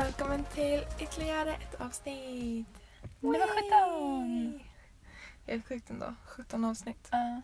välkommen 0.00 0.44
till 0.44 0.84
ytterligare 1.00 1.54
ett 1.54 1.80
avsnitt. 1.80 2.66
Nummer 3.20 3.38
17! 4.06 4.60
Helt 5.46 5.66
sjukt 5.66 5.90
ändå. 5.90 6.14
17 6.24 6.64
avsnitt. 6.64 7.08
Ja. 7.12 7.42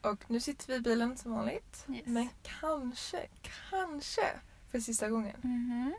Och 0.00 0.30
nu 0.30 0.40
sitter 0.40 0.66
vi 0.66 0.74
i 0.74 0.80
bilen 0.80 1.18
som 1.18 1.32
vanligt. 1.32 1.86
Yes. 1.88 2.06
Men 2.06 2.28
kanske, 2.42 3.26
kanske 3.70 4.22
för 4.70 4.80
sista 4.80 5.08
gången. 5.08 5.36
Mhm. 5.42 5.94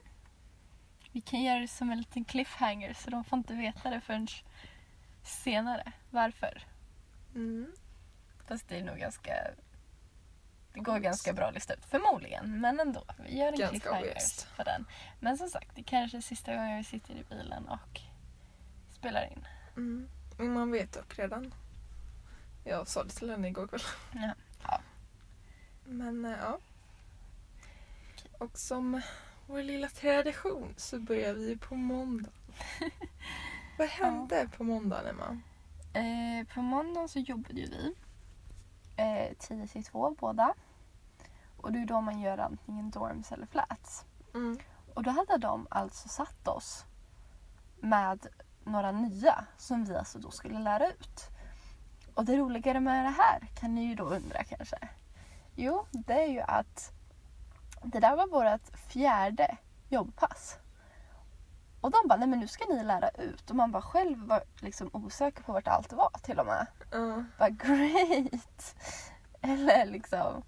Vi 1.12 1.22
kan 1.22 1.44
göra 1.44 1.60
det 1.60 1.68
som 1.68 1.92
en 1.92 1.98
liten 1.98 2.26
cliffhanger 2.26 2.94
så 2.94 3.10
de 3.10 3.24
får 3.24 3.38
inte 3.38 3.54
veta 3.54 3.90
det 3.90 4.02
förrän 4.02 4.28
senare. 5.24 5.92
Varför? 6.10 6.66
Mm. 7.36 7.72
Fast 8.48 8.70
det 8.70 8.76
är 8.78 8.84
nog 8.84 8.98
ganska... 8.98 9.34
Det 10.74 10.80
går 10.80 11.00
ganska 11.00 11.34
bra 11.34 11.46
att 11.48 11.54
lista 11.54 11.74
ut. 11.74 11.86
Förmodligen, 11.86 12.62
men 12.62 12.80
ändå. 12.80 13.04
Vi 13.18 13.38
gör 13.38 13.48
en 13.48 13.56
Ganska 13.60 13.70
cliffhanger 13.70 14.02
obvious. 14.02 14.48
på 14.58 14.64
den. 14.64 14.86
Men 15.20 15.38
som 15.38 15.50
sagt, 15.50 15.76
det 15.76 15.84
kanske 15.84 16.18
är 16.18 16.22
sista 16.22 16.56
gången 16.56 16.78
vi 16.78 16.84
sitter 16.84 17.14
i 17.16 17.24
bilen 17.30 17.68
och 17.68 18.02
spelar 18.92 19.26
in. 19.32 19.48
Mm. 19.78 20.10
Men 20.38 20.54
man 20.54 20.72
vet 20.72 20.94
dock 20.94 21.20
redan. 21.20 21.54
Jag 22.64 22.88
sa 22.88 23.04
det 23.04 23.10
till 23.10 23.30
henne 23.30 23.48
igår 23.48 23.68
kväll. 23.68 23.82
Ja. 24.14 24.34
Ja. 24.64 24.82
Men 25.86 26.26
eh, 26.26 26.38
ja. 26.42 26.60
Och 28.38 28.58
som 28.58 29.02
vår 29.48 29.64
lilla 29.64 29.90
tradition 29.90 30.74
så 30.78 31.00
börjar 31.00 31.34
vi 31.34 31.58
på 31.58 31.76
måndag. 31.76 32.32
Vad 33.78 33.88
hände 33.88 34.50
på 34.58 34.64
måndagen 34.64 35.08
Emma? 35.08 35.42
Eh, 35.94 36.48
på 36.54 36.62
måndagen 36.62 37.10
så 37.10 37.20
jobbade 37.20 37.62
ju 37.62 37.68
vi. 37.68 37.96
Eh, 38.98 39.34
10 39.40 39.68
till 39.68 39.84
2 39.84 40.16
båda. 40.20 40.54
Och 41.62 41.72
det 41.72 41.80
är 41.80 41.86
då 41.86 42.02
man 42.02 42.20
gör 42.20 42.38
antingen 42.38 42.90
dorms 42.90 43.32
eller 43.32 43.46
flats. 43.46 44.06
Mm. 44.34 44.58
Och 44.94 45.04
då 45.04 45.12
hade 45.12 45.38
de 45.38 45.68
alltså 45.70 46.10
satt 46.10 46.48
oss 46.48 46.86
med 47.80 48.28
några 48.64 48.92
nya 48.92 49.46
som 49.58 49.86
vi 49.86 49.96
alltså 49.96 50.20
då 50.20 50.32
skulle 50.32 50.60
lära 50.60 50.88
ut. 50.88 51.30
Och 52.16 52.26
det 52.26 52.38
roligare 52.38 52.80
med 52.80 53.06
det 53.06 53.10
här 53.10 53.40
kan 53.60 53.76
ni 53.76 53.86
ju 53.86 53.96
då 53.96 54.04
undra 54.04 54.44
kanske. 54.44 54.90
Jo, 55.56 55.86
det 55.92 56.24
är 56.24 56.28
ju 56.28 56.42
att 56.42 56.92
det 57.84 58.00
där 58.00 58.16
var 58.16 58.28
vårt 58.28 58.78
fjärde 58.78 59.58
jobbpass. 59.90 60.58
Och 61.82 61.92
de 61.92 62.08
bara, 62.08 62.20
nej 62.20 62.28
men 62.28 62.40
nu 62.40 62.48
ska 62.48 62.66
ni 62.66 62.84
lära 62.84 63.10
ut. 63.10 63.50
Och 63.50 63.56
man 63.56 63.72
bara 63.72 63.82
själv 63.82 64.28
var 64.28 64.44
liksom 64.60 64.90
osäker 64.94 65.44
på 65.44 65.54
vart 65.54 65.68
allt 65.68 65.94
var 65.94 66.12
till 66.24 66.40
och 66.40 66.46
med. 66.46 66.68
Ja. 66.92 67.24
Bara 67.40 67.50
great! 67.50 68.76
Eller 69.42 69.86
liksom, 69.86 70.44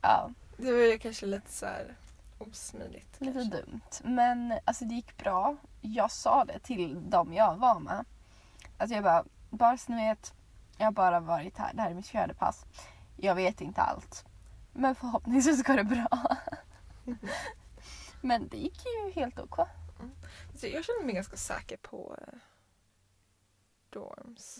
ja. 0.00 0.30
Det 0.62 0.72
var 0.72 0.78
ju 0.78 0.98
kanske 0.98 1.26
lite 1.26 1.52
så 1.52 1.66
här 1.66 1.96
osmidigt. 2.38 3.20
Lite 3.20 3.32
kanske. 3.32 3.56
dumt. 3.56 3.80
Men 4.04 4.58
alltså 4.64 4.84
det 4.84 4.94
gick 4.94 5.16
bra. 5.16 5.56
Jag 5.80 6.10
sa 6.10 6.44
det 6.44 6.58
till 6.58 7.10
dem 7.10 7.32
jag 7.32 7.56
var 7.56 7.80
med. 7.80 8.04
Alltså 8.78 8.94
jag 8.94 9.04
bara, 9.04 9.24
bara 9.50 9.78
så 9.78 9.92
ni 9.92 10.08
vet, 10.08 10.34
jag 10.78 10.84
har 10.84 10.92
bara 10.92 11.20
varit 11.20 11.58
här. 11.58 11.74
Det 11.74 11.82
här 11.82 11.90
är 11.90 11.94
mitt 11.94 12.06
fjärde 12.06 12.34
pass. 12.34 12.64
Jag 13.16 13.34
vet 13.34 13.60
inte 13.60 13.80
allt. 13.80 14.24
Men 14.72 14.94
förhoppningsvis 14.94 15.62
går 15.62 15.76
det 15.76 15.84
bra. 15.84 16.36
Men 18.20 18.48
det 18.48 18.56
gick 18.56 18.84
ju 18.84 19.12
helt 19.12 19.38
ok. 19.38 19.58
Så 20.54 20.66
jag 20.66 20.84
känner 20.84 21.04
mig 21.04 21.14
ganska 21.14 21.36
säker 21.36 21.76
på 21.76 22.16
eh, 22.20 22.38
dorms. 23.90 24.58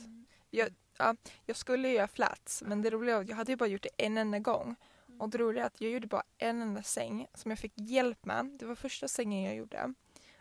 Jag, 0.50 0.68
ja, 0.98 1.16
jag 1.46 1.56
skulle 1.56 1.88
göra 1.88 2.08
flats 2.08 2.62
men 2.66 2.82
det 2.82 2.90
roliga 2.90 3.14
var 3.14 3.22
att 3.22 3.28
jag 3.28 3.36
hade 3.36 3.52
ju 3.52 3.56
bara 3.56 3.68
gjort 3.68 3.82
det 3.82 4.06
en 4.06 4.18
enda 4.18 4.38
gång. 4.38 4.76
Och 5.18 5.30
det 5.30 5.38
roliga 5.38 5.62
är 5.62 5.66
att 5.66 5.80
jag 5.80 5.90
gjorde 5.90 6.06
bara 6.06 6.22
en 6.38 6.62
enda 6.62 6.82
säng 6.82 7.26
som 7.34 7.50
jag 7.50 7.58
fick 7.58 7.72
hjälp 7.76 8.24
med. 8.24 8.56
Det 8.58 8.66
var 8.66 8.74
första 8.74 9.08
sängen 9.08 9.42
jag 9.42 9.54
gjorde. 9.56 9.94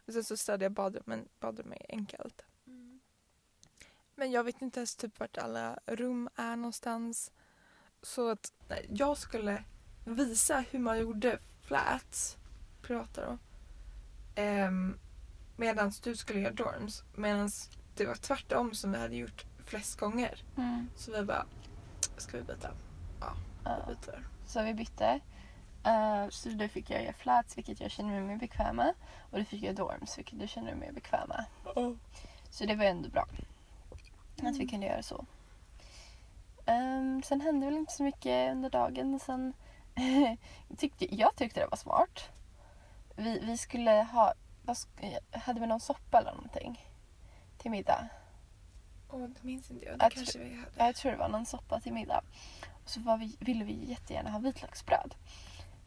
Och 0.08 0.14
sen 0.14 0.24
så 0.24 0.38
städade 0.38 0.66
jag 0.66 0.72
badrummet, 0.72 1.40
badrummet 1.40 1.82
enkelt. 1.90 2.42
Men 4.16 4.32
jag 4.32 4.44
vet 4.44 4.62
inte 4.62 4.80
ens 4.80 4.96
typ 4.96 5.20
vart 5.20 5.38
alla 5.38 5.80
rum 5.86 6.30
är 6.36 6.56
någonstans. 6.56 7.32
Så 8.02 8.30
att 8.30 8.54
nej, 8.68 8.86
jag 8.90 9.18
skulle 9.18 9.64
visa 10.06 10.60
hur 10.72 10.80
man 10.80 11.00
gjorde 11.00 11.40
flats, 11.62 12.38
privata 12.82 13.26
då. 13.26 13.38
Um, 14.42 15.00
Medan 15.58 15.92
du 16.04 16.16
skulle 16.16 16.40
göra 16.40 16.54
dorms. 16.54 17.04
Medan 17.16 17.50
det 17.96 18.06
var 18.06 18.16
tvärtom 18.16 18.74
som 18.74 18.92
vi 18.92 18.98
hade 18.98 19.16
gjort 19.16 19.46
flest 19.66 20.00
gånger. 20.00 20.44
Mm. 20.58 20.88
Så 20.98 21.12
vi 21.12 21.24
bara, 21.24 21.46
ska 22.18 22.38
vi 22.38 22.44
byta? 22.44 22.72
Ja, 23.20 23.34
Ja. 23.66 23.86
vi 23.88 23.96
byter. 23.96 24.28
Så 24.52 24.64
vi 24.64 24.74
bytte. 24.74 25.20
Eh, 25.86 26.30
så 26.30 26.50
då 26.50 26.68
fick 26.68 26.90
jag 26.90 27.04
göra 27.04 27.14
flats 27.14 27.58
vilket 27.58 27.80
jag 27.80 27.92
känner 27.92 28.10
mig 28.10 28.22
mer 28.22 28.38
bekväm 28.38 28.76
med. 28.76 28.94
Och 29.32 29.38
du 29.38 29.46
fick 29.46 29.64
göra 29.64 29.74
dorms 29.74 30.18
vilket 30.18 30.40
du 30.40 30.48
känner 30.48 30.68
dig 30.68 30.80
mer 30.80 30.92
bekväm 30.92 31.30
med. 31.30 31.46
Så 32.50 32.66
det 32.66 32.76
var 32.76 32.86
ändå 32.86 33.10
bra. 33.10 33.28
Att 34.44 34.58
vi 34.58 34.68
kunde 34.68 34.86
göra 34.86 35.04
så. 35.04 35.26
Ehm, 36.66 37.24
sen 37.24 37.42
hände 37.42 37.66
väl 37.66 37.76
inte 37.76 37.94
så 37.94 38.04
mycket 38.04 38.52
under 38.52 38.70
dagen. 38.70 39.20
Sen 39.20 39.54
tyckte, 40.78 41.16
jag 41.16 41.36
tyckte 41.36 41.60
det 41.60 41.68
var 41.68 41.78
smart. 41.78 42.30
Vi, 43.16 43.40
vi 43.40 43.58
skulle 43.58 43.92
ha... 43.92 44.34
Vad, 44.64 44.78
hade 45.32 45.60
vi 45.60 45.68
någon 45.68 45.80
soppa 45.80 46.20
eller 46.20 46.32
någonting? 46.32 46.86
Till 47.58 47.72
middag. 47.72 48.08
Åh, 49.10 49.20
det 49.20 49.44
minns 49.44 49.72
inte 49.72 49.86
jag. 49.86 50.00
Det 50.00 50.06
Jag 50.06 50.12
kanske 50.12 50.40
vi 50.40 50.56
hade. 50.56 50.72
Ja, 50.78 50.86
Jag 50.86 50.96
tror 50.96 51.12
det 51.12 51.18
var 51.18 51.30
någon 51.30 51.46
soppa 51.46 51.80
till 51.80 51.94
middag. 51.94 52.24
Så 52.92 53.00
var 53.00 53.18
vi, 53.18 53.36
ville 53.40 53.64
vi 53.64 53.86
jättegärna 53.86 54.30
ha 54.30 54.40
vitlöksbröd. 54.40 55.16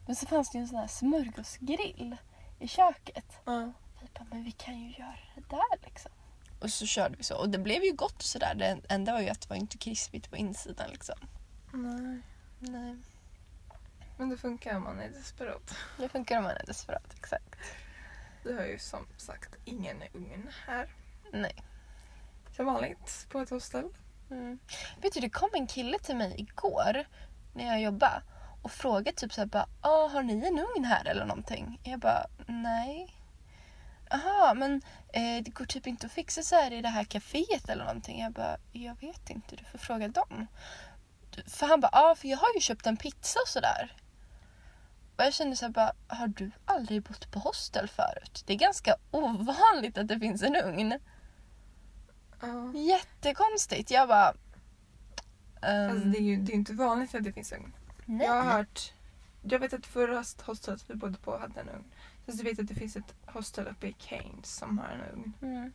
Men 0.05 0.15
så 0.15 0.25
fanns 0.25 0.51
det 0.51 0.57
ju 0.57 0.61
en 0.61 0.67
sån 0.67 0.79
här 0.79 0.87
smörgåsgrill 0.87 2.17
i 2.59 2.67
köket. 2.67 3.39
Ja. 3.45 3.71
Vi 4.01 4.07
bara, 4.13 4.25
men 4.31 4.43
vi 4.43 4.51
kan 4.51 4.79
ju 4.79 4.91
göra 4.91 5.19
det 5.35 5.49
där 5.49 5.85
liksom. 5.85 6.11
Och 6.59 6.69
så 6.69 6.85
körde 6.85 7.17
vi 7.17 7.23
så. 7.23 7.37
Och 7.37 7.49
det 7.49 7.57
blev 7.57 7.83
ju 7.83 7.91
gott 7.91 8.15
och 8.15 8.23
sådär. 8.23 8.55
Det 8.55 8.81
enda 8.89 9.13
var 9.13 9.21
ju 9.21 9.29
att 9.29 9.41
det 9.41 9.49
var 9.49 9.55
inte 9.55 9.77
krispigt 9.77 10.29
på 10.29 10.37
insidan 10.37 10.89
liksom. 10.89 11.15
Nej. 11.73 12.21
Nej. 12.59 12.95
Men 14.17 14.29
det 14.29 14.37
funkar 14.37 14.75
om 14.75 14.83
man 14.83 14.99
är 14.99 15.09
desperat. 15.09 15.75
Det 15.97 16.09
funkar 16.09 16.37
om 16.37 16.43
man 16.43 16.55
är 16.55 16.65
desperat, 16.65 17.13
exakt. 17.17 17.55
Vi 18.43 18.53
har 18.53 18.65
ju 18.65 18.79
som 18.79 19.07
sagt 19.17 19.55
ingen 19.65 20.03
ugn 20.13 20.49
här. 20.65 20.89
Nej. 21.31 21.55
Som 22.55 22.65
vanligt 22.65 23.27
på 23.29 23.39
ett 23.39 23.49
hostel. 23.49 23.89
Mm. 24.31 24.59
Vet 25.01 25.13
du, 25.13 25.19
det 25.19 25.29
kom 25.29 25.49
en 25.53 25.67
kille 25.67 25.99
till 25.99 26.15
mig 26.15 26.35
igår 26.37 27.05
när 27.53 27.65
jag 27.65 27.81
jobbade 27.81 28.21
och 28.61 28.71
frågade 28.71 29.17
typ 29.17 29.33
såhär 29.33 29.47
bara, 29.47 29.67
ah, 29.81 30.07
har 30.07 30.23
ni 30.23 30.33
en 30.33 30.59
ugn 30.59 30.85
här 30.85 31.07
eller 31.07 31.25
någonting? 31.25 31.79
Jag 31.83 31.99
bara, 31.99 32.25
nej. 32.47 33.15
Jaha, 34.09 34.53
men 34.53 34.81
eh, 35.13 35.43
det 35.43 35.51
går 35.53 35.65
typ 35.65 35.87
inte 35.87 36.05
att 36.05 36.11
fixa 36.11 36.41
så 36.41 36.55
här 36.55 36.73
i 36.73 36.81
det 36.81 36.89
här 36.89 37.03
kaféet 37.03 37.69
eller 37.69 37.85
någonting. 37.85 38.21
Jag 38.21 38.33
bara, 38.33 38.57
jag 38.71 39.01
vet 39.01 39.29
inte, 39.29 39.55
du 39.55 39.63
får 39.63 39.77
fråga 39.77 40.07
dem. 40.07 40.47
För 41.47 41.67
han 41.67 41.79
bara, 41.79 41.89
ja 41.91 42.11
ah, 42.11 42.15
för 42.15 42.27
jag 42.27 42.37
har 42.37 42.53
ju 42.55 42.61
köpt 42.61 42.87
en 42.87 42.97
pizza 42.97 43.39
och 43.39 43.47
sådär. 43.47 43.95
Och 45.17 45.23
jag 45.23 45.33
kände 45.33 45.55
såhär 45.55 45.71
bara, 45.71 45.93
har 46.07 46.27
du 46.27 46.51
aldrig 46.65 47.03
bott 47.03 47.31
på 47.31 47.39
hostel 47.39 47.87
förut? 47.87 48.43
Det 48.45 48.53
är 48.53 48.57
ganska 48.57 48.95
ovanligt 49.11 49.97
att 49.97 50.07
det 50.07 50.19
finns 50.19 50.43
en 50.43 50.55
ugn. 50.55 50.99
Ja. 52.47 52.73
Jättekonstigt. 52.79 53.91
Jag 53.91 54.07
bara... 54.07 54.33
ehm, 55.61 55.91
Alltså 55.91 56.07
det 56.07 56.17
är 56.17 56.21
ju 56.21 56.35
det 56.37 56.51
är 56.51 56.55
inte 56.55 56.73
vanligt 56.73 57.15
att 57.15 57.23
det 57.23 57.33
finns 57.33 57.51
ugn. 57.51 57.73
nej. 58.05 58.27
Jag 58.27 58.33
har 58.43 58.51
hört... 58.51 58.93
Jag 59.47 59.59
vet 59.59 59.73
att 59.73 59.85
förra 59.85 60.23
hostelet 60.45 60.83
vi 60.89 60.95
bodde 60.95 61.17
på 61.17 61.37
hade 61.37 61.59
en 61.61 61.69
ugn. 61.69 61.83
Sen 62.25 62.37
så 62.37 62.43
vet 62.43 62.57
jag 62.57 62.63
att 62.63 62.69
det 62.69 62.75
finns 62.75 62.95
ett 62.95 63.13
hostel 63.25 63.67
uppe 63.67 63.87
i 63.87 63.95
Keynes 63.99 64.55
som 64.55 64.77
har 64.77 64.87
en 64.89 65.01
ugn. 65.13 65.33
Mm. 65.41 65.73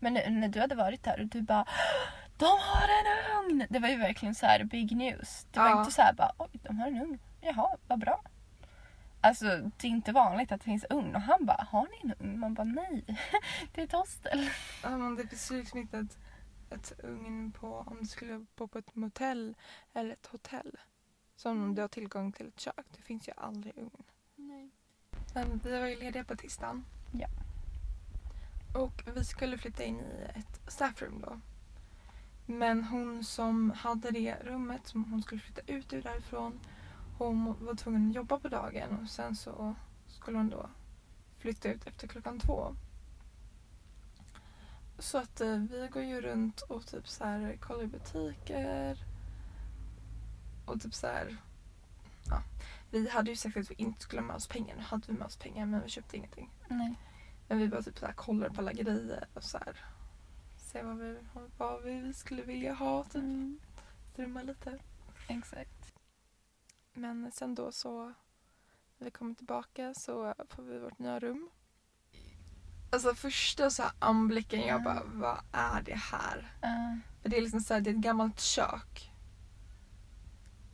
Men 0.00 0.14
nu- 0.14 0.30
när 0.30 0.48
du 0.48 0.60
hade 0.60 0.74
varit 0.74 1.04
där 1.04 1.20
och 1.20 1.26
du 1.26 1.40
bara 1.42 1.64
De 2.36 2.44
har 2.44 2.88
en 2.88 3.44
ugn! 3.44 3.66
Det 3.70 3.78
var 3.78 3.88
ju 3.88 3.96
verkligen 3.96 4.34
så 4.34 4.46
här 4.46 4.64
big 4.64 4.96
news. 4.96 5.46
Det 5.52 5.58
var 5.60 5.68
Ja. 5.68 5.78
inte 5.80 5.92
så 5.92 6.02
här 6.02 6.12
bara 6.12 6.32
oj, 6.38 6.48
de 6.62 6.78
har 6.78 6.86
en 6.86 7.02
ugn. 7.02 7.18
Jaha, 7.40 7.76
vad 7.86 7.98
bra. 7.98 8.22
Alltså 9.20 9.70
det 9.76 9.86
är 9.86 9.90
inte 9.90 10.12
vanligt 10.12 10.52
att 10.52 10.60
det 10.60 10.64
finns 10.64 10.86
ugn 10.90 11.14
och 11.14 11.20
han 11.20 11.46
bara 11.46 11.66
har 11.70 11.82
ni 11.82 12.10
en 12.10 12.26
ugn? 12.26 12.38
Man 12.38 12.54
bara 12.54 12.64
nej, 12.64 13.04
det 13.74 13.80
är 13.80 13.84
ett 13.84 13.92
hostel. 13.92 14.50
Ja, 14.82 14.98
men 14.98 15.16
det 15.16 15.50
ju 15.50 15.56
liksom 15.56 15.80
inte 15.80 15.98
ett, 15.98 16.18
ett 16.70 16.92
ugn 17.04 17.52
på 17.52 17.84
om 17.86 17.96
du 18.00 18.06
skulle 18.06 18.46
bo 18.56 18.68
på 18.68 18.78
ett 18.78 18.94
motell 18.94 19.56
eller 19.92 20.12
ett 20.12 20.26
hotell. 20.26 20.78
Som 21.36 21.62
om 21.62 21.74
du 21.74 21.80
har 21.80 21.88
tillgång 21.88 22.32
till 22.32 22.48
ett 22.48 22.60
kök. 22.60 22.86
Det 22.96 23.02
finns 23.02 23.28
ju 23.28 23.32
aldrig 23.36 23.78
ugn. 23.78 24.04
Nej. 24.36 24.70
Men 25.34 25.60
vi 25.64 25.78
var 25.78 25.86
ju 25.86 25.96
lediga 25.96 26.24
på 26.24 26.36
tisdagen. 26.36 26.84
Ja. 27.12 27.28
Och 28.74 29.02
vi 29.14 29.24
skulle 29.24 29.58
flytta 29.58 29.84
in 29.84 30.00
i 30.00 30.38
ett 30.38 30.60
staffroom 30.72 31.20
då. 31.20 31.40
Men 32.46 32.84
hon 32.84 33.24
som 33.24 33.70
hade 33.70 34.10
det 34.10 34.36
rummet 34.42 34.86
som 34.86 35.04
hon 35.04 35.22
skulle 35.22 35.40
flytta 35.40 35.72
ut 35.72 35.92
ur 35.92 36.02
därifrån. 36.02 36.60
Hon 37.18 37.66
var 37.66 37.74
tvungen 37.74 38.08
att 38.08 38.14
jobba 38.14 38.38
på 38.38 38.48
dagen 38.48 38.98
och 39.02 39.08
sen 39.08 39.36
så 39.36 39.74
skulle 40.06 40.36
hon 40.36 40.50
då 40.50 40.70
flytta 41.38 41.68
ut 41.68 41.86
efter 41.86 42.08
klockan 42.08 42.38
två. 42.38 42.76
Så 44.98 45.18
att 45.18 45.40
eh, 45.40 45.56
vi 45.56 45.88
går 45.92 46.02
ju 46.02 46.20
runt 46.20 46.60
och 46.60 46.86
typ 46.86 47.08
så 47.08 47.24
här 47.24 47.56
kollar 47.60 47.82
i 47.82 47.86
butiker. 47.86 48.98
Och 50.66 50.80
typ 50.80 50.94
så 50.94 51.06
här. 51.06 51.36
Ja. 52.30 52.42
vi 52.90 53.08
hade 53.08 53.30
ju 53.30 53.36
sagt 53.36 53.56
att 53.56 53.70
vi 53.70 53.74
inte 53.74 54.00
skulle 54.00 54.22
ha 54.22 54.26
med 54.26 54.36
oss 54.36 54.48
pengar. 54.48 54.76
Nu 54.76 54.82
hade 54.82 55.06
vi 55.06 55.12
med 55.12 55.26
oss 55.26 55.36
pengar 55.36 55.66
men 55.66 55.82
vi 55.82 55.88
köpte 55.88 56.16
ingenting. 56.16 56.50
Nej. 56.68 56.94
Men 57.48 57.58
vi 57.58 57.68
bara 57.68 57.82
typ 57.82 57.98
så 57.98 58.06
här 58.06 58.12
kollade 58.12 58.54
på 58.54 58.60
alla 58.60 58.72
grejer 58.72 59.26
och 59.34 59.44
så 59.44 59.58
här. 59.58 59.84
Se 60.56 60.82
vad 60.82 60.98
vi, 60.98 61.18
vad 61.56 61.82
vi 61.82 62.14
skulle 62.14 62.42
vilja 62.42 62.74
ha. 62.74 63.04
Typ. 63.04 63.14
Mm. 63.14 63.60
Drömma 64.16 64.42
lite. 64.42 64.78
Exakt. 65.28 65.77
Men 66.98 67.32
sen 67.32 67.54
då 67.54 67.72
så 67.72 68.04
när 68.98 69.04
vi 69.04 69.10
kommer 69.10 69.34
tillbaka 69.34 69.94
så 69.94 70.34
får 70.48 70.62
vi 70.62 70.78
vårt 70.78 70.98
nya 70.98 71.18
rum. 71.18 71.50
Alltså 72.92 73.14
första 73.14 73.70
så 73.70 73.82
här 73.82 73.92
anblicken 73.98 74.60
jag 74.60 74.82
bara, 74.82 75.02
vad 75.04 75.40
är 75.52 75.82
det 75.82 75.94
här? 75.94 76.38
Uh, 76.38 76.98
För 77.22 77.28
det 77.28 77.36
är 77.36 77.40
liksom 77.40 77.60
så 77.60 77.74
här, 77.74 77.80
det 77.80 77.90
är 77.90 77.94
ett 77.94 78.00
gammalt 78.00 78.40
kök. 78.40 79.12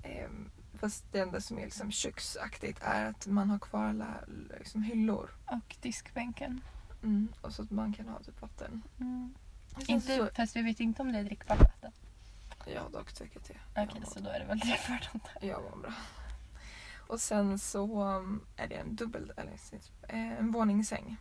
Ehm, 0.03 0.51
fast 0.75 1.13
det 1.13 1.21
enda 1.21 1.41
som 1.41 1.59
är 1.59 1.65
liksom 1.65 1.91
köksaktigt 1.91 2.79
är 2.83 3.11
att 3.11 3.27
man 3.27 3.51
har 3.51 3.59
kvar 3.59 3.85
alla 3.85 4.25
liksom, 4.59 4.83
hyllor. 4.83 5.31
och 5.47 5.77
diskbänken. 5.81 6.61
Mm. 7.03 7.29
Och 7.41 7.53
så 7.53 7.63
att 7.63 7.71
man 7.71 7.93
kan 7.93 8.09
ha 8.09 8.23
typ 8.23 8.43
vatten. 8.43 8.83
Mm. 9.01 9.35
Inte, 9.87 10.17
så, 10.17 10.29
Fast 10.37 10.57
vi 10.57 10.63
vet 10.63 10.81
inte 10.81 11.03
om 11.03 11.13
det 11.13 11.19
är 11.19 11.25
drickbart 11.25 11.61
vatten. 11.61 11.93
Ja, 12.67 12.89
dock 12.93 13.11
säkert 13.11 13.49
det. 13.49 13.83
Okej, 13.83 14.03
så 14.07 14.21
då 14.21 14.31
är 14.31 14.41
det 14.41 14.45
väl 14.45 14.59
drickbart 14.59 15.15
vatten. 15.15 15.49
Ja, 15.49 15.61
vad 15.71 15.81
bra. 15.81 15.93
Och 17.07 17.21
sen 17.21 17.59
så 17.59 18.03
um, 18.03 18.47
är 18.57 18.69
det 18.69 18.75
en 18.75 18.97
dubbel, 18.97 19.33
eller 19.37 19.53
eh, 20.09 20.39
en 20.39 20.53
våningssäng. 20.53 21.17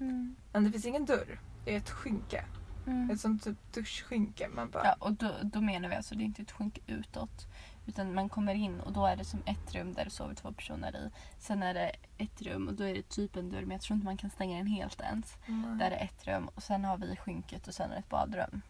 Mm. 0.00 0.36
Men 0.52 0.64
det 0.64 0.72
finns 0.72 0.86
ingen 0.86 1.04
dörr. 1.04 1.40
Det 1.64 1.72
är 1.74 1.76
ett 1.76 1.90
skynke. 1.90 2.44
Mm. 2.86 3.10
Ett 3.10 3.20
sånt 3.20 3.44
typ 3.44 3.72
duschskynke. 3.72 4.48
Man 4.48 4.70
bara, 4.70 4.84
Ja, 4.84 4.96
och 4.98 5.12
då, 5.12 5.32
då 5.42 5.60
menar 5.60 5.88
vi 5.88 5.94
alltså 5.94 6.14
det 6.14 6.22
är 6.22 6.24
inte 6.24 6.42
ett 6.42 6.52
skynke 6.52 6.80
utåt. 6.86 7.46
Utan 7.86 8.14
man 8.14 8.28
kommer 8.28 8.54
in 8.54 8.80
och 8.80 8.92
då 8.92 9.06
är 9.06 9.16
det 9.16 9.24
som 9.24 9.42
ett 9.46 9.74
rum 9.74 9.92
där 9.94 10.04
det 10.04 10.10
sover 10.10 10.34
två 10.34 10.52
personer 10.52 10.96
i. 10.96 11.10
Sen 11.38 11.62
är 11.62 11.74
det 11.74 11.92
ett 12.18 12.42
rum 12.42 12.68
och 12.68 12.74
då 12.74 12.84
är 12.84 12.94
det 12.94 13.08
typ 13.08 13.36
en 13.36 13.50
dörr 13.50 13.60
men 13.60 13.70
jag 13.70 13.80
tror 13.80 13.94
inte 13.94 14.04
man 14.04 14.16
kan 14.16 14.30
stänga 14.30 14.56
den 14.56 14.66
helt 14.66 15.00
ens. 15.00 15.36
mm. 15.46 15.78
Där 15.78 15.90
är 15.90 16.04
ett 16.04 16.26
rum 16.26 16.48
och 16.54 16.62
sen 16.62 16.84
har 16.84 16.96
vi 16.98 17.16
skynket 17.16 17.68
och 17.68 17.74
sen 17.74 17.90
är 17.90 17.94
det 17.94 18.00
ett 18.00 18.08
badrum. 18.08 18.62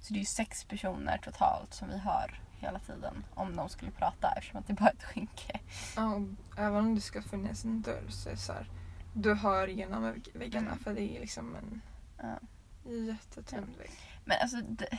Så 0.00 0.12
det 0.12 0.16
är 0.18 0.20
ju 0.20 0.24
sex 0.26 0.64
personer 0.64 1.18
totalt 1.18 1.74
som 1.74 1.88
vi 1.88 1.98
har 1.98 2.40
hela 2.58 2.78
tiden. 2.78 3.24
Om 3.34 3.56
de 3.56 3.68
skulle 3.68 3.90
prata 3.90 4.32
eftersom 4.36 4.60
att 4.60 4.66
det 4.66 4.72
bara 4.74 4.88
är 4.88 4.94
ett 4.94 5.02
skynke. 5.04 5.60
Ja, 5.96 6.14
och 6.14 6.22
även 6.58 6.76
om 6.76 6.94
det 6.94 7.00
ska 7.00 7.22
finnas 7.22 7.64
en 7.64 7.82
dörr 7.82 8.04
så 8.08 8.28
är 8.28 8.32
det 8.32 8.38
så 8.38 8.52
här, 8.52 8.70
du 9.14 9.34
hör 9.34 9.68
genom 9.68 10.04
vägg- 10.04 10.30
väggarna 10.38 10.76
för 10.76 10.94
det 10.94 11.16
är 11.16 11.20
liksom 11.20 11.54
en 11.56 11.80
Ja. 12.22 12.38
jättetunn 12.90 13.74
vägg. 13.78 13.90
Men 14.24 14.36
alltså 14.42 14.56
det, 14.56 14.98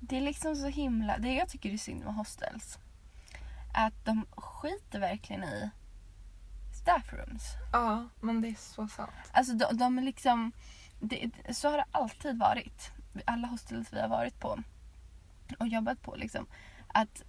det 0.00 0.16
är 0.16 0.20
liksom 0.20 0.56
så 0.56 0.66
himla... 0.66 1.18
Det 1.18 1.34
jag 1.34 1.48
tycker 1.48 1.70
är 1.72 1.76
synd 1.76 2.04
med 2.04 2.14
hostels 2.14 2.78
är 3.74 3.86
att 3.86 4.04
de 4.04 4.26
skiter 4.36 5.00
verkligen 5.00 5.44
i 5.44 5.70
staffrooms. 6.82 7.42
Ja, 7.72 8.08
men 8.20 8.40
det 8.40 8.48
är 8.48 8.54
så 8.54 8.88
sant. 8.88 9.10
Alltså 9.32 9.52
de, 9.54 9.76
de 9.78 9.98
är 9.98 10.02
liksom... 10.02 10.52
Det, 11.00 11.30
så 11.52 11.70
har 11.70 11.76
det 11.76 11.84
alltid 11.92 12.38
varit. 12.38 12.90
Alla 13.26 13.48
hostels 13.48 13.92
vi 13.92 14.00
har 14.00 14.08
varit 14.08 14.40
på 14.40 14.62
och 15.58 15.68
jobbat 15.68 16.02
på 16.02 16.16
liksom. 16.16 16.46
Att 16.88 17.22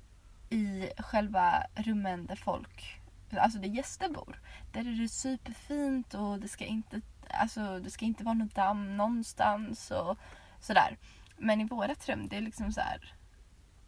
i 0.49 0.89
själva 0.97 1.63
rummen 1.75 2.25
där 2.25 2.35
folk, 2.35 3.01
alltså 3.37 3.59
där 3.59 3.67
gäster 3.67 4.09
bor, 4.09 4.41
där 4.71 4.79
är 4.79 5.01
det 5.01 5.09
superfint 5.09 6.13
och 6.13 6.39
det 6.39 6.47
ska 6.47 6.65
inte, 6.65 7.01
alltså, 7.29 7.79
det 7.79 7.91
ska 7.91 8.05
inte 8.05 8.23
vara 8.23 8.33
något 8.33 8.55
damm 8.55 8.97
någonstans 8.97 9.91
och 9.91 10.17
sådär. 10.59 10.97
Men 11.37 11.61
i 11.61 11.65
vårat 11.65 12.09
rum, 12.09 12.27
det 12.27 12.37
är 12.37 12.41
liksom 12.41 12.73
så 12.73 12.81
här. 12.81 13.13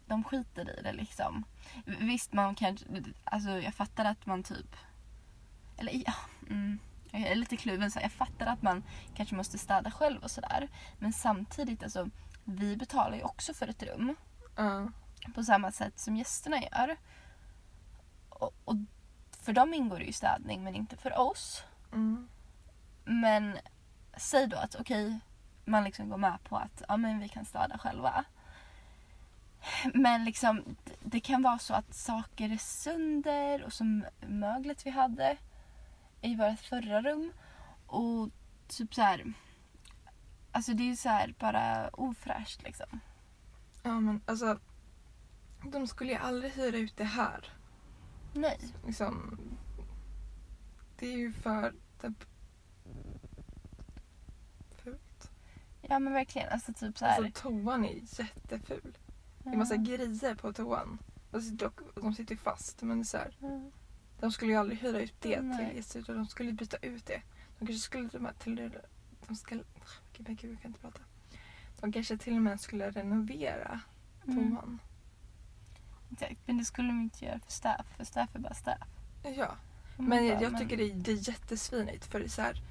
De 0.06 0.24
skiter 0.24 0.78
i 0.78 0.82
det 0.82 0.92
liksom. 0.92 1.44
Visst, 1.84 2.32
man 2.32 2.54
kanske, 2.54 2.86
alltså 3.24 3.50
jag 3.50 3.74
fattar 3.74 4.04
att 4.04 4.26
man 4.26 4.42
typ, 4.42 4.76
eller 5.76 5.92
ja, 6.06 6.14
mm, 6.50 6.78
jag 7.20 7.30
är 7.30 7.34
lite 7.34 7.56
kluven 7.56 7.90
så 7.90 7.98
jag 8.02 8.12
fattar 8.12 8.46
att 8.46 8.62
man 8.62 8.82
kanske 9.14 9.34
måste 9.34 9.58
städa 9.58 9.90
själv 9.90 10.22
och 10.22 10.30
sådär. 10.30 10.68
Men 10.98 11.12
samtidigt, 11.12 11.82
alltså 11.82 12.08
vi 12.44 12.76
betalar 12.76 13.16
ju 13.16 13.22
också 13.22 13.54
för 13.54 13.68
ett 13.68 13.82
rum 13.82 14.16
Ja. 14.56 14.88
på 15.34 15.44
samma 15.44 15.72
sätt 15.72 15.98
som 15.98 16.16
gästerna 16.16 16.62
gör. 16.62 16.96
Och, 18.28 18.54
och 18.64 18.76
för 19.42 19.52
dem 19.52 19.74
ingår 19.74 19.98
det 19.98 20.04
ju 20.04 20.12
städning 20.12 20.64
men 20.64 20.74
inte 20.74 20.96
för 20.96 21.18
oss. 21.18 21.64
Mm. 21.92 22.28
Men 23.04 23.58
säg 24.16 24.46
då 24.46 24.56
att 24.56 24.74
okej, 24.74 25.20
man 25.64 25.84
liksom 25.84 26.08
går 26.08 26.16
med 26.16 26.38
på 26.44 26.56
att 26.56 26.82
ja, 26.88 26.96
men 26.96 27.18
vi 27.18 27.28
kan 27.28 27.44
städa 27.44 27.78
själva. 27.78 28.24
Men 29.94 30.24
liksom, 30.24 30.76
det 31.02 31.20
kan 31.20 31.42
vara 31.42 31.58
så 31.58 31.74
att 31.74 31.94
saker 31.94 32.52
är 32.52 32.56
sönder 32.58 33.62
och 33.62 33.72
som 33.72 34.04
möglet 34.20 34.86
vi 34.86 34.90
hade 34.90 35.36
i 36.22 36.36
vårt 36.36 36.60
förra 36.60 37.02
rum. 37.02 37.32
Och 37.86 38.30
typ 38.68 38.94
så 38.94 39.02
här. 39.02 39.32
Alltså 40.52 40.72
det 40.72 40.82
är 40.82 40.86
ju 40.86 40.96
så 40.96 41.08
här 41.08 41.34
bara 41.38 41.88
ofräscht 41.88 42.62
liksom. 42.62 43.00
ja, 43.82 44.00
men 44.00 44.20
alltså 44.26 44.58
de 45.72 45.86
skulle 45.86 46.12
ju 46.12 46.18
aldrig 46.18 46.52
hyra 46.52 46.76
ut 46.76 46.96
det 46.96 47.04
här. 47.04 47.52
Nej. 48.34 48.58
Liksom, 48.86 49.38
det 50.98 51.06
är 51.06 51.16
ju 51.16 51.32
för 51.32 51.74
typ 52.00 52.24
fult. 54.82 55.30
Ja 55.82 55.98
men 55.98 56.12
verkligen. 56.12 56.48
Alltså 56.52 56.72
typ 56.72 56.98
så 56.98 57.04
här. 57.04 57.24
Alltså 57.24 57.42
toan 57.42 57.84
är 57.84 57.94
jätteful. 58.20 58.98
Det 59.38 59.50
är 59.50 59.56
massa 59.56 59.76
grejer 59.76 60.34
på 60.34 60.52
toan. 60.52 60.98
De 61.30 61.42
sitter, 61.42 61.66
dock, 61.66 61.80
de 61.94 62.14
sitter 62.14 62.36
fast 62.36 62.82
men 62.82 62.98
det 62.98 63.02
är 63.02 63.04
så 63.04 63.16
här, 63.16 63.36
Mm. 63.40 63.72
De 64.22 64.32
skulle 64.32 64.52
ju 64.52 64.58
aldrig 64.58 64.78
hyra 64.78 65.00
ut 65.00 65.14
det 65.20 65.40
Nej. 65.40 65.66
till 65.68 65.76
gäster 65.76 66.00
utan 66.00 66.16
de 66.16 66.26
skulle 66.26 66.52
byta 66.52 66.76
ut 66.76 67.06
det. 67.06 67.22
De 67.58 67.66
kanske 67.66 67.82
skulle 67.84 68.08
till 68.08 68.16
och 68.16 68.22
med 68.22 68.38
till 68.38 68.72
de 69.28 69.36
ska, 69.36 69.54
gud, 69.54 69.64
gud 70.26 70.28
jag 70.52 70.60
kan 70.62 70.68
inte 70.68 70.80
prata. 70.80 71.00
De 71.80 71.92
kanske 71.92 72.16
till 72.18 72.36
och 72.36 72.42
med 72.42 72.60
skulle 72.60 72.90
renovera 72.90 73.80
Mm. 74.26 74.56
toan. 74.56 74.78
Exakt. 76.12 76.40
Men 76.46 76.58
det 76.58 76.64
skulle 76.64 76.88
de 76.88 77.00
inte 77.00 77.24
göra 77.24 77.38
för 77.38 77.52
staff. 77.52 77.86
För 77.96 78.04
staff 78.04 78.30
är 78.34 78.38
bara 78.38 78.54
staff. 78.54 78.88
Ja, 79.36 79.56
men 79.96 80.08
bara, 80.08 80.20
jag 80.42 80.58
tycker 80.58 80.76
det 80.76 80.90
är, 80.90 80.94
det 80.94 81.12
är 81.12 81.28
jättesvinigt 81.28 82.04
för 82.04 82.18
det 82.18 82.24
är 82.26 82.28
så 82.28 82.42
här, 82.42 82.62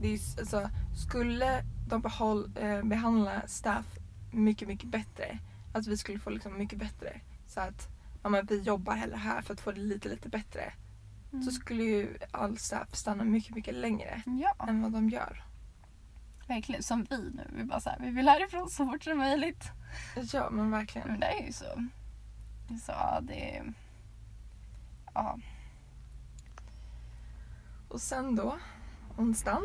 det 0.00 0.08
är, 0.08 0.18
alltså, 0.40 0.70
skulle 1.06 1.64
de 1.88 2.00
behåll, 2.00 2.50
eh, 2.60 2.82
behandla 2.82 3.46
staff 3.46 3.86
mycket, 4.32 4.68
mycket 4.68 4.88
bättre, 4.88 5.38
att 5.74 5.86
vi 5.86 5.96
skulle 5.96 6.18
få 6.18 6.30
liksom 6.30 6.58
mycket 6.58 6.78
bättre 6.78 7.20
så 7.48 7.60
att 7.60 7.88
ja, 8.26 8.30
men 8.30 8.46
vi 8.46 8.60
jobbar 8.62 8.94
hellre 8.94 9.16
här 9.16 9.42
för 9.42 9.54
att 9.54 9.60
få 9.60 9.72
det 9.72 9.80
lite, 9.80 10.08
lite 10.08 10.28
bättre 10.28 10.72
Mm. 11.32 11.44
så 11.44 11.50
skulle 11.50 11.82
ju 11.82 12.18
all 12.30 12.58
staff 12.58 12.94
stanna 12.94 13.24
mycket, 13.24 13.54
mycket 13.54 13.74
längre 13.74 14.22
Ja, 14.26 14.66
än 14.68 14.82
vad 14.82 14.92
de 14.92 15.08
gör. 15.08 15.44
verkligen. 16.46 16.82
Som 16.82 17.06
vi 17.10 17.16
nu. 17.34 17.50
Vi 17.52 17.64
bara 17.64 17.80
så 17.80 17.90
här, 17.90 17.98
vi 18.00 18.10
vill 18.10 18.28
härifrån 18.28 18.70
så 18.70 18.86
fort 18.86 19.04
som 19.04 19.18
möjligt. 19.18 19.64
Ja, 20.32 20.50
men 20.50 20.70
verkligen. 20.70 21.08
Men 21.08 21.20
det 21.20 21.26
är 21.26 21.46
ju 21.46 21.52
så. 21.52 21.64
Så 22.82 22.92
ja, 22.92 23.20
det. 23.22 23.62
Ja. 25.14 25.38
Och 27.88 28.00
sen 28.00 28.36
då, 28.36 28.56
onsdagen, 29.16 29.62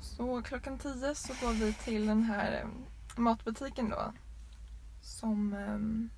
så 0.00 0.42
klockan 0.42 0.78
tio 0.78 1.14
så 1.14 1.32
går 1.46 1.52
vi 1.52 1.72
till 1.72 2.06
den 2.06 2.22
här 2.22 2.52
eh, 2.62 2.68
matbutiken 3.20 3.88
då. 3.90 4.12
Som 5.02 5.52
eh, 5.52 6.17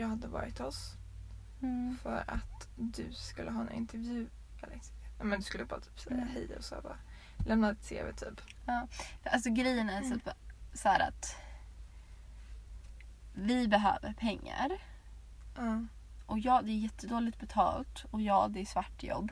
jag 0.00 0.08
hade 0.08 0.26
varit 0.28 0.58
hos 0.58 0.92
Mm. 1.62 1.98
för 2.02 2.24
att 2.26 2.68
du 2.76 3.12
skulle 3.12 3.50
ha 3.50 3.60
en 3.60 3.72
intervju. 3.72 4.26
Eller, 4.62 4.80
ja, 5.18 5.24
men 5.24 5.38
du 5.38 5.44
skulle 5.44 5.64
bara 5.64 5.80
typ 5.80 6.00
säga 6.00 6.16
Mm. 6.16 6.28
hej 6.28 6.56
och 6.58 6.64
så 6.64 6.74
bara 6.82 6.96
lämna 7.46 7.70
ett 7.70 7.88
CV 7.88 8.12
typ. 8.16 8.40
Alltså 9.24 9.50
grejen 9.50 9.90
är 9.90 9.98
Mm. 10.02 10.10
typ 10.20 10.28
så 10.74 10.88
här 10.88 11.08
att 11.08 11.36
vi 13.34 13.68
behöver 13.68 14.12
pengar. 14.12 14.70
Ja. 15.56 15.82
Och 16.26 16.38
ja, 16.38 16.62
det 16.62 16.70
är 16.70 16.76
jättedåligt 16.78 17.40
betalt. 17.40 18.04
Och 18.10 18.20
ja, 18.20 18.48
det 18.48 18.60
är 18.60 18.64
svartjobb. 18.66 19.30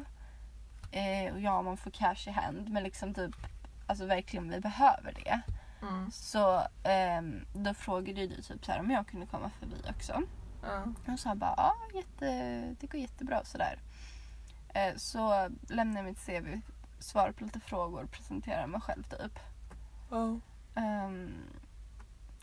Eh, 0.92 1.32
och 1.34 1.40
ja, 1.40 1.62
man 1.62 1.76
får 1.76 1.90
cash 1.90 2.24
i 2.28 2.30
hand. 2.30 2.68
Men 2.68 2.82
liksom 2.82 3.14
typ, 3.14 3.36
alltså 3.86 4.06
verkligen 4.06 4.50
vi 4.50 4.60
behöver 4.60 5.12
det. 5.24 5.40
Mm. 5.82 6.10
Så 6.10 6.62
ehm, 6.84 7.44
då 7.54 7.74
frågade 7.74 8.26
du 8.26 8.42
typ 8.42 8.64
så 8.64 8.72
här 8.72 8.80
om 8.80 8.90
jag 8.90 9.06
kunde 9.06 9.26
komma 9.26 9.50
förbi 9.58 9.76
också. 9.90 10.22
Ja. 10.68 11.12
Och 11.12 11.18
sa 11.18 11.34
bara 11.34 11.54
ja, 11.56 11.74
jätte, 11.94 12.26
det 12.80 12.86
går 12.86 13.00
jättebra 13.00 13.40
och 13.40 13.46
sådär. 13.46 13.78
Eh, 14.68 14.96
så 14.96 15.48
lämnade 15.68 15.98
jag 15.98 16.04
mitt 16.04 16.26
CV, 16.26 16.60
svarade 16.98 17.32
på 17.32 17.44
lite 17.44 17.60
frågor, 17.60 18.06
presenterade 18.06 18.66
mig 18.66 18.80
själv 18.80 19.02
typ. 19.02 19.38
Ja. 20.10 20.40
Ehm, 20.74 21.44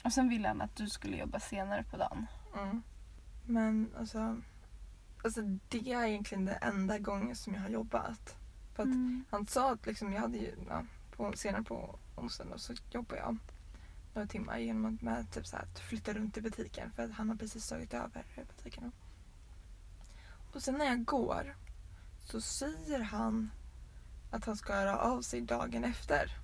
och 0.03 0.13
sen 0.13 0.29
ville 0.29 0.48
han 0.48 0.62
att 0.62 0.75
du 0.75 0.89
skulle 0.89 1.17
jobba 1.17 1.39
senare 1.39 1.84
på 1.84 1.98
dagen. 1.98 2.27
Mm. 2.58 2.84
Men 3.46 3.89
alltså, 4.00 4.41
alltså 5.24 5.41
det 5.70 5.91
är 5.91 6.05
egentligen 6.05 6.46
den 6.46 6.58
enda 6.62 6.98
gången 7.00 7.36
som 7.36 7.53
jag 7.53 7.62
har 7.62 7.70
jobbat. 7.70 8.36
För 8.75 8.84
att 8.84 8.88
Mm. 8.88 9.25
Han 9.29 9.48
sa 9.48 9.72
att 9.72 9.86
liksom, 9.86 10.13
jag 10.13 10.22
hade 10.22 10.38
ju, 10.38 10.55
ja, 10.70 10.84
på, 11.15 11.34
senare 11.36 11.63
på 11.63 12.00
onsdagen 12.15 12.60
så 12.60 12.74
jobbar 12.91 13.17
jag 13.17 13.38
några 14.16 14.28
timmar 14.28 14.58
genom 14.58 14.96
att, 14.96 15.02
med 15.02 15.32
typ 15.32 15.48
så 15.48 15.56
här, 15.56 15.64
att 15.64 15.80
flytta 15.80 16.14
runt 16.14 16.38
i 16.38 16.42
butiken 16.42 16.92
för 16.92 17.04
att 17.04 17.12
han 17.12 17.30
har 17.30 17.36
precis 17.36 17.70
tagit 17.70 17.94
över 17.94 18.26
butiken. 18.58 18.92
Och 20.54 20.64
sen 20.64 20.76
när 20.76 20.86
jag 20.86 21.06
går 21.06 21.56
så 22.20 22.42
säger 22.42 23.00
han 23.00 23.52
att 24.32 24.46
han 24.46 24.58
ska 24.58 24.74
höra 24.74 25.00
av 25.00 25.22
sig 25.22 25.42
dagen 25.42 25.84
efter. 25.84 26.38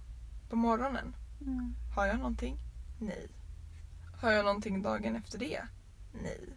På 0.49 0.55
morgonen. 0.55 1.15
Mm. 1.41 1.75
Har 1.95 2.05
jag 2.05 2.17
någonting? 2.17 2.57
Nej. 2.99 3.29
Har 4.21 4.31
jag 4.31 4.45
någonting 4.45 4.81
dagen 4.81 5.15
efter 5.15 5.39
det? 5.39 5.61
Nej. 6.13 6.49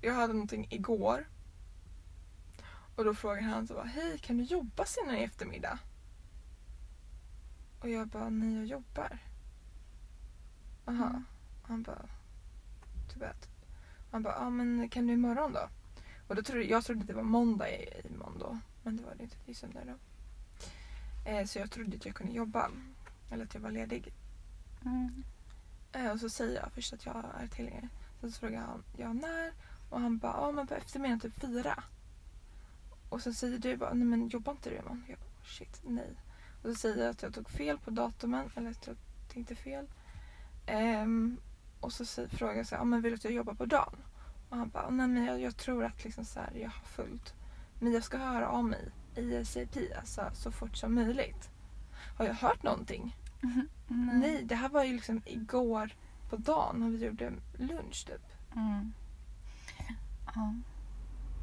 Jag 0.00 0.14
hade 0.14 0.32
någonting 0.32 0.66
igår. 0.70 1.28
Och 2.96 3.04
då 3.04 3.14
frågar 3.14 3.42
han 3.42 3.66
så 3.66 3.74
bara, 3.74 3.84
hej 3.84 4.18
kan 4.18 4.36
du 4.36 4.44
jobba 4.44 4.84
senare 4.84 5.18
i 5.18 5.24
eftermiddag? 5.24 5.78
Och 7.80 7.88
jag 7.90 8.08
bara, 8.08 8.30
nej 8.30 8.54
jag 8.54 8.66
jobbar. 8.66 9.18
Aha. 10.86 11.06
Mm. 11.06 11.24
Han 11.62 11.82
bara, 11.82 12.08
bad. 13.18 13.46
Han 14.10 14.22
bara, 14.22 14.34
ja 14.34 14.50
men 14.50 14.88
kan 14.88 15.06
du 15.06 15.12
imorgon 15.12 15.52
då? 15.52 15.68
Och 16.28 16.34
då 16.34 16.42
trodde, 16.42 16.64
jag 16.64 16.84
trodde 16.84 17.04
det 17.04 17.12
var 17.12 17.22
måndag 17.22 17.68
imorgon 18.04 18.38
då. 18.38 18.58
Men 18.82 18.96
det 18.96 19.02
var 19.02 19.14
det 19.14 19.22
inte, 19.22 19.36
det 19.46 19.52
är 19.52 19.54
söndag 19.54 19.80
då. 19.84 19.94
Eh, 21.30 21.46
så 21.46 21.58
jag 21.58 21.70
trodde 21.70 21.96
att 21.96 22.06
jag 22.06 22.14
kunde 22.14 22.32
jobba. 22.32 22.70
Eller 23.30 23.44
att 23.44 23.54
jag 23.54 23.60
var 23.60 23.70
ledig. 23.70 24.12
Mm. 24.84 25.24
Eh, 25.92 26.10
och 26.10 26.20
så 26.20 26.28
säger 26.28 26.60
jag 26.60 26.72
först 26.72 26.92
att 26.92 27.06
jag 27.06 27.24
är 27.40 27.46
tillgänglig. 27.46 27.88
Sen 28.20 28.32
så 28.32 28.40
frågar 28.40 28.60
han, 28.60 28.84
ja 28.96 29.12
när? 29.12 29.52
Och 29.90 30.00
han 30.00 30.18
bara, 30.18 30.32
ja 30.32 30.52
men 30.52 30.66
på 30.66 30.74
eftermiddagen 30.74 31.20
typ 31.20 31.40
fyra. 31.40 31.84
Och 33.08 33.22
så 33.22 33.32
säger 33.32 33.58
du 33.58 33.76
bara, 33.76 33.94
nej 33.94 34.06
men 34.06 34.28
jobbar 34.28 34.52
inte 34.52 34.70
du 34.70 34.76
imorgon? 34.76 35.04
Jag 35.08 35.18
bara, 35.18 35.44
shit, 35.44 35.80
nej. 35.84 36.16
Och 36.62 36.68
så 36.68 36.74
säger 36.74 36.96
jag 37.04 37.10
att 37.10 37.22
jag 37.22 37.34
tog 37.34 37.50
fel 37.50 37.78
på 37.78 37.90
datumen, 37.90 38.50
eller 38.54 38.70
att 38.70 38.86
jag 38.86 38.96
tänkte 39.28 39.54
fel. 39.54 39.86
Ehm, 40.66 41.36
och 41.80 41.92
så 41.92 42.28
frågar 42.28 42.54
jag 42.54 42.66
så 42.66 42.74
här, 42.74 42.80
ja 42.80 42.84
men 42.84 43.02
vill 43.02 43.12
du 43.12 43.16
att 43.16 43.24
jag 43.24 43.32
jobbar 43.32 43.54
på 43.54 43.66
dagen? 43.66 43.96
Och 44.48 44.56
han 44.56 44.68
bara, 44.68 44.90
nej 44.90 45.08
men 45.08 45.24
jag, 45.24 45.40
jag 45.40 45.56
tror 45.56 45.84
att 45.84 46.04
liksom 46.04 46.24
så 46.24 46.40
här, 46.40 46.52
jag 46.54 46.70
har 46.70 46.84
fullt. 46.84 47.34
Men 47.80 47.92
jag 47.92 48.02
ska 48.02 48.18
höra 48.18 48.48
av 48.48 48.64
mig 48.64 48.90
i 49.16 49.44
SAP, 49.44 49.76
alltså 49.98 50.30
så 50.32 50.52
fort 50.52 50.76
som 50.76 50.94
möjligt. 50.94 51.50
Har 52.16 52.24
jag 52.24 52.34
hört 52.34 52.62
någonting? 52.62 53.16
Mm. 53.42 54.20
Nej, 54.20 54.42
det 54.44 54.54
här 54.54 54.68
var 54.68 54.84
ju 54.84 54.92
liksom 54.92 55.22
igår 55.26 55.90
på 56.30 56.36
dagen 56.36 56.80
när 56.80 56.90
vi 56.90 57.06
gjorde 57.06 57.32
lunch 57.56 58.06
typ. 58.06 58.54
Mm. 58.56 58.92
Ja. 60.34 60.54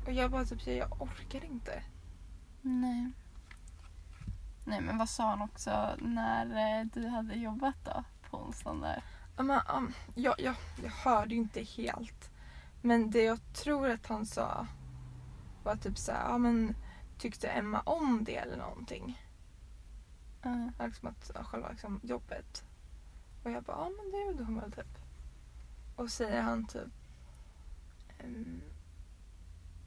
Och 0.06 0.14
jag 0.14 0.32
bara 0.32 0.46
typ, 0.46 0.68
jag 0.68 1.02
orkar 1.02 1.46
inte. 1.46 1.84
Nej. 2.62 3.12
Nej 4.66 4.82
men 4.82 4.98
vad 4.98 5.10
sa 5.10 5.30
han 5.30 5.42
också 5.42 5.96
när 6.00 6.46
eh, 6.46 6.86
du 6.94 7.08
hade 7.08 7.36
jobbat 7.36 7.76
då? 7.86 8.04
På 8.30 8.38
onsdagen 8.38 8.82
där? 8.82 9.04
Ja, 9.36 9.44
Men, 9.44 9.62
um, 9.76 9.94
jag, 10.16 10.36
jag, 10.40 10.56
jag 10.84 10.90
hörde 10.90 11.36
ju 11.36 11.42
inte 11.42 11.62
helt. 11.62 12.30
Men 12.82 13.12
det 13.12 13.24
jag 13.24 13.54
tror 13.54 13.90
att 13.90 14.08
han 14.08 14.26
sa 14.26 14.68
var 15.64 15.76
typ 15.76 15.98
så 15.98 16.12
här, 16.12 16.30
ja 16.30 16.38
men 16.38 16.76
tyckte 17.18 17.48
Emma 17.48 17.82
om 17.82 18.24
det 18.24 18.36
eller 18.36 18.58
någonting? 18.58 19.22
Ja, 20.42 20.86
Liksom 20.86 21.08
att 21.08 21.48
själva 21.48 21.70
liksom, 21.70 22.00
jobbet. 22.04 22.64
Och 23.44 23.52
jag 23.52 23.64
bara, 23.64 23.78
ja 23.78 23.90
men 23.90 24.12
det 24.12 24.26
gjorde 24.26 24.44
hon 24.44 24.60
väl 24.60 24.72
typ. 24.72 24.98
Och 25.96 26.12
säger 26.12 26.42
han 26.42 26.68
typ, 26.68 26.94
ehm, 28.20 28.62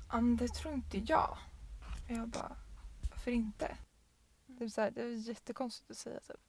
ja 0.09 0.21
men 0.21 0.37
det 0.37 0.49
tror 0.49 0.75
inte 0.75 0.99
jag. 0.99 1.39
Och 2.05 2.11
jag 2.11 2.29
bara, 2.29 2.57
varför 3.11 3.31
inte? 3.31 3.77
Typ 4.59 4.73
så 4.73 4.81
här, 4.81 4.91
det 4.91 5.03
är 5.03 5.29
jättekonstigt 5.29 5.91
att 5.91 5.97
säga 5.97 6.21
typ. 6.21 6.46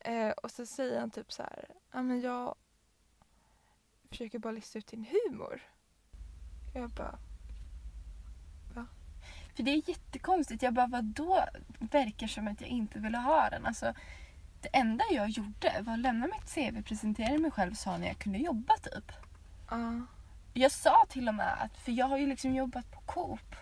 Eh, 0.00 0.30
och 0.30 0.50
så 0.50 0.66
säger 0.66 1.00
han 1.00 1.10
typ 1.10 1.32
så 1.32 1.42
här, 1.42 1.68
ja 1.92 2.02
men 2.02 2.20
jag 2.20 2.54
försöker 4.10 4.38
bara 4.38 4.52
lista 4.52 4.78
ut 4.78 4.86
din 4.86 5.04
humor. 5.04 5.60
Jag 6.74 6.90
bara, 6.90 7.18
För 9.58 9.62
det 9.62 9.70
är 9.70 9.88
jättekonstigt. 9.88 10.62
Jag 10.62 10.74
bara, 10.74 10.86
vadå 10.86 11.44
verkar 11.78 12.26
som 12.26 12.48
att 12.48 12.60
jag 12.60 12.70
inte 12.70 12.98
ville 12.98 13.18
ha 13.18 13.50
den? 13.50 13.66
Alltså, 13.66 13.94
det 14.60 14.68
enda 14.72 15.04
jag 15.10 15.28
gjorde 15.28 15.80
var 15.80 15.92
att 15.92 15.98
lämna 15.98 16.26
mitt 16.26 16.54
CV, 16.54 16.82
presentera 16.82 17.38
mig 17.38 17.50
själv 17.50 17.70
och 17.70 17.76
sa 17.76 17.98
när 17.98 18.06
jag 18.06 18.18
kunde 18.18 18.38
jobba 18.38 18.74
typ. 18.76 19.12
ja. 19.70 20.00
Jag 20.54 20.72
sa 20.72 21.04
till 21.08 21.28
och 21.28 21.34
med 21.34 21.62
att, 21.62 21.78
för 21.78 21.92
jag 21.92 22.06
har 22.06 22.18
ju 22.18 22.26
liksom 22.26 22.54
jobbat 22.54 22.90
på 22.90 23.00
Coop 23.00 23.54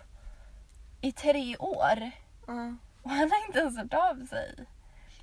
i 1.01 1.11
tre 1.11 1.57
år 1.57 2.11
ja. 2.47 2.75
och 3.01 3.09
han 3.09 3.31
har 3.31 3.47
inte 3.47 3.59
ens 3.59 3.77
hört 3.77 3.93
av 3.93 4.25
sig. 4.25 4.65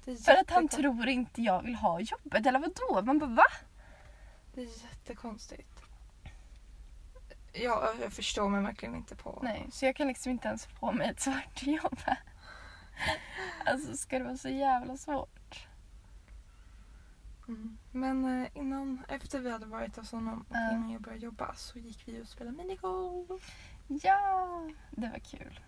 För 0.04 0.32
att 0.40 0.50
han 0.50 0.68
tror 0.68 1.08
inte 1.08 1.42
jag 1.42 1.62
vill 1.62 1.74
ha 1.74 2.00
jobbet. 2.00 2.46
Eller 2.46 2.58
vadå? 2.58 3.06
Man 3.06 3.18
bara 3.18 3.30
va? 3.30 3.46
Det 4.54 4.60
är 4.60 4.82
jättekonstigt. 4.82 5.80
Ja, 7.52 7.92
jag 8.00 8.12
förstår 8.12 8.48
mig 8.48 8.62
verkligen 8.62 8.94
inte 8.94 9.16
på. 9.16 9.40
Nej, 9.42 9.66
så 9.72 9.84
jag 9.84 9.96
kan 9.96 10.08
liksom 10.08 10.32
inte 10.32 10.48
ens 10.48 10.66
få 10.66 10.92
mig 10.92 11.08
ett 11.08 11.20
svart 11.20 11.62
jobb. 11.62 11.98
Alltså 13.66 13.96
ska 13.96 14.18
det 14.18 14.24
vara 14.24 14.36
så 14.36 14.48
jävla 14.48 14.96
svårt? 14.96 15.66
Mm. 17.48 17.78
Men 17.92 18.42
eh, 18.42 18.48
innan, 18.54 19.04
efter 19.08 19.40
vi 19.40 19.50
hade 19.50 19.66
varit 19.66 19.96
hos 19.96 20.12
honom 20.12 20.44
och 20.48 20.56
innan 20.56 20.90
jag 20.90 21.00
började 21.02 21.24
jobba 21.24 21.54
så 21.54 21.78
gick 21.78 22.08
vi 22.08 22.22
och 22.22 22.28
spelade 22.28 22.56
minigolf. 22.56 23.54
Ja, 23.88 24.70
det 24.90 25.08
var 25.08 25.18
kul. 25.18 25.60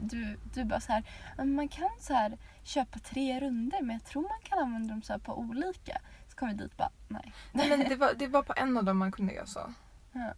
Du, 0.00 0.38
du 0.54 0.64
bara 0.64 0.80
så 0.80 0.92
här, 0.92 1.04
"Ja, 1.36 1.44
men 1.44 1.54
man 1.54 1.68
kan 1.68 1.90
så 2.00 2.14
här 2.14 2.38
köpa 2.62 2.98
tre 2.98 3.40
runder 3.40 3.82
men 3.82 3.96
jag 3.96 4.04
tror 4.04 4.22
man 4.22 4.40
kan 4.42 4.58
använda 4.58 4.88
dem 4.94 5.02
så 5.02 5.18
på 5.18 5.38
olika. 5.38 6.00
Så 6.28 6.36
kom 6.36 6.48
vi 6.48 6.54
dit 6.54 6.70
och 6.70 6.76
bara, 6.76 6.90
nej. 7.08 7.32
Nej, 7.52 7.68
men 7.68 7.88
det 7.88 7.96
var, 7.96 8.14
det 8.14 8.26
var 8.26 8.42
på 8.42 8.52
en 8.56 8.76
av 8.76 8.84
dem 8.84 8.98
man 8.98 9.12
kunde 9.12 9.32
göra 9.32 9.46
så. 9.46 9.74
Ja. 10.12 10.34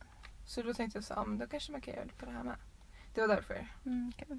Så 0.46 0.62
då 0.62 0.74
tänkte 0.74 0.96
jag 0.98 1.04
så, 1.04 1.24
men 1.26 1.38
då 1.38 1.46
kanske 1.46 1.72
man 1.72 1.80
kan 1.80 1.94
göra 1.94 2.04
det 2.04 2.12
på 2.12 2.26
det 2.26 2.32
här 2.32 2.42
med. 2.42 2.56
Det 3.14 3.20
var 3.20 3.28
därför. 3.28 3.66
Mm, 3.86 4.12
okej. 4.14 4.38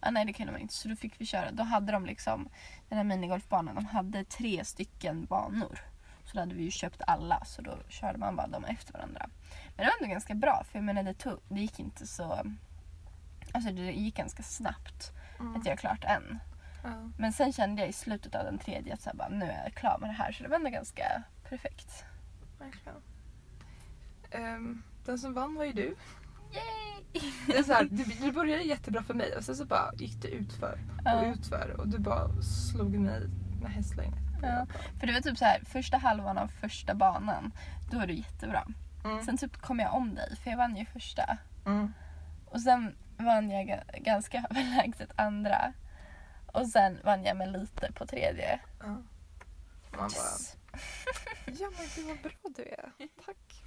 ja, 0.00 0.10
nej 0.10 0.24
det 0.24 0.32
kunde 0.32 0.52
man 0.52 0.60
inte 0.60 0.74
så 0.74 0.88
då 0.88 0.96
fick 0.96 1.20
vi 1.20 1.26
köra. 1.26 1.50
Då 1.52 1.62
hade 1.62 1.92
de 1.92 2.06
liksom, 2.06 2.48
den 2.88 2.96
här 2.98 3.04
minigolfbanan, 3.04 3.74
de 3.74 3.86
hade 3.86 4.24
tre 4.24 4.64
stycken 4.64 5.24
banor. 5.24 5.80
Så 6.24 6.34
då 6.34 6.40
hade 6.40 6.54
vi 6.54 6.62
ju 6.62 6.70
köpt 6.70 7.02
alla 7.06 7.44
så 7.44 7.62
då 7.62 7.78
körde 7.88 8.18
man 8.18 8.36
bara 8.36 8.46
dem 8.46 8.64
efter 8.64 8.92
varandra. 8.92 9.26
Men 9.76 9.76
det 9.76 9.84
var 9.84 9.92
ändå 10.00 10.12
ganska 10.12 10.34
bra 10.34 10.64
för 10.70 10.78
jag 10.78 10.84
menar 10.84 11.02
det, 11.02 11.14
tog, 11.14 11.38
det 11.48 11.60
gick 11.60 11.78
inte 11.80 12.06
så... 12.06 12.42
Alltså 13.54 13.72
det 13.72 13.82
gick 13.92 14.16
ganska 14.16 14.42
snabbt 14.42 15.12
Mm. 15.40 15.56
att 15.56 15.66
göra 15.66 15.76
klart 15.76 16.04
en. 16.04 16.38
Ja. 16.84 16.90
Men 17.18 17.32
sen 17.32 17.52
kände 17.52 17.82
jag 17.82 17.88
i 17.88 17.92
slutet 17.92 18.34
av 18.34 18.44
den 18.44 18.58
tredje 18.58 18.94
att 18.94 19.02
så 19.02 19.10
bara, 19.14 19.28
nu 19.28 19.44
är 19.46 19.62
jag 19.64 19.74
klar 19.74 19.98
med 20.00 20.08
det 20.08 20.12
här. 20.14 20.32
Så 20.32 20.42
det 20.42 20.48
var 20.48 20.56
ändå 20.56 20.70
ganska 20.70 21.22
perfekt. 21.48 22.04
Verkligen. 22.58 22.98
Ehm, 24.30 24.82
den 25.04 25.18
som 25.18 25.34
vann 25.34 25.54
var 25.54 25.64
ju 25.64 25.72
du. 25.72 25.96
Yay! 26.52 27.22
Det, 27.46 27.58
är 27.58 27.62
så 27.62 27.72
här, 27.72 27.84
det, 27.90 28.20
det 28.26 28.32
började 28.32 28.62
jättebra 28.62 29.02
för 29.02 29.14
mig 29.14 29.36
och 29.36 29.44
sen 29.44 29.56
så 29.56 29.64
bara 29.64 29.92
gick 29.94 30.22
det 30.22 30.28
utför 30.28 30.72
och 30.98 31.04
Ja. 31.04 31.24
utför 31.26 31.76
och 31.80 31.88
du 31.88 31.98
bara 31.98 32.42
slog 32.42 32.98
mig 32.98 33.20
med 33.62 33.70
hästlängd. 33.72 34.14
Ja. 34.42 34.66
För 35.00 35.06
det 35.06 35.12
var 35.12 35.20
typ 35.20 35.38
så 35.38 35.44
här, 35.44 35.60
första 35.64 35.96
halvan 35.98 36.38
av 36.38 36.48
första 36.48 36.94
banan, 36.94 37.52
då 37.90 37.98
var 37.98 38.06
du 38.06 38.14
jättebra. 38.14 38.66
Mm. 39.04 39.22
Sen 39.24 39.36
typ 39.38 39.56
kom 39.56 39.78
jag 39.78 39.94
om 39.94 40.14
dig, 40.14 40.36
för 40.36 40.50
jag 40.50 40.58
vann 40.58 40.76
ju 40.76 40.84
första. 40.86 41.38
Mm. 41.66 41.92
Och 42.46 42.60
sen 42.60 42.94
vann 43.24 43.50
jag 43.50 43.66
ga- 43.68 44.02
ganska 44.02 44.38
överlägset 44.50 45.10
andra. 45.16 45.72
Och 46.52 46.66
sen 46.66 46.98
vann 47.04 47.24
jag 47.24 47.36
med 47.36 47.52
lite 47.52 47.92
på 47.92 48.06
tredje. 48.06 48.60
Ja. 48.80 48.86
Man 48.86 49.02
bara, 49.92 50.08
Yes. 50.08 50.56
ja 51.60 51.70
men 51.78 51.86
gud 51.96 52.06
vad 52.06 52.18
bra 52.22 52.32
du 52.56 52.62
är. 52.62 52.92
Tack. 53.26 53.62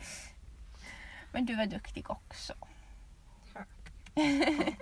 Men 1.32 1.46
du 1.46 1.56
var 1.56 1.66
duktig 1.66 2.10
också. 2.10 2.54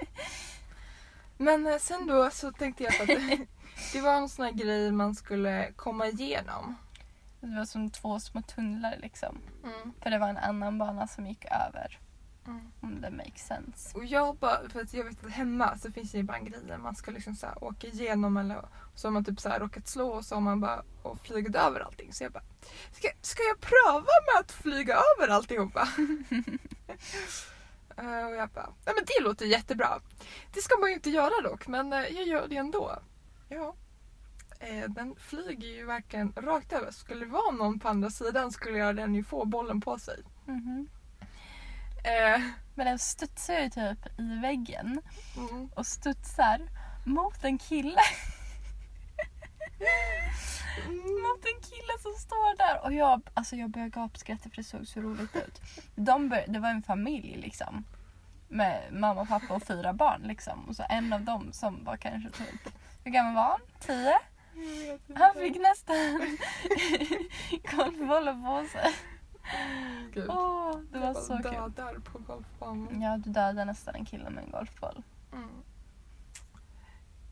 Men 1.38 1.68
eh, 1.68 1.78
sen 1.78 2.08
då 2.08 2.30
så 2.32 2.52
tänkte 2.52 2.84
jag 2.84 3.02
att 3.02 3.08
det, 3.08 3.46
det 3.94 4.02
var 4.02 4.16
en 4.16 4.30
sån 4.30 4.46
här 4.46 4.52
grej 4.52 4.92
man 4.92 5.16
skulle 5.16 5.72
komma 5.76 6.08
igenom. 6.08 6.76
Det 7.40 7.56
var 7.56 7.66
som 7.66 7.90
två 7.90 8.20
små 8.20 8.42
tunnlar 8.42 8.98
liksom. 9.02 9.38
Mm. 9.64 9.94
För 10.02 10.10
det 10.10 10.18
var 10.20 10.30
en 10.30 10.38
annan 10.38 10.78
bana 10.78 11.08
som 11.08 11.28
gick 11.28 11.46
över. 11.46 12.00
Mm. 12.48 12.72
Om 12.82 13.02
det 13.02 13.12
makes 13.12 13.48
sense. 13.48 13.98
Och 13.98 14.06
jag 14.06 14.36
bara, 14.36 14.70
för 14.70 14.82
att 14.82 14.94
jag 14.94 15.04
vet 15.04 15.26
att 15.26 15.32
hemma 15.32 15.78
så 15.78 15.92
finns 15.92 16.12
det 16.12 16.18
ju 16.18 16.24
ibland 16.24 16.48
grejer 16.48 16.78
man 16.78 16.96
ska 16.96 17.12
liksom 17.12 17.36
så 17.36 17.46
här 17.48 17.64
åka 17.64 17.88
igenom 17.88 18.38
eller 18.38 18.66
så 18.96 19.08
har 19.08 19.12
man 19.14 19.26
typ 19.26 19.40
så 19.40 19.50
här 19.50 19.60
råkat 19.60 19.88
slå 19.88 20.08
och 20.08 20.26
så 20.26 20.36
har 20.36 20.42
man 20.42 20.60
bara 20.62 20.84
och 21.04 21.20
flugit 21.20 21.56
över 21.56 21.80
allting. 21.80 22.14
Så 22.14 22.24
jag 22.24 22.32
bara, 22.32 22.44
ska, 22.92 23.08
ska 23.22 23.44
jag 23.44 23.60
pröva 23.60 24.02
med 24.34 24.40
att 24.40 24.52
flyga 24.52 24.94
över 25.18 25.34
alltihopa? 25.34 25.88
Eh, 27.98 28.26
och 28.26 28.36
jag 28.36 28.50
bara, 28.50 28.70
nej 28.86 28.96
men 28.96 29.06
det 29.08 29.24
låter 29.24 29.46
jättebra. 29.46 30.00
Det 30.54 30.62
ska 30.62 30.78
man 30.78 30.90
ju 30.90 30.96
inte 30.96 31.10
göra 31.10 31.42
dock, 31.50 31.68
men 31.68 31.94
eh, 31.94 32.00
jag 32.00 32.28
gör 32.28 32.48
det 32.48 32.58
ändå. 32.58 33.00
Ja. 33.50 33.76
Eh, 34.60 34.90
Den 34.90 35.16
flyger 35.16 35.68
ju 35.68 35.86
verkligen 35.86 36.34
rakt 36.38 36.74
över. 36.74 36.92
Skulle 36.92 37.26
det 37.26 37.32
vara 37.32 37.52
någon 37.52 37.80
på 37.80 37.88
andra 37.88 38.10
sidan 38.10 38.52
skulle 38.52 38.78
jag 38.78 38.96
den 38.96 39.16
ju 39.16 39.24
få 39.24 39.46
bollen 39.46 39.82
på 39.82 40.00
sig. 40.00 40.24
Mhm. 40.46 40.88
Eh, 42.04 42.42
Men 42.76 42.86
den 42.86 43.00
studsar 43.00 43.60
ju 43.60 43.70
typ 43.70 44.20
i 44.20 44.40
väggen 44.42 45.02
mm. 45.38 45.70
och 45.76 45.86
studsar 45.86 46.70
mot 47.06 47.44
en 47.44 47.58
kille. 47.58 48.02
mot 50.98 51.46
en 51.46 51.62
kille 51.62 51.94
som 52.02 52.14
står 52.14 52.58
där. 52.58 52.86
Och 52.86 52.94
jag, 52.94 53.22
alltså 53.34 53.56
jag 53.56 53.70
började 53.70 53.90
gapskratta 53.90 54.50
för 54.50 54.56
det 54.56 54.64
såg 54.64 54.88
så 54.88 55.02
roligt 55.02 55.36
ut. 55.36 55.62
De 55.96 56.30
bör, 56.30 56.46
det 56.48 56.60
var 56.60 56.70
en 56.70 56.84
familj 56.84 57.38
liksom. 57.38 57.86
med 58.48 58.94
mamma, 58.94 59.26
pappa 59.26 59.54
och 59.54 59.64
fyra 59.64 59.94
barn 59.94 60.22
liksom. 60.22 60.66
Och 60.70 60.76
så 60.76 60.84
en 60.90 61.14
av 61.14 61.22
dem 61.22 61.54
som 61.54 61.84
var 61.84 61.98
kanske 61.98 62.30
typ, 62.30 62.74
hur 63.04 63.12
gammal 63.12 63.36
var 63.36 63.44
han? 63.44 63.60
Tio? 63.80 64.20
Han 65.16 65.34
fick 65.34 65.62
nästan 65.62 65.96
golfbollar 67.76 68.34
på 68.34 68.68
sig. 68.70 68.94
Gud. 70.14 70.28
Åh, 70.74 70.80
det 70.92 71.00
var 71.00 71.06
Jag 71.08 71.18
så 71.18 71.38
kul. 71.38 71.52
dödar 71.52 72.00
på 72.00 72.20
golfbanan. 72.20 73.02
Ja, 73.02 73.18
du 73.18 73.30
dödade 73.30 73.66
nästan 73.66 73.96
en 73.96 74.06
kille 74.06 74.30
med 74.30 74.44
en 74.44 74.52
golfboll. 74.52 75.04
Mm. 75.34 75.50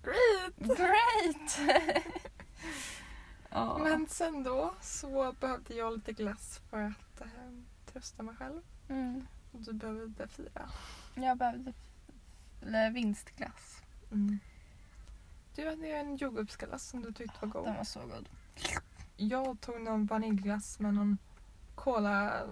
Great! 0.03 0.77
Great! 0.77 1.59
Ja. 3.51 3.77
Men 3.83 4.07
sen 4.07 4.43
då 4.43 4.73
så 4.81 5.33
behövde 5.39 5.73
jag 5.73 5.93
lite 5.93 6.13
glass 6.13 6.61
för 6.69 6.81
att 6.83 7.21
eh, 7.21 7.27
trösta 7.93 8.23
mig 8.23 8.35
själv. 8.35 8.61
Mm. 8.89 9.27
Och 9.51 9.59
du 9.61 9.73
behövde 9.73 10.27
fira. 10.27 10.69
Jag 11.15 11.37
behövde 11.37 11.73
vinstglass. 12.93 13.81
Du 15.55 15.69
hade 15.69 15.87
ju 15.87 15.93
en 15.93 16.15
jordgubbsglass 16.15 16.89
som 16.89 17.01
du 17.01 17.13
tyckte 17.13 17.37
var 17.41 17.47
god. 17.47 17.65
Den 17.65 17.75
var 17.75 17.83
så 17.83 17.99
god. 17.99 18.29
Jag 19.17 19.61
tog 19.61 19.81
någon 19.81 20.05
vaniljglass 20.05 20.79
med 20.79 20.93
någon 20.93 21.17
cola, 21.83 22.47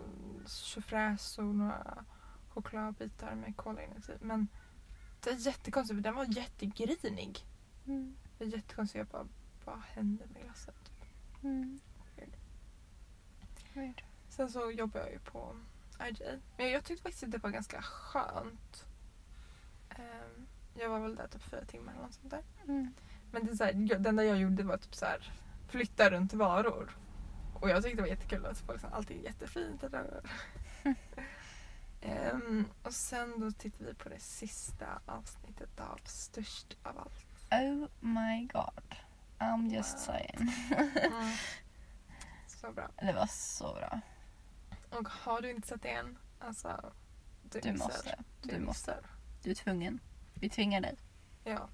tjofräs 0.45 1.37
och 1.37 1.45
några 1.45 2.05
chokladbitar 2.49 3.35
med 3.35 3.57
cola 3.57 3.83
inuti. 3.83 4.13
Men 4.21 4.47
det 5.23 5.29
är 5.29 5.35
jättekonstigt 5.35 5.97
för 5.97 6.03
den 6.03 6.15
var 6.15 6.25
jättegrinig. 6.25 7.45
Mm. 7.87 8.15
Det 8.37 8.43
är 8.43 8.47
jättekonstigt. 8.47 8.97
Jag 8.97 9.07
bara, 9.07 9.27
vad 9.65 9.79
hände 9.79 10.23
med 10.33 10.43
glassen? 10.43 10.73
Mm. 11.43 11.79
Weird. 12.15 12.37
Weird. 13.73 14.03
Sen 14.29 14.49
så 14.49 14.71
jobbar 14.71 14.99
jag 14.99 15.11
ju 15.11 15.19
på 15.19 15.55
IJ. 16.09 16.39
Men 16.57 16.71
jag 16.71 16.83
tyckte 16.83 17.03
faktiskt 17.03 17.23
att 17.23 17.31
det 17.31 17.37
var 17.37 17.49
ganska 17.49 17.81
skönt. 17.81 18.85
Ehm, 19.89 20.47
jag 20.75 20.89
var 20.89 20.99
väl 20.99 21.15
där 21.15 21.27
typ 21.27 21.43
fyra 21.43 21.65
timmar 21.65 21.93
eller 21.93 22.03
något 22.03 22.13
sånt 22.13 22.31
där. 22.31 22.43
Mm. 22.63 22.93
Men 23.31 23.45
det, 23.45 23.51
är 23.51 23.55
så 23.55 23.63
här, 23.63 23.73
jag, 23.73 24.01
det 24.01 24.09
enda 24.09 24.23
jag 24.23 24.37
gjorde 24.37 24.63
var 24.63 24.77
typ 24.77 24.95
så 24.95 25.05
här, 25.05 25.33
flytta 25.67 26.09
runt 26.09 26.33
varor. 26.33 26.97
Och 27.61 27.69
jag 27.69 27.83
tyckte 27.83 27.97
det 27.97 28.01
var 28.01 28.09
jättekul 28.09 28.45
att 28.45 28.57
folk 28.57 28.81
sa 28.81 28.87
allting 28.87 29.19
är 29.19 29.23
jättefint. 29.23 29.83
Ehm, 32.01 32.65
och 32.83 32.93
sen 32.93 33.39
då 33.39 33.51
tittade 33.51 33.85
vi 33.85 33.93
på 33.93 34.09
det 34.09 34.19
sista 34.19 34.85
avsnittet 35.05 35.79
av 35.79 35.99
Störst 36.05 36.77
av 36.83 36.97
allt. 36.97 37.25
Oh 37.51 37.87
my 37.99 38.47
god. 38.53 38.95
I'm 39.39 39.73
just 39.75 39.99
saying. 39.99 40.51
Så 42.47 42.71
bra. 42.71 42.89
Det 43.01 43.13
var 43.13 43.27
så 43.27 43.73
bra. 43.73 44.01
Och 44.89 45.09
har 45.09 45.41
du 45.41 45.49
inte 45.49 45.67
sett 45.67 45.81
det 45.81 45.89
än, 45.89 46.17
alltså 46.39 46.93
du, 47.43 47.59
Du 47.59 47.73
måste. 47.73 48.23
Du, 48.41 48.49
Du 48.49 48.59
måste. 48.59 48.97
Du 49.43 49.51
är 49.51 49.55
tvungen. 49.55 49.99
Vi 50.33 50.49
tvingar 50.49 50.81
dig. 50.81 50.97
Ja. 51.43 51.69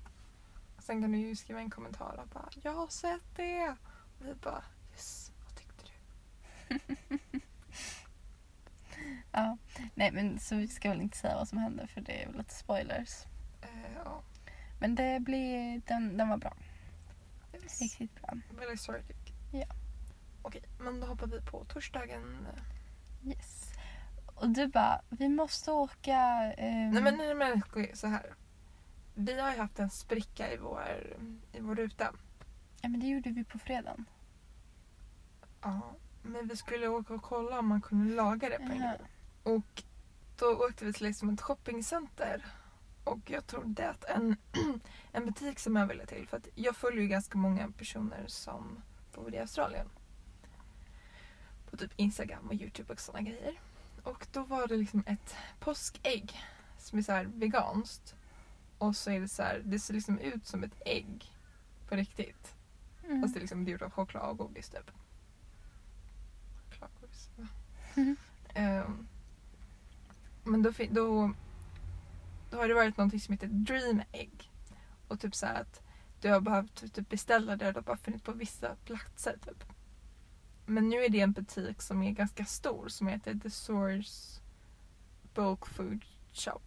Sen 0.80 1.02
kan 1.02 1.12
du 1.12 1.18
ju 1.18 1.36
skriva 1.36 1.60
en 1.60 1.70
kommentar 1.70 2.20
och 2.20 2.28
bara 2.28 2.50
“Jag 2.62 2.74
har 2.74 2.88
sett 2.88 3.36
det!” 3.36 3.70
och 4.20 4.26
vi 4.28 4.34
bara 4.34 4.64
“Yes, 4.92 5.32
vad 5.46 5.56
tyckte 5.58 5.84
du?” 5.86 5.92
Ja. 9.32 9.58
Nej 9.96 10.12
men 10.12 10.40
så 10.40 10.56
vi 10.56 10.68
ska 10.68 10.90
väl 10.90 11.02
inte 11.02 11.18
säga 11.18 11.36
vad 11.36 11.48
som 11.48 11.58
hände 11.58 11.88
för 11.88 12.02
det 12.02 12.24
är 12.24 12.28
väl 12.28 12.38
lite 12.38 12.54
spoilers. 12.54 13.26
Eh, 13.62 13.92
Ja, 14.06 14.24
Men 14.80 14.96
det 14.96 15.20
blir, 15.20 15.82
den, 15.88 16.18
den 16.18 16.30
var 16.30 16.38
bra. 16.38 16.54
yes. 17.54 17.82
Riktigt 17.82 18.22
bra. 18.22 18.34
Väldigt 18.60 18.82
sorglig. 18.82 19.18
Ja. 19.52 19.66
Okej, 20.42 20.62
men 20.80 21.00
då 21.00 21.08
hoppar 21.08 21.28
vi 21.28 21.42
på 21.42 21.66
torsdagen. 21.66 22.48
Yes. 23.26 23.70
Och 24.36 24.50
du 24.50 24.68
bara, 24.68 25.02
vi 25.10 25.30
måste 25.30 25.72
åka... 25.72 26.18
ehm, 26.58 26.92
Nej 26.92 27.04
men, 27.04 27.18
nej, 27.18 27.36
men 27.36 27.62
så 27.94 28.08
här. 28.08 28.34
Vi 29.16 29.40
har 29.42 29.52
ju 29.52 29.58
haft 29.58 29.80
en 29.80 29.90
spricka 29.90 30.54
i 30.54 30.58
vår, 30.58 31.18
i 31.54 31.60
vår 31.60 31.76
ruta. 31.76 32.14
Ja 32.82 32.90
men 32.90 33.00
det 33.00 33.08
gjorde 33.08 33.30
vi 33.30 33.44
på 33.44 33.60
fredagen. 33.60 34.06
Ja, 35.62 35.82
men 36.24 36.48
vi 36.48 36.56
skulle 36.56 36.88
åka 36.88 37.14
och 37.14 37.22
kolla 37.22 37.60
om 37.60 37.68
man 37.68 37.82
kunde 37.82 38.16
laga 38.16 38.50
det 38.50 38.58
på 38.58 38.72
en 38.72 38.80
grej. 38.80 39.00
Och 39.44 39.84
då 40.40 40.66
åkte 40.66 40.86
vi 40.86 40.94
till 40.94 41.06
liksom 41.06 41.30
ett 41.30 41.42
shoppingcenter. 41.42 42.46
Och 43.04 43.32
jag 43.32 43.48
trodde 43.48 43.90
att 43.90 44.04
en, 44.04 44.36
en 45.12 45.26
butik 45.26 45.60
som 45.60 45.76
jag 45.76 45.88
ville 45.88 46.06
till, 46.06 46.28
för 46.28 46.38
att 46.38 46.48
jag 46.56 46.76
följer 46.76 47.02
ju 47.02 47.08
ganska 47.08 47.38
många 47.38 47.72
personer 47.72 48.24
som 48.28 48.82
bor 49.16 49.34
i 49.34 49.40
Australien. 49.40 49.90
På 51.70 51.78
typ 51.78 51.92
Instagram 51.96 52.48
och 52.48 52.54
Youtube 52.54 52.94
och 52.94 53.00
sådana 53.00 53.30
grejer. 53.30 53.60
Och 54.04 54.28
då 54.32 54.44
var 54.44 54.68
det 54.68 54.78
liksom 54.78 55.04
ett 55.08 55.36
påskägg 55.60 56.42
som 56.78 57.00
är 57.00 57.04
så 57.04 57.12
här 57.12 57.26
veganskt. 57.26 58.16
Och 58.78 58.96
så 58.96 59.12
är 59.12 59.20
det 59.20 59.28
så 59.28 59.44
här, 59.44 59.62
det 59.66 59.80
ser 59.80 59.94
liksom 59.94 60.20
ut 60.20 60.48
som 60.48 60.64
ett 60.64 60.82
ägg 60.86 61.32
på 61.90 61.96
riktigt. 61.96 62.56
Mm. 63.04 63.22
Fast 63.22 63.34
det 63.34 63.38
är 63.38 63.42
liksom 63.42 63.68
gjort 63.68 63.82
av 63.82 63.92
choklad 63.92 64.30
och 64.30 64.38
godis 64.38 64.70
typ. 64.70 64.92
Ehm, 68.54 69.08
men 70.44 70.64
då, 70.64 70.72
då, 70.92 71.34
då 72.52 72.58
har 72.58 72.68
det 72.68 72.74
varit 72.74 72.98
någonting 72.98 73.20
som 73.20 73.32
heter 73.34 73.48
Dream 73.48 74.02
Egg. 74.12 74.52
Och 75.08 75.20
typ 75.20 75.36
så 75.36 75.46
här 75.46 75.62
att 75.62 75.82
du 76.22 76.30
har 76.30 76.40
behövt 76.42 76.94
typ 76.94 77.10
beställa 77.10 77.56
det 77.56 77.68
och 77.68 77.74
det 77.74 77.80
har 77.80 77.84
bara 77.84 77.98
funnits 77.98 78.24
på 78.24 78.32
vissa 78.32 78.76
platser 78.76 79.38
typ. 79.46 79.64
Men 80.66 80.90
nu 80.90 81.04
är 81.04 81.10
det 81.10 81.20
en 81.22 81.32
butik 81.32 81.82
som 81.82 82.04
är 82.04 82.12
ganska 82.12 82.46
stor 82.46 82.88
som 82.88 83.08
heter 83.08 83.40
The 83.44 83.50
Source 83.50 84.42
Bulk 85.34 85.66
Food 85.66 86.06
Shop. 86.34 86.62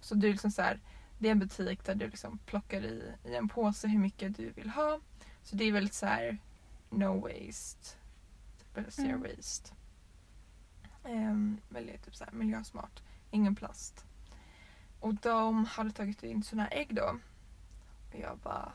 Så 0.00 0.14
du 0.14 0.26
är 0.28 0.32
liksom 0.32 0.50
så 0.50 0.62
här, 0.62 0.80
det 1.18 1.28
är 1.28 1.32
en 1.32 1.38
butik 1.38 1.84
där 1.84 1.94
du 1.94 2.06
liksom 2.06 2.38
plockar 2.38 2.82
i, 2.84 3.12
i 3.24 3.34
en 3.34 3.48
påse 3.48 3.88
hur 3.88 3.98
mycket 3.98 4.36
du 4.36 4.50
vill 4.50 4.70
ha. 4.70 5.00
Så 5.42 5.56
det 5.56 5.64
är 5.64 5.72
väldigt 5.72 5.94
så 5.94 6.06
här 6.06 6.38
no 6.90 7.20
waste. 7.20 7.96
Typ, 8.58 8.76
eller 8.78 8.90
zero 8.90 9.06
Mm. 9.08 9.22
waste. 9.22 9.74
Um, 11.04 11.60
väldigt 11.68 12.04
typ 12.04 12.16
så 12.16 12.24
här, 12.24 12.32
miljösmart. 12.32 13.02
Ingen 13.30 13.54
plast. 13.54 14.04
Och 15.00 15.14
de 15.14 15.64
hade 15.64 15.90
tagit 15.90 16.22
in 16.22 16.42
såna 16.42 16.62
här 16.62 16.72
ägg 16.72 16.94
då. 16.94 17.18
Och 18.12 18.18
jag 18.20 18.38
bara, 18.38 18.72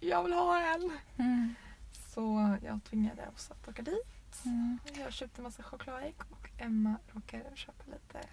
jag 0.00 0.22
vill 0.24 0.32
ha 0.32 0.74
en! 0.74 0.90
Mm. 1.16 1.54
Så 1.92 2.56
jag 2.62 2.84
tvingade 2.84 3.28
oss 3.28 3.50
att 3.50 3.68
åka 3.68 3.82
dit. 3.82 4.44
Mm. 4.44 4.78
Jag 4.96 5.12
köpte 5.12 5.40
en 5.40 5.44
massa 5.44 5.62
chokladägg 5.62 6.14
och 6.30 6.50
Emma 6.58 6.94
råkade 7.12 7.50
köpa 7.54 7.84
lite 7.86 8.28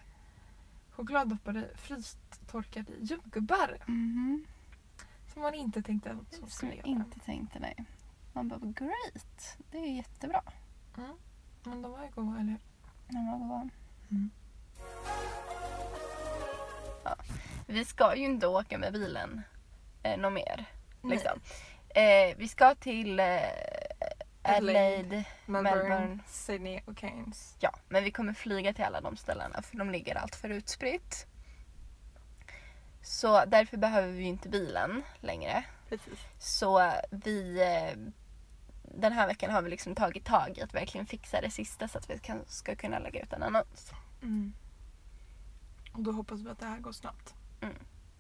chokladdoppade 0.91 1.69
frystorkade 1.77 2.91
jordgubbar. 3.01 3.77
Mhm. 3.87 4.45
Som 5.33 5.41
man 5.41 5.53
inte 5.53 5.81
tänkte 5.81 6.11
att 6.11 6.33
Som 6.33 6.49
skulle 6.49 6.75
göra. 6.75 6.87
inte 6.87 7.19
tänkte 7.19 7.59
nej. 7.59 7.85
Man 8.33 8.47
bara 8.47 8.59
great. 8.59 9.57
Det 9.71 9.77
är 9.77 9.95
jättebra. 9.95 10.41
Mm. 10.97 11.13
Men 11.63 11.81
de 11.81 11.91
var 11.91 12.03
ju 12.03 12.09
goda, 12.09 12.39
eller 12.39 12.49
hur? 12.51 12.59
När 13.07 13.21
man 13.21 13.49
var 13.49 13.69
Mm. 14.11 14.29
ja. 17.03 17.15
Vi 17.67 17.85
ska 17.85 18.15
ju 18.15 18.25
inte 18.25 18.47
åka 18.47 18.77
med 18.77 18.93
bilen 18.93 19.41
eh, 20.03 20.17
något 20.17 20.33
mer. 20.33 20.65
Liksom. 21.03 21.39
Eh, 21.89 22.37
vi 22.37 22.47
ska 22.47 22.75
till 22.75 23.19
eh, 23.19 23.25
Adelaide. 24.41 25.23
Melbourne, 25.45 25.79
Melbourne. 25.79 26.19
Sydney 26.27 26.81
och 26.85 26.97
Cairns. 26.97 27.55
Ja, 27.59 27.71
men 27.89 28.03
vi 28.03 28.11
kommer 28.11 28.33
flyga 28.33 28.73
till 28.73 28.83
alla 28.83 29.01
de 29.01 29.17
ställena 29.17 29.61
för 29.61 29.77
de 29.77 29.89
ligger 29.89 30.15
allt 30.15 30.35
för 30.35 30.49
utspritt. 30.49 31.27
Så 33.01 33.45
därför 33.45 33.77
behöver 33.77 34.11
vi 34.11 34.23
inte 34.23 34.49
bilen 34.49 35.03
längre. 35.19 35.63
Precis. 35.89 36.19
Så 36.39 36.91
vi 37.11 37.61
eh, 37.61 37.97
den 38.95 39.13
här 39.13 39.27
veckan 39.27 39.51
har 39.51 39.61
vi 39.61 39.69
liksom 39.69 39.95
tagit 39.95 40.25
tag 40.25 40.57
i 40.57 40.61
att 40.61 40.73
verkligen 40.73 41.05
fixa 41.05 41.41
det 41.41 41.49
sista 41.49 41.87
så 41.87 41.97
att 41.97 42.09
vi 42.09 42.19
kan, 42.19 42.41
ska 42.47 42.75
kunna 42.75 42.99
lägga 42.99 43.21
ut 43.21 43.33
en 43.33 43.43
annons. 43.43 43.91
Mm. 44.21 44.53
Och 45.93 46.03
då 46.03 46.11
hoppas 46.11 46.39
vi 46.39 46.49
att 46.49 46.59
det 46.59 46.65
här 46.65 46.79
går 46.79 46.91
snabbt. 46.91 47.33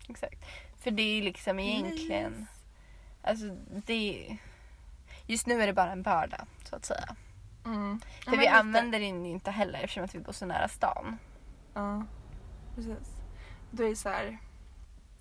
Exakt. 0.09 0.45
För 0.77 0.91
det 0.91 1.01
är 1.01 1.21
liksom 1.21 1.59
egentligen, 1.59 2.47
alltså 3.21 3.45
det 3.85 4.37
Just 5.27 5.47
nu 5.47 5.61
är 5.61 5.67
det 5.67 5.73
bara 5.73 5.91
en 5.91 6.03
börda 6.03 6.45
så 6.63 6.75
att 6.75 6.85
säga. 6.85 7.15
Mm. 7.65 7.99
För 8.25 8.37
vi 8.37 8.47
använder 8.47 8.99
den 8.99 9.25
ju 9.25 9.31
inte 9.31 9.51
heller 9.51 9.79
eftersom 9.79 10.03
att 10.03 10.15
vi 10.15 10.19
bor 10.19 10.33
så 10.33 10.45
nära 10.45 10.67
stan. 10.67 11.17
Ja, 11.73 12.05
precis. 12.75 13.15
Då 13.71 13.83
är 13.83 13.89
det 13.89 13.95
så 13.95 14.09
här... 14.09 14.37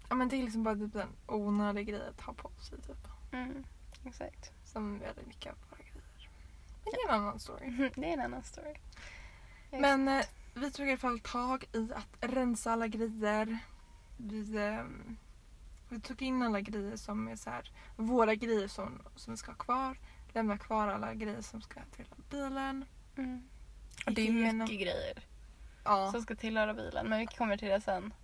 Ja 0.08 0.14
men 0.14 0.28
det 0.28 0.36
är 0.36 0.42
liksom 0.42 0.62
bara 0.62 0.74
typ 0.74 0.94
en 0.94 1.08
onödig 1.26 1.86
grej 1.86 2.08
att 2.08 2.20
ha 2.20 2.32
på 2.32 2.50
sig 2.60 2.80
typ. 2.80 3.08
Mm, 3.32 3.64
exakt. 4.04 4.52
Som 4.74 4.98
väldigt 4.98 5.26
mycket 5.26 5.52
av 5.52 5.58
våra 5.70 5.78
grejer. 5.78 6.28
Men 6.84 6.92
det 6.92 7.00
är 7.00 7.08
en 7.08 7.20
annan 7.20 7.40
story. 7.40 7.90
Det 7.94 8.08
är 8.08 8.12
en 8.12 8.20
annan 8.20 8.42
story. 8.42 8.74
Men 9.70 10.08
eh, 10.08 10.24
vi 10.54 10.70
tog 10.70 10.87
i 10.87 10.90
alla 10.90 10.98
fall 10.98 11.20
tag 11.20 11.64
i 11.72 11.88
att 11.94 12.16
rensa 12.20 12.72
alla 12.72 12.87
grejer. 12.87 13.58
Vi, 14.16 14.56
eh, 14.56 14.84
vi 15.88 16.00
tog 16.00 16.22
in 16.22 16.42
alla 16.42 16.60
grejer 16.60 16.96
som 16.96 17.28
är 17.28 17.37
så 17.37 17.50
här, 17.50 17.70
våra 17.96 18.34
grejer 18.34 18.68
som, 18.68 19.02
som 19.16 19.32
vi 19.32 19.37
ska 19.37 19.50
ha 19.50 19.58
kvar. 19.58 19.98
Lämna 20.32 20.58
kvar 20.58 20.88
alla 20.88 21.14
grejer 21.14 21.42
som 21.42 21.62
ska 21.62 21.80
till 21.96 22.06
bilen. 22.30 22.84
Mm. 23.16 23.48
Och 24.06 24.12
det 24.12 24.28
är 24.28 24.52
mycket 24.52 24.80
grejer 24.80 25.24
Ja, 25.84 26.12
som 26.12 26.22
ska 26.22 26.34
tillhöra 26.34 26.74
bilen 26.74 27.08
men 27.08 27.18
vi 27.18 27.26
kommer 27.26 27.56
till 27.56 27.68
det 27.68 27.80
sen. 27.80 28.14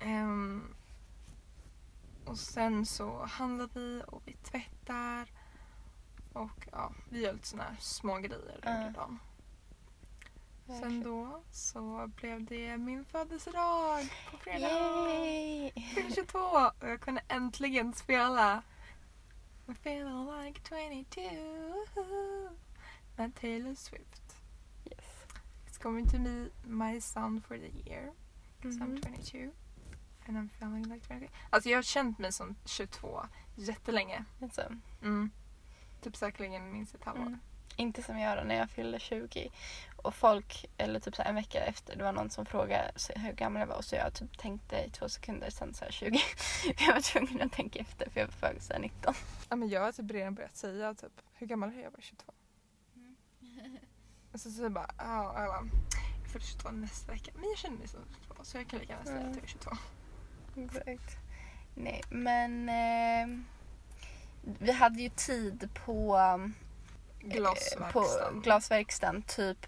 Ehm, 0.00 0.74
och 2.24 2.38
sen 2.38 2.86
så 2.86 3.24
handlar 3.24 3.68
vi 3.74 4.02
och 4.06 4.22
vi 4.24 4.32
tvättar. 4.32 5.28
Och 6.32 6.68
ja, 6.72 6.92
vi 7.10 7.20
gör 7.22 7.32
lite 7.32 7.46
såna 7.48 7.62
här 7.62 7.76
små 7.80 8.16
grejer 8.18 8.60
under 8.66 8.90
dagen. 8.90 9.18
Sen 10.66 11.02
då 11.02 11.42
så 11.52 12.10
blev 12.16 12.44
det 12.44 12.76
min 12.76 13.04
födelsedag 13.04 14.08
på 14.30 14.36
fredag. 14.36 14.68
Yay! 14.68 15.70
Fyllde 15.94 16.14
22 16.14 16.38
och 16.80 16.88
jag 16.88 17.00
kunde 17.00 17.22
äntligen 17.28 17.94
spela 17.94 18.62
I'm 19.66 19.72
feeling 19.72 20.44
like 20.44 20.60
22 20.64 22.50
med 23.16 23.34
Taylor 23.34 23.74
Swift. 23.74 24.36
Yes. 24.84 25.26
It's 25.68 25.82
going 25.82 26.08
to 26.08 26.18
be 26.18 26.50
my 26.64 27.00
son 27.00 27.40
for 27.40 27.56
the 27.58 27.90
year. 27.90 28.12
'cause 28.62 28.78
Mhm. 28.78 28.82
I'm 28.96 29.00
22. 29.02 29.50
And 30.26 30.36
I'm 30.36 30.48
feeling 30.58 30.82
like 30.94 31.06
22. 31.08 31.28
Alltså 31.50 31.68
jag 31.68 31.78
har 31.78 31.82
känt 31.82 32.18
mig 32.18 32.32
som 32.32 32.54
22 32.64 33.26
jättelänge. 33.56 34.24
Alltså, 34.42 34.62
Mm. 35.02 35.30
Typ 36.00 36.16
säkerligen 36.16 36.72
minst 36.72 36.94
ett 36.94 37.04
halvår. 37.04 37.26
Mm. 37.26 37.40
Inte 37.76 38.02
som 38.02 38.18
jag 38.18 38.38
då 38.38 38.44
när 38.44 38.54
jag 38.54 38.70
fyllde 38.70 38.98
20. 38.98 39.50
Och 39.96 40.14
folk, 40.14 40.66
eller 40.76 41.00
typ 41.00 41.16
så 41.16 41.22
en 41.22 41.34
vecka 41.34 41.60
efter, 41.64 41.96
det 41.96 42.04
var 42.04 42.12
någon 42.12 42.30
som 42.30 42.46
frågade 42.46 42.92
hur 43.16 43.32
gammal 43.32 43.60
jag 43.60 43.66
var. 43.66 43.82
Så 43.82 43.94
jag 43.96 44.14
typ 44.14 44.38
tänkte 44.38 44.76
i 44.76 44.90
två 44.90 45.08
sekunder, 45.08 45.50
sen 45.50 45.74
så 45.74 45.84
här 45.84 45.92
20. 45.92 46.18
jag 46.78 46.94
var 46.94 47.00
tvungen 47.00 47.42
att 47.42 47.52
tänka 47.52 47.78
efter 47.78 48.10
för 48.10 48.20
jag 48.20 48.26
var 48.26 48.32
född 48.32 48.62
så 48.62 48.72
här 48.72 48.80
19. 48.80 49.14
Ja, 49.48 49.56
men 49.56 49.68
jag 49.68 49.80
har 49.80 49.92
typ 49.92 50.10
redan 50.10 50.34
börjat 50.34 50.56
säga 50.56 50.94
typ, 50.94 51.12
hur 51.34 51.46
gammal 51.46 51.68
är 51.68 51.74
jag? 51.74 51.84
Jag 51.84 51.90
var 51.90 52.00
22. 52.00 52.32
Mm. 52.96 53.16
Och 54.32 54.40
så, 54.40 54.62
jag 54.62 54.72
bara, 54.72 54.90
ja, 54.98 55.40
jag 55.40 55.48
bara, 55.48 55.68
jag 56.22 56.30
fyller 56.32 56.44
22 56.46 56.70
nästa 56.70 57.12
vecka. 57.12 57.30
Men 57.34 57.44
jag 57.48 57.58
känner 57.58 57.76
mig 57.78 57.88
som 57.88 58.00
22 58.28 58.44
så 58.44 58.56
jag 58.56 58.68
kan 58.68 58.78
lika 58.78 58.92
gärna 58.92 59.04
säga 59.04 59.16
Mm. 59.18 59.30
att 59.30 59.36
jag 59.36 59.44
är 59.44 59.48
22. 59.48 59.70
Exakt. 60.56 61.16
Nej, 61.74 62.02
men 62.10 62.68
eh, 62.68 63.44
vi 64.58 64.72
hade 64.72 65.02
ju 65.02 65.08
tid 65.08 65.68
på, 65.84 66.16
eh, 66.16 66.46
Glasverkstan. 67.20 67.92
på 67.92 68.40
glasverkstan 68.40 69.22
typ 69.22 69.66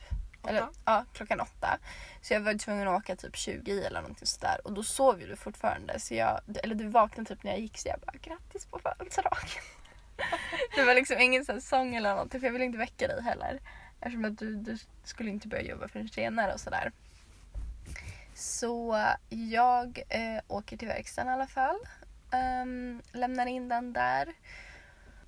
eller, 0.49 0.69
ja, 0.85 1.05
klockan 1.13 1.41
åtta. 1.41 1.79
Så 2.23 2.35
jag 2.35 2.41
var 2.41 2.55
tvungen 2.55 2.89
att 2.89 2.99
åka 3.03 3.17
typ 3.17 3.37
20 3.37 3.73
i 3.73 3.85
eller 3.85 4.01
någonting 4.01 4.27
sådär. 4.27 4.61
Och 4.65 4.73
då 4.73 4.83
sov 4.83 5.21
ju 5.21 5.27
du 5.27 5.37
fortfarande. 5.37 6.01
Så 6.01 6.15
jag, 6.15 6.41
eller 6.63 6.75
du 6.75 6.89
vaknade 6.89 7.29
typ 7.29 7.43
när 7.43 7.51
jag 7.51 7.61
gick 7.61 7.79
så 7.79 7.89
jag 7.89 8.01
bara 8.01 8.17
grattis 8.23 8.67
på 8.67 8.79
födelsedagen. 8.79 9.49
det 10.77 10.85
var 10.85 10.95
liksom 10.95 11.19
ingen 11.19 11.45
sån 11.45 11.61
sång 11.61 11.95
eller 11.95 12.11
någonting 12.11 12.41
för 12.41 12.47
jag 12.47 12.53
ville 12.53 12.65
inte 12.65 12.79
väcka 12.79 13.09
dig 13.09 13.23
heller. 13.23 13.61
Eftersom 14.01 14.25
att 14.25 14.39
du, 14.39 14.57
du 14.57 14.79
skulle 15.05 15.31
inte 15.31 15.49
börja 15.49 15.63
jobba 15.63 15.89
förrän 15.89 16.09
senare 16.09 16.53
och 16.53 16.61
sådär. 16.61 16.93
Så 18.35 19.07
jag 19.29 20.03
eh, 20.09 20.41
åker 20.49 20.77
till 20.77 20.89
verkstaden 20.89 21.31
i 21.31 21.35
alla 21.35 21.47
fall. 21.47 21.79
Ehm, 22.31 23.03
lämnar 23.13 23.47
in 23.47 23.69
den 23.69 23.93
där. 23.93 24.35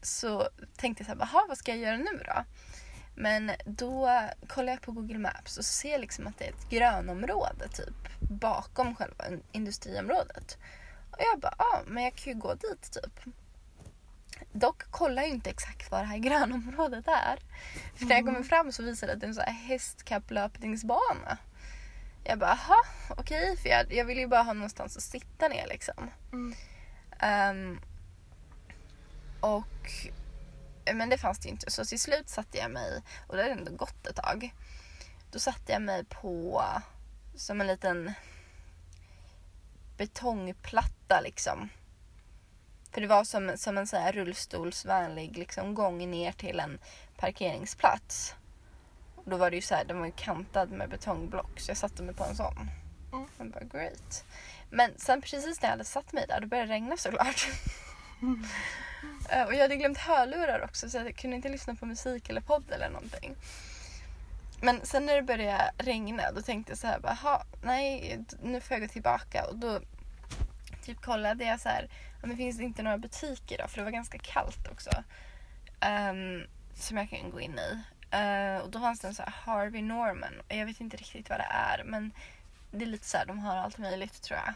Så 0.03 0.49
tänkte 0.77 1.03
jag 1.03 1.07
så 1.07 1.25
här, 1.25 1.31
"Jaha, 1.33 1.45
vad 1.49 1.59
ska 1.59 1.71
jag 1.71 1.81
göra 1.81 1.97
nu 1.97 2.23
då? 2.27 2.45
Men 3.15 3.53
då 3.65 4.11
kollar 4.49 4.73
jag 4.73 4.83
på 4.83 4.93
Google 4.93 5.19
Maps 5.19 5.59
och 5.59 5.65
ser 5.65 5.99
liksom 5.99 6.27
att 6.27 6.39
det 6.39 6.45
är 6.45 6.51
ett 6.51 6.71
grönområde 6.71 7.69
typ 7.69 8.21
bakom 8.21 8.97
själva 8.97 9.29
in- 9.29 9.43
industriområdet. 9.53 10.59
Och 11.11 11.19
jag 11.19 11.41
bara, 11.41 11.55
ja 11.59 11.65
ah, 11.65 11.81
men 11.87 12.05
jag 12.05 12.15
kan 12.15 12.33
ju 12.33 12.39
gå 12.39 12.55
dit 12.55 12.93
typ. 12.93 13.35
Dock 14.53 14.91
kollar 14.91 15.23
jag 15.23 15.31
inte 15.31 15.51
exakt 15.51 15.91
vad 15.91 16.01
det 16.01 16.07
här 16.07 16.19
grönområdet 16.29 17.09
är. 17.09 17.39
För 17.95 18.05
när 18.07 18.17
jag 18.17 18.25
kommer 18.25 18.43
fram 18.43 18.73
så 18.73 18.83
visar 18.83 19.07
det 19.07 19.13
att 19.13 19.21
det 19.21 19.27
är 19.27 19.29
en 19.29 19.35
sån 19.35 19.45
här 19.45 19.53
hästkapplöpningsbana. 19.53 21.39
Jag 22.25 22.39
bara, 22.39 22.51
aha, 22.51 22.83
okej, 23.09 23.57
för 23.57 23.69
jag, 23.69 23.93
jag 23.93 24.05
vill 24.05 24.19
ju 24.19 24.27
bara 24.27 24.43
ha 24.43 24.53
någonstans 24.53 24.97
att 24.97 25.03
sitta 25.03 25.49
ner 25.49 25.67
liksom. 25.69 26.11
Mm. 26.33 26.55
Ehm, 27.19 27.81
och 29.43 30.11
men 30.95 31.09
det 31.09 31.19
fanns 31.19 31.39
det 31.39 31.47
ju 31.47 31.53
inte. 31.53 31.71
Så 31.71 31.85
till 31.85 32.01
slut 32.01 32.29
satte 32.29 32.59
jag 32.59 32.71
mig, 32.71 33.03
och 33.27 33.37
det 33.37 33.43
hade 33.43 33.55
ändå 33.55 33.73
gått 33.73 34.07
ett 34.07 34.17
tag. 34.17 34.55
Då 35.31 35.39
satte 35.39 35.73
jag 35.73 35.83
mig 35.83 36.05
på 36.05 36.65
som 37.35 37.61
en 37.61 37.67
liten 37.67 38.13
betongplatta 39.97 41.21
liksom. 41.21 41.69
För 42.91 43.01
det 43.01 43.07
var 43.07 43.25
som, 43.25 43.53
som 43.57 43.79
en 43.79 43.87
så 43.87 43.97
här 43.97 44.13
rullstolsvänlig 44.13 45.39
liksom, 45.39 45.75
gång 45.75 46.11
ner 46.11 46.33
till 46.33 46.61
en 46.61 46.79
parkeringsplats. 47.17 48.35
Och 49.17 49.31
då 49.31 49.37
var 49.37 49.51
det 49.51 49.57
ju 49.57 49.63
så 49.63 49.75
här, 49.75 49.85
den 49.85 49.99
var 49.99 50.07
ju 50.07 50.13
kantad 50.13 50.71
med 50.71 50.91
betongblock 50.91 51.61
så 51.61 51.71
jag 51.71 51.77
satte 51.77 52.03
mig 52.03 52.15
på 52.15 52.25
en 52.25 52.37
sån. 52.37 52.71
Mm. 53.13 53.29
Jag 53.39 53.51
bara 53.51 53.65
great. 53.65 54.25
Men 54.71 54.91
sen 54.97 55.23
precis 55.23 55.63
när 55.63 55.69
jag 55.69 55.71
hade 55.71 55.85
satt 55.85 56.13
mig 56.13 56.27
där 56.29 56.41
då 56.41 56.47
började 56.47 56.69
det 56.69 56.75
regna 56.75 56.97
såklart. 56.97 57.49
Eh, 59.29 59.43
och 59.43 59.55
jag 59.55 59.61
hade 59.61 59.77
glömt 59.77 59.99
hörlurar 59.99 60.65
också 60.65 60.91
så 60.91 60.99
jag 60.99 61.17
kunde 61.17 61.37
inte 61.37 61.49
lyssna 61.49 61.75
på 61.75 61.87
musik 61.87 62.29
eller 62.29 62.41
podd 62.41 62.71
eller 62.71 62.91
någonting. 62.91 63.37
Men 64.61 64.87
sen 64.87 65.07
när 65.07 65.17
det 65.17 65.23
började 65.23 65.73
regna 65.79 66.33
då 66.33 66.43
tänkte 66.43 66.73
jag 66.73 66.79
så 66.79 66.87
här 66.87 67.01
bara, 67.01 67.43
nej 67.63 68.19
nu 68.43 68.61
får 68.61 68.75
jag 68.75 68.81
gå 68.81 68.89
tillbaka 68.89 69.45
och 69.49 69.57
då 69.57 69.81
typ 70.83 71.01
kollade 71.01 71.45
jag 71.45 71.61
så 71.61 71.69
här, 71.69 71.89
men 72.23 72.37
finns 72.37 72.59
det 72.59 72.65
inte 72.65 72.83
några 72.83 72.99
butiker 72.99 73.59
då? 73.59 73.69
För 73.69 73.77
det 73.79 73.85
var 73.85 73.91
ganska 73.91 74.19
kallt 74.19 74.69
också. 74.73 74.91
Um, 76.11 76.47
som 76.75 76.97
jag 76.97 77.11
kan 77.11 77.31
gå 77.31 77.41
in 77.41 77.59
i. 77.59 77.73
Uh, 78.17 78.59
och 78.63 78.71
då 78.71 78.81
fanns 78.81 79.01
det 79.01 79.09
en 79.09 79.15
så 79.15 79.23
här 79.23 79.33
Harvey 79.33 79.83
Norman. 79.83 80.35
Jag 80.49 80.67
vet 80.67 80.81
inte 80.81 80.97
riktigt 80.97 81.31
vad 81.31 81.39
det 81.39 81.49
är 81.51 81.85
men 81.85 82.13
det 82.71 82.85
är 82.85 82.89
lite 82.89 83.07
så 83.07 83.19
här, 83.19 83.27
de 83.27 83.39
har 83.39 83.57
allt 83.57 83.79
möjligt 83.79 84.23
tror 84.23 84.41
jag. 84.47 84.55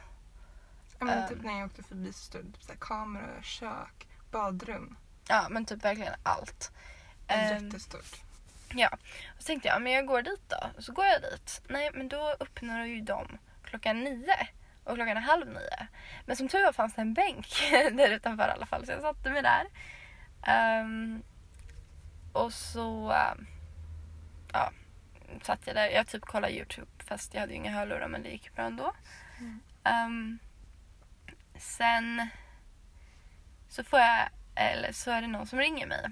Ja, 0.99 1.05
men 1.05 1.19
Ehm. 1.19 1.29
typ 1.29 1.43
när 1.43 1.59
jag 1.59 1.67
åkte 1.67 1.83
förbi 1.83 2.13
så 2.13 2.19
stod 2.19 2.45
det 2.45 2.53
typ 2.53 2.63
så 2.63 2.73
här 2.73 2.79
kameror, 2.81 3.43
kök, 3.43 4.07
badrum. 4.31 4.97
Ja 5.29 5.47
men 5.51 5.65
typ 5.65 5.85
verkligen 5.85 6.15
allt. 6.23 6.73
Ehm, 7.29 7.65
Jättestort. 7.65 8.21
Ja, 8.75 8.89
och 9.37 9.43
så 9.43 9.47
tänkte 9.47 9.69
jag, 9.69 9.83
men 9.83 9.93
jag 9.93 10.07
går 10.07 10.23
dit 10.23 10.43
då. 10.49 10.83
Så 10.83 10.93
går 10.93 11.05
jag 11.07 11.23
dit. 11.23 11.63
Nej, 11.69 11.91
men 11.95 12.09
då 12.09 12.37
öppnar 12.41 12.85
ju 12.85 13.01
de 13.01 13.39
klockan 13.65 14.05
nio. 14.05 14.49
Och 14.85 14.95
klockan 14.95 15.17
är 15.17 15.21
halv 15.21 15.47
nio. 15.49 15.87
Men 16.27 16.37
som 16.37 16.49
tur 16.49 16.65
var 16.65 16.73
fanns 16.73 16.95
det 16.95 17.01
en 17.01 17.15
bänk 17.15 17.47
där 17.71 18.11
utanför 18.11 18.49
i 18.49 18.51
alla 18.51 18.67
fall. 18.67 18.87
Så 18.87 18.93
jag 18.93 19.01
satte 19.03 19.31
mig 19.31 19.43
där. 19.43 19.67
Ehm, 20.43 21.23
och 22.33 22.53
så 22.53 23.13
ehm, 23.13 23.47
ja, 24.53 24.73
satt 25.43 25.67
jag 25.67 25.77
där. 25.77 25.89
Jag 25.89 26.07
typ 26.07 26.23
kollade 26.25 26.53
YouTube 26.55 26.87
fast 26.99 27.35
jag 27.35 27.41
hade 27.41 27.53
ju 27.53 27.59
inga 27.59 27.71
hörlurar 27.73 28.09
men 28.09 28.23
det 28.23 28.29
gick 28.29 28.55
bra 28.55 28.65
ändå. 28.65 28.93
Mm. 29.39 29.61
Ehm, 29.85 30.39
sen 31.59 32.29
så 33.69 33.85
får 33.85 33.99
jag, 33.99 34.29
eller 34.55 34.93
så 34.93 35.11
är 35.11 35.23
det 35.23 35.29
någon 35.29 35.47
som 35.47 35.59
ringer 35.59 35.87
mig. 35.87 36.07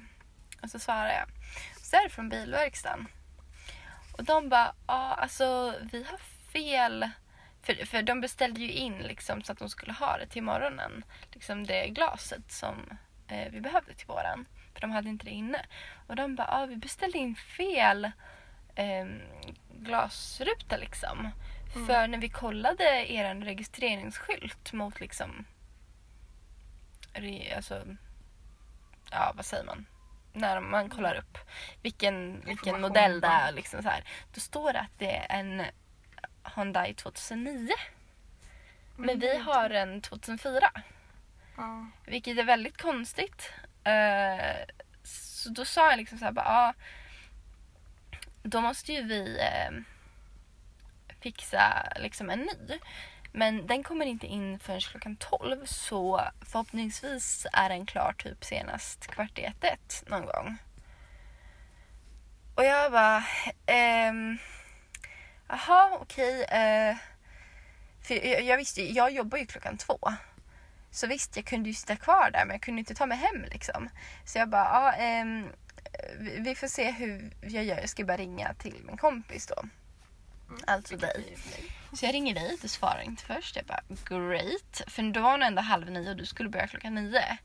Och 0.63 0.71
så 0.71 0.79
svarar 0.79 1.09
jag. 1.09 1.29
Så 1.81 1.97
är 1.97 2.03
det 2.03 2.11
från 2.11 2.29
bilverkstaden. 2.29 3.07
Och 4.13 4.25
de 4.25 4.49
bara, 4.49 4.75
ja 4.87 5.15
alltså 5.15 5.75
vi 5.93 6.05
har 6.05 6.19
fel. 6.53 7.11
För, 7.63 7.87
för 7.87 8.03
de 8.03 8.21
beställde 8.21 8.61
ju 8.61 8.71
in 8.71 8.99
liksom 8.99 9.43
så 9.43 9.53
att 9.53 9.59
de 9.59 9.69
skulle 9.69 9.93
ha 9.93 10.19
det 10.19 10.27
till 10.27 10.43
morgonen. 10.43 11.05
Liksom 11.33 11.67
det 11.67 11.89
glaset 11.89 12.53
som 12.53 12.99
eh, 13.29 13.53
vi 13.53 13.61
behövde 13.61 13.95
till 13.95 14.07
våran. 14.07 14.47
För 14.73 14.81
de 14.81 14.91
hade 14.91 15.09
inte 15.09 15.25
det 15.25 15.31
inne. 15.31 15.67
Och 16.07 16.17
de 16.17 16.35
bara, 16.37 16.49
ja 16.51 16.67
vi 16.67 16.77
beställde 16.77 17.19
in 17.19 17.37
fel 17.37 18.05
eh, 18.75 19.07
glasruta 19.73 20.77
liksom. 20.77 21.31
Mm. 21.75 21.87
För 21.87 22.09
när 22.09 22.19
vi 22.19 22.29
kollade 22.29 23.13
er 23.13 23.35
registreringsskylt 23.35 24.73
mot 24.73 25.01
liksom 25.01 25.45
alltså, 27.57 27.83
ja 29.11 29.33
vad 29.37 29.45
säger 29.45 29.65
man? 29.65 29.87
När 30.33 30.61
man 30.61 30.91
kollar 30.91 31.15
upp 31.15 31.39
vilken, 31.83 32.41
vilken 32.47 32.81
modell 32.81 33.21
det 33.21 33.27
är. 33.27 33.53
Liksom 33.53 33.83
så 33.83 33.89
här, 33.89 34.05
då 34.35 34.41
står 34.41 34.73
det 34.73 34.81
att 34.81 34.99
det 34.99 35.17
är 35.17 35.39
en 35.39 35.63
Hyundai 36.57 36.95
2009. 36.95 37.69
Men 38.97 39.19
vi 39.19 39.39
har 39.39 39.71
en 39.71 40.01
2004. 40.01 40.71
Ja. 41.57 41.87
Vilket 42.07 42.39
är 42.39 42.45
väldigt 42.45 42.83
konstigt. 42.83 43.53
Eh, 43.85 44.75
så 45.03 45.49
då 45.49 45.65
sa 45.65 45.91
jag 45.91 45.97
liksom 45.97 46.19
så 46.19 46.25
här, 46.25 46.33
bara, 46.33 46.45
ja, 46.45 46.75
då 48.43 48.61
måste 48.61 48.93
ju 48.93 49.03
vi 49.03 49.39
eh, 49.39 49.71
fixa 51.25 51.93
liksom 51.97 52.31
en 52.31 52.41
ny. 52.41 52.79
Men 53.33 53.67
den 53.67 53.83
kommer 53.83 54.07
inte 54.07 54.27
in 54.27 54.59
förrän 54.59 54.81
klockan 54.81 55.17
12 55.17 55.67
så 55.67 56.21
förhoppningsvis 56.41 57.47
är 57.53 57.69
den 57.69 57.87
klar 57.87 58.15
typ 58.19 58.45
senast 58.45 59.07
kvart 59.07 59.39
i 59.39 59.45
ett, 59.45 59.65
ett 59.65 60.05
någon 60.07 60.27
gång. 60.27 60.57
Och 62.55 62.65
jag 62.65 62.93
bara, 62.93 63.25
ehm, 63.67 64.39
jaha 65.49 65.99
okej. 66.01 66.45
eh, 66.45 66.97
för 68.03 68.27
jag, 68.27 68.43
jag 68.43 68.57
visste 68.57 68.83
jag 68.83 69.11
jobbar 69.13 69.39
ju 69.39 69.47
klockan 69.47 69.79
två. 69.79 69.99
Så 70.91 71.07
visst, 71.07 71.37
jag 71.37 71.47
kunde 71.47 71.69
ju 71.69 71.75
sitta 71.75 71.97
kvar 71.97 72.31
där 72.31 72.45
men 72.47 72.55
jag 72.55 72.63
kunde 72.63 72.79
inte 72.79 72.95
ta 72.95 73.07
mig 73.07 73.19
hem 73.19 73.43
liksom. 73.43 73.89
Så 74.25 74.39
jag 74.39 74.49
bara, 74.49 74.65
ja, 74.65 74.93
ehm, 74.93 75.49
vi 76.19 76.55
får 76.55 76.67
se 76.67 76.91
hur 76.91 77.33
jag 77.43 77.65
gör. 77.65 77.77
Jag 77.77 77.89
ska 77.89 78.05
bara 78.05 78.17
ringa 78.17 78.55
till 78.55 78.75
min 78.87 78.97
kompis 78.97 79.47
då. 79.47 79.63
Alltså 80.67 80.97
dig. 80.97 81.37
Så 81.93 82.07
jag 82.07 82.15
ringer 82.15 82.35
dig, 82.35 82.57
du 82.63 82.69
svarar 82.69 83.01
inte 83.01 83.23
först. 83.25 83.57
Jag 83.57 83.65
bara 83.65 83.81
great. 84.05 84.83
För 84.87 85.13
då 85.13 85.21
var 85.21 85.31
hon 85.31 85.43
ändå 85.43 85.63
halv 85.63 85.91
nio 85.91 86.11
och 86.11 86.17
du 86.17 86.27
skulle 86.27 86.49
börja 86.49 86.67
klockan 86.67 86.95
nio. 86.95 87.39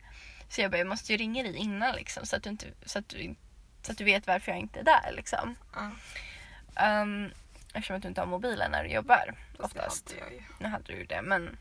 Så 0.50 0.62
jag 0.62 0.72
bara, 0.72 0.78
jag 0.78 0.88
måste 0.88 1.12
ju 1.12 1.18
ringa 1.18 1.44
dig 1.44 1.56
innan 1.56 1.96
liksom 1.96 2.26
så 2.26 2.36
att 2.36 2.44
du, 2.44 2.50
inte, 2.50 2.66
så 2.86 3.00
att 3.00 3.10
du, 3.10 3.36
så 3.82 3.92
att 3.92 3.98
du 3.98 4.04
vet 4.04 4.28
varför 4.28 4.52
jag 4.52 4.60
inte 4.60 4.80
är 4.80 4.84
där 4.84 5.12
liksom. 5.16 5.56
Ja. 5.76 5.92
Um, 7.02 7.32
eftersom 7.74 7.96
att 7.96 8.02
du 8.02 8.08
inte 8.08 8.22
har 8.22 8.26
mobilen 8.26 8.72
när 8.72 8.84
du 8.84 8.90
jobbar 8.90 9.36
Fast 9.58 9.58
det 9.58 9.64
oftast. 9.82 10.10
hade 10.10 10.22
jag 10.22 10.34
ju. 10.34 10.42
Nu 10.60 10.68
hade 10.68 10.84
du 10.86 10.94
ju 10.98 11.06
det 11.06 11.22
men 11.22 11.58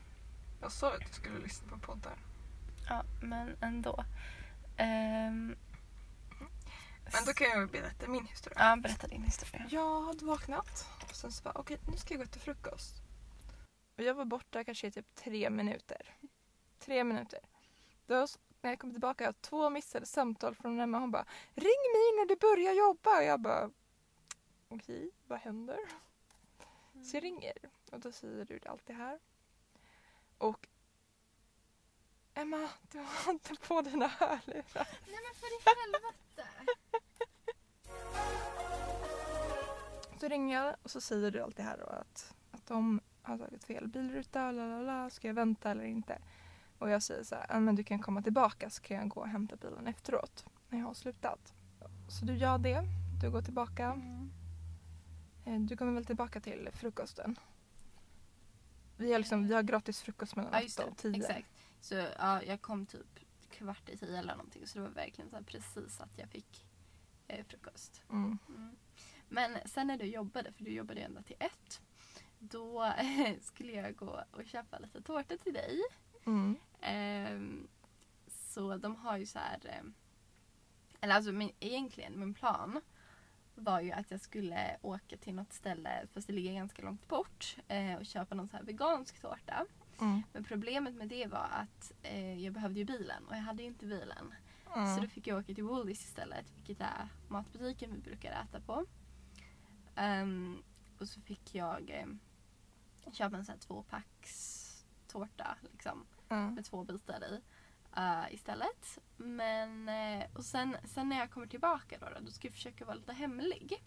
Jag 0.60 0.72
sa 0.72 0.88
att 0.94 1.00
jag 1.00 1.14
skulle 1.14 1.38
lyssna 1.38 1.68
på 1.68 1.78
poddar. 1.78 2.12
ja, 2.88 3.04
men 3.22 3.56
ändå. 3.60 4.04
Ehm, 4.76 5.56
Men 7.12 7.24
då 7.26 7.32
kan 7.32 7.50
jag 7.50 7.70
berätta 7.70 8.08
min 8.08 8.26
historia. 8.26 8.58
ja, 8.58 8.76
berätta 8.76 9.06
din 9.06 9.22
historia. 9.22 9.66
Jag 9.70 10.02
hade 10.02 10.24
vaknat 10.24 10.86
och 11.08 11.16
sen 11.16 11.32
så 11.32 11.42
bara 11.42 11.54
okej 11.54 11.78
nu 11.90 11.96
ska 11.96 12.14
jag 12.14 12.20
gå 12.20 12.26
till 12.26 12.40
frukost. 12.40 12.94
Och 13.96 14.04
jag 14.04 14.14
var 14.14 14.24
borta 14.24 14.64
kanske 14.64 14.86
i 14.86 14.90
typ 14.90 15.14
tre 15.14 15.50
minuter. 15.50 16.14
Tre 16.78 17.04
minuter. 17.04 17.40
Då 18.06 18.26
när 18.60 18.70
jag 18.70 18.78
kom 18.78 18.90
tillbaka 18.90 19.24
jag 19.24 19.40
två 19.40 19.70
missade 19.70 20.06
samtal 20.06 20.54
från 20.54 20.80
henne. 20.80 20.98
Hon 20.98 21.10
bara 21.10 21.26
ring 21.54 21.82
mig 21.94 22.16
när 22.18 22.26
du 22.26 22.36
börjar 22.36 22.72
jobba. 22.72 23.18
Och 23.18 23.24
jag 23.24 23.40
bara 23.40 23.70
okej 24.68 25.10
vad 25.26 25.38
händer? 25.38 25.78
Så 27.04 27.16
jag 27.16 27.22
ringer 27.24 27.52
och 27.92 28.00
då 28.00 28.12
säger 28.12 28.44
du 28.44 28.60
allt 28.66 28.86
det 28.86 28.92
här. 28.92 29.18
Och 30.38 30.68
Emma, 32.34 32.68
du 32.92 32.98
har 32.98 33.32
inte 33.32 33.54
på 33.54 33.82
dina 33.82 34.08
hörlurar. 34.08 34.88
Nej 35.06 35.18
men 35.24 35.34
för 35.34 35.46
i 35.46 35.60
helvete! 35.64 36.48
Så 40.20 40.28
ringer 40.28 40.56
jag 40.62 40.76
och 40.82 40.90
så 40.90 41.00
säger 41.00 41.30
du 41.30 41.40
allt 41.42 41.56
det 41.56 41.62
här 41.62 41.78
då 41.78 41.84
att, 41.86 42.34
att 42.50 42.66
de 42.66 43.00
har 43.22 43.38
tagit 43.38 43.64
fel 43.64 43.88
bilruta, 43.88 44.52
la 44.52 44.66
la 44.66 44.80
la, 44.82 45.10
ska 45.10 45.26
jag 45.28 45.34
vänta 45.34 45.70
eller 45.70 45.84
inte? 45.84 46.18
Och 46.78 46.90
jag 46.90 47.02
säger 47.02 47.24
så 47.24 47.34
här, 47.34 47.46
"Ja, 47.48 47.60
men 47.60 47.74
du 47.76 47.84
kan 47.84 47.98
komma 47.98 48.22
tillbaka 48.22 48.70
så 48.70 48.82
kan 48.82 48.96
jag 48.96 49.08
gå 49.08 49.20
och 49.20 49.28
hämta 49.28 49.56
bilen 49.56 49.86
efteråt 49.86 50.44
när 50.68 50.78
jag 50.78 50.86
har 50.86 50.94
slutat. 50.94 51.54
Så 52.08 52.24
du 52.24 52.34
gör 52.36 52.58
det, 52.58 52.82
du 53.22 53.30
går 53.30 53.42
tillbaka. 53.42 53.84
Mm. 55.44 55.66
Du 55.66 55.76
kommer 55.76 55.92
väl 55.92 56.04
tillbaka 56.04 56.40
till 56.40 56.68
frukosten? 56.72 57.38
Vi 58.96 59.12
har, 59.12 59.18
liksom, 59.18 59.46
vi 59.46 59.54
har 59.54 59.62
gratis 59.62 60.00
frukost 60.00 60.36
mellan 60.36 60.52
Ja 60.52 60.60
just 60.60 60.78
åtta 60.78 60.86
det, 60.86 60.90
och 60.92 60.98
tio. 60.98 61.16
exakt. 61.16 61.48
Så 61.80 61.94
ja, 62.18 62.42
jag 62.42 62.60
kom 62.62 62.86
typ 62.86 63.18
kvart 63.50 63.88
i 63.88 63.96
tio 63.96 64.18
eller 64.18 64.34
någonting 64.36 64.66
så 64.66 64.78
det 64.78 64.84
var 64.84 64.90
verkligen 64.90 65.30
så 65.30 65.36
precis 65.46 66.00
att 66.00 66.18
jag 66.18 66.28
fick 66.28 66.66
eh, 67.28 67.44
frukost. 67.46 68.02
Mm. 68.10 68.38
Mm. 68.48 68.76
Men 69.28 69.58
sen 69.64 69.86
när 69.86 69.96
du 69.98 70.04
jobbade, 70.06 70.52
för 70.52 70.64
du 70.64 70.70
jobbade 70.70 71.00
ju 71.00 71.06
ända 71.06 71.22
till 71.22 71.36
ett, 71.38 71.80
då 72.38 72.92
skulle 73.40 73.72
jag 73.72 73.96
gå 73.96 74.24
och 74.30 74.46
köpa 74.46 74.78
lite 74.78 75.02
tårta 75.02 75.36
till 75.36 75.52
dig. 75.54 75.78
Mm. 76.26 76.56
Ehm, 76.80 77.68
så 78.26 78.76
de 78.76 78.96
har 78.96 79.16
ju 79.16 79.26
så 79.26 79.38
här... 79.38 79.58
ehm, 79.78 79.94
Eller 81.00 81.14
alltså 81.14 81.32
min, 81.32 81.52
egentligen 81.60 82.20
min 82.20 82.34
plan 82.34 82.80
var 83.54 83.80
ju 83.80 83.92
att 83.92 84.10
jag 84.10 84.20
skulle 84.20 84.76
åka 84.82 85.16
till 85.16 85.34
något 85.34 85.52
ställe, 85.52 86.06
fast 86.14 86.26
det 86.26 86.32
ligger 86.32 86.52
ganska 86.52 86.82
långt 86.82 87.08
bort, 87.08 87.56
eh, 87.68 87.94
och 87.94 88.06
köpa 88.06 88.34
någon 88.34 88.48
så 88.48 88.56
här 88.56 88.64
vegansk 88.64 89.20
tårta. 89.20 89.66
Mm. 90.00 90.22
Men 90.32 90.44
problemet 90.44 90.94
med 90.94 91.08
det 91.08 91.26
var 91.26 91.48
att 91.50 91.92
eh, 92.02 92.44
jag 92.44 92.52
behövde 92.52 92.78
ju 92.78 92.84
bilen 92.84 93.26
och 93.28 93.34
jag 93.36 93.40
hade 93.40 93.62
ju 93.62 93.68
inte 93.68 93.86
bilen. 93.86 94.34
Så 94.64 94.78
Mm. 94.80 95.00
då 95.00 95.06
fick 95.08 95.26
jag 95.26 95.38
åka 95.38 95.54
till 95.54 95.64
Woolies 95.64 96.04
istället, 96.04 96.46
vilket 96.56 96.80
är 96.80 97.08
matbutiken 97.28 97.92
vi 97.94 97.98
brukar 98.00 98.42
äta 98.42 98.60
på. 98.60 98.86
Ehm, 99.98 100.62
och 100.98 101.08
så 101.08 101.20
fick 101.20 101.54
jag 101.54 101.90
ehm, 101.90 102.18
köpa 103.12 103.36
en 103.36 103.44
sån 103.44 103.52
här 103.52 103.60
tvåpacks 103.60 104.64
tårta 105.08 105.56
liksom, 105.72 106.06
Mm. 106.30 106.54
med 106.54 106.64
två 106.64 106.84
bitar 106.84 107.24
i 107.24 107.40
eh, 107.96 108.34
istället. 108.34 108.98
Men, 109.16 109.88
eh, 109.88 110.26
och 110.34 110.44
sen, 110.44 110.76
sen 110.84 111.08
när 111.08 111.18
jag 111.18 111.30
kommer 111.30 111.46
tillbaka 111.46 111.98
då, 112.00 112.06
då, 112.08 112.20
då 112.20 112.30
ska 112.30 112.46
jag 112.46 112.54
försöka 112.54 112.84
vara 112.84 112.94
lite 112.96 113.12
hemlig. 113.12 113.84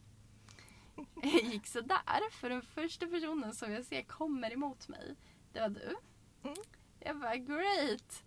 Det 1.22 1.28
gick 1.28 1.68
sådär, 1.68 2.32
för 2.32 2.50
den 2.50 2.62
första 2.62 3.08
personen 3.08 3.54
som 3.54 3.72
jag 3.72 3.86
ser 3.86 4.02
kommer 4.04 4.54
emot 4.54 4.88
mig, 4.88 5.16
det 5.54 5.60
var 5.60 5.70
du. 5.70 5.96
Mm. 6.44 6.56
Jag 7.00 7.20
bara 7.20 7.36
great! 7.36 8.24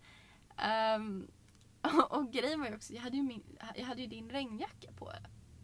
Ehm, 0.57 1.27
och, 1.81 2.11
och 2.17 2.31
grejen 2.31 2.59
var 2.59 2.67
ju 2.67 2.75
också, 2.75 2.93
jag 2.93 3.01
hade 3.01 3.17
ju, 3.17 3.23
min, 3.23 3.57
jag 3.75 3.85
hade 3.85 4.01
ju 4.01 4.07
din 4.07 4.29
regnjacka 4.29 4.91
på, 4.91 5.11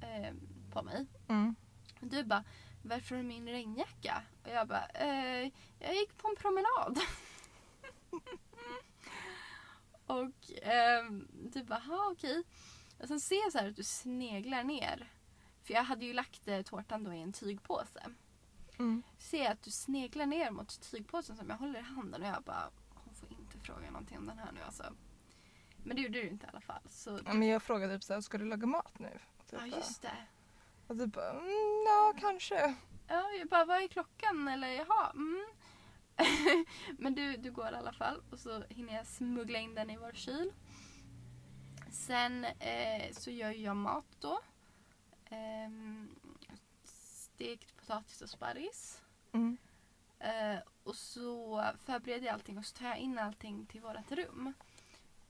ehm, 0.02 0.40
på 0.72 0.84
mig. 0.84 1.08
Mm. 1.28 1.56
Du 2.02 2.24
bara, 2.24 2.44
varför 2.82 3.16
har 3.16 3.24
du 3.24 3.28
min 3.28 3.48
regnjacka? 3.48 4.24
Och 4.44 4.50
jag 4.50 4.68
bara, 4.68 4.88
eh, 4.88 5.52
jag 5.80 5.96
gick 5.96 6.18
på 6.18 6.28
en 6.28 6.36
promenad. 6.36 7.00
och 10.06 10.52
ehm, 10.62 11.28
du 11.54 11.64
bara, 11.64 11.80
ha 11.80 12.12
okej. 12.12 12.44
Och 13.00 13.08
sen 13.08 13.20
ser 13.20 13.36
jag 13.36 13.52
så 13.52 13.58
här 13.58 13.68
att 13.68 13.76
du 13.76 13.84
sneglar 13.84 14.64
ner. 14.64 15.12
För 15.64 15.74
jag 15.74 15.84
hade 15.84 16.06
ju 16.06 16.14
lagt 16.14 16.48
eh, 16.48 16.62
tårtan 16.62 17.04
då 17.04 17.14
i 17.14 17.22
en 17.22 17.34
tygpåse. 17.34 18.04
Mm. 18.80 19.04
Ser 19.18 19.44
jag 19.44 19.52
att 19.52 19.64
du 19.64 19.72
sneglar 19.72 20.26
ner 20.26 20.52
mot 20.52 20.82
tygpåsen 20.92 21.38
som 21.38 21.50
jag 21.50 21.58
håller 21.58 21.80
i 21.80 21.84
handen 21.84 22.22
och 22.22 22.28
jag 22.28 22.44
bara, 22.44 22.70
hon 22.94 23.14
får 23.14 23.32
inte 23.32 23.60
fråga 23.60 23.92
någonting 23.92 24.18
om 24.18 24.26
den 24.26 24.38
här 24.38 24.52
nu 24.52 24.62
alltså. 24.62 24.94
Men 25.84 25.96
det 25.96 26.02
gjorde 26.02 26.22
du 26.22 26.28
inte 26.28 26.46
i 26.46 26.50
alla 26.50 26.62
fall. 26.62 26.82
Så 26.90 27.20
Ja, 27.26 27.34
men 27.34 27.48
jag 27.48 27.64
frågade 27.64 27.94
typ 27.94 28.04
såhär, 28.04 28.22
ska 28.22 28.38
du 28.38 28.46
laga 28.46 28.68
mat 28.68 29.00
nu? 29.00 29.20
Typ 29.50 29.60
ja, 29.60 29.66
just 29.66 30.02
det. 30.02 30.28
Och 30.92 30.98
du 30.98 31.08
bara, 31.08 31.30
mm, 31.30 31.86
ja 31.86 32.14
kanske. 32.20 32.76
Ja, 33.08 33.32
jag 33.40 33.48
bara, 33.48 33.66
vad 33.66 33.84
är 33.84 33.88
klockan? 33.88 34.48
Eller 34.48 34.68
jaha, 34.68 35.12
mm. 35.14 35.46
Men 36.98 37.16
du, 37.16 37.38
du 37.38 37.52
går 37.52 37.72
i 37.72 37.76
alla 37.76 37.94
fall 37.94 38.22
och 38.32 38.40
så 38.40 38.64
hinner 38.70 38.94
jag 38.94 39.08
smuggla 39.08 39.60
in 39.60 39.76
den 39.76 39.90
i 39.90 39.98
vår 39.98 40.12
kyl. 40.14 40.54
Sen 41.92 42.46
eh, 42.46 43.12
så 43.12 43.32
gör 43.32 43.52
jag 43.52 43.76
mat 43.76 44.06
då. 44.20 44.40
Ehm, 45.30 46.16
stekt 46.84 47.78
potatis 47.78 48.22
och 48.22 48.30
sparris. 48.30 49.02
Mm. 49.32 49.58
Eh, 50.20 50.60
och 50.84 50.96
så 50.96 51.64
förbereder 51.86 52.26
jag 52.26 52.34
allting 52.34 52.58
och 52.58 52.66
så 52.66 52.78
tar 52.78 52.88
jag 52.88 52.98
in 52.98 53.20
allting 53.20 53.66
till 53.66 53.82
vårt 53.82 54.12
rum. 54.12 54.54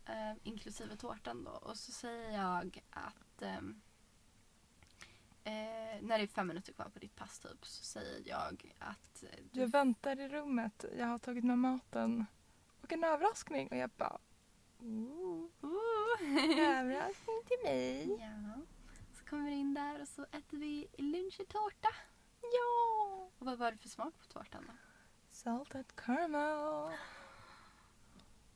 Eh, 0.06 0.34
inklusive 0.44 0.98
tårtan 0.98 1.44
då. 1.44 1.52
Och 1.52 1.78
så 1.78 1.92
säger 1.92 2.32
jag 2.32 2.84
att 2.90 3.42
ehm, 3.42 3.82
eh, 5.44 6.02
när 6.02 6.18
det 6.18 6.24
är 6.24 6.28
fem 6.28 6.48
minuter 6.48 6.74
kvar 6.74 6.90
på 6.90 7.00
ditt 7.00 7.16
pass 7.16 7.40
typ 7.40 7.66
så 7.66 7.84
säger 7.84 8.22
jag 8.26 8.74
att 8.80 9.24
eh, 9.24 9.30
du 9.52 9.60
Jag 9.60 9.68
väntar 9.68 10.20
i 10.20 10.28
rummet, 10.28 10.86
jag 10.98 11.08
har 11.08 11.18
tagit 11.18 11.44
med 11.44 11.58
maten. 11.58 12.26
Och 12.82 12.94
en 12.94 13.04
överraskning. 13.04 13.68
Och 13.68 13.78
jag 13.78 13.90
bara, 13.90 14.20
ooh, 14.80 15.50
Ooh. 15.62 16.80
överraskning 16.80 17.42
till 17.48 17.58
mig. 17.64 18.18
ja. 18.20 18.62
Så 19.14 19.26
kommer 19.26 19.50
vi 19.50 19.56
in 19.56 19.74
där 19.74 20.02
och 20.02 20.08
så 20.08 20.24
äter 20.24 20.58
vi 20.58 20.88
lunchtårta. 20.98 21.90
Ja! 22.42 23.30
Och 23.40 23.46
vad 23.46 23.58
var 23.58 23.72
det 23.72 23.78
för 23.78 23.90
smak 23.90 24.14
på 24.20 24.26
tårtan 24.26 24.64
då? 24.68 24.74
Salted 25.30 25.96
caramel. 25.96 26.94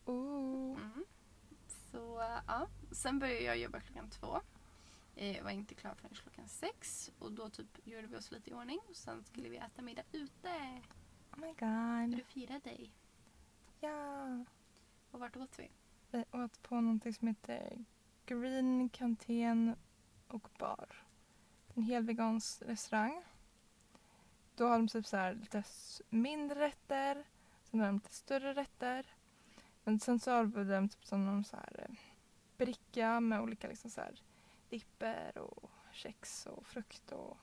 Ooh. 0.05 0.77
Mm. 0.81 1.05
Så 1.91 2.23
ja, 2.47 2.67
sen 2.91 3.19
började 3.19 3.41
jag 3.43 3.57
jobba 3.57 3.79
klockan 3.79 4.09
två. 4.09 4.41
Jag 5.15 5.43
var 5.43 5.51
inte 5.51 5.75
klar 5.75 5.93
förrän 5.95 6.13
klockan 6.13 6.47
sex 6.47 7.11
och 7.19 7.31
då 7.31 7.49
typ 7.49 7.87
gjorde 7.87 8.07
vi 8.07 8.17
oss 8.17 8.31
lite 8.31 8.49
i 8.49 8.53
ordning 8.53 8.79
och 8.89 8.95
sen 8.95 9.23
skulle 9.23 9.49
vi 9.49 9.57
äta 9.57 9.81
middag 9.81 10.03
ute. 10.11 10.81
Oh 11.31 11.39
my 11.39 11.47
god. 11.47 12.21
att 12.21 12.27
fira 12.27 12.59
dig. 12.59 12.91
Ja. 13.79 14.45
Och 15.11 15.19
vart 15.19 15.35
åt 15.35 15.59
vi? 15.59 15.71
Vi 16.11 16.23
åt 16.31 16.61
på 16.61 16.81
någonting 16.81 17.13
som 17.13 17.27
heter 17.27 17.85
Green 18.25 18.89
Kantén 18.89 19.75
och 20.27 20.49
bar. 20.59 21.05
En 21.75 21.83
hel 21.83 22.03
vegansk 22.03 22.61
restaurang. 22.61 23.23
Då 24.55 24.67
har 24.67 24.77
de 24.77 24.87
typ 24.87 25.05
så 25.05 25.17
här 25.17 25.33
lite 25.33 25.63
mindre 26.09 26.59
rätter, 26.59 27.23
sen 27.63 27.79
har 27.79 27.87
de 27.87 27.95
lite 27.95 28.13
större 28.13 28.53
rätter. 28.53 29.05
Men 29.83 29.99
sen 29.99 30.19
så 30.19 30.31
har 30.31 30.45
de 30.45 30.89
typ 30.89 31.05
som 31.05 31.25
någon 31.25 31.43
så 31.43 31.55
här 31.55 31.85
eh, 31.89 31.95
bricka 32.57 33.19
med 33.19 33.41
olika 33.41 33.67
liksom 33.67 33.91
så 33.91 34.01
här 34.01 34.21
dipper 34.79 35.37
och 35.37 35.69
kex 35.91 36.45
och 36.45 36.65
frukt 36.67 37.11
och 37.11 37.37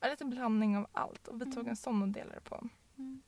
ja, 0.00 0.08
lite 0.08 0.24
blandning 0.24 0.76
av 0.76 0.86
allt. 0.92 1.28
Och 1.28 1.40
vi 1.40 1.44
tog 1.44 1.54
Mm. 1.58 1.68
en 1.68 1.76
sån 1.76 2.02
och 2.02 2.08
delade 2.08 2.40
på. 2.40 2.68
Mm. 2.98 3.22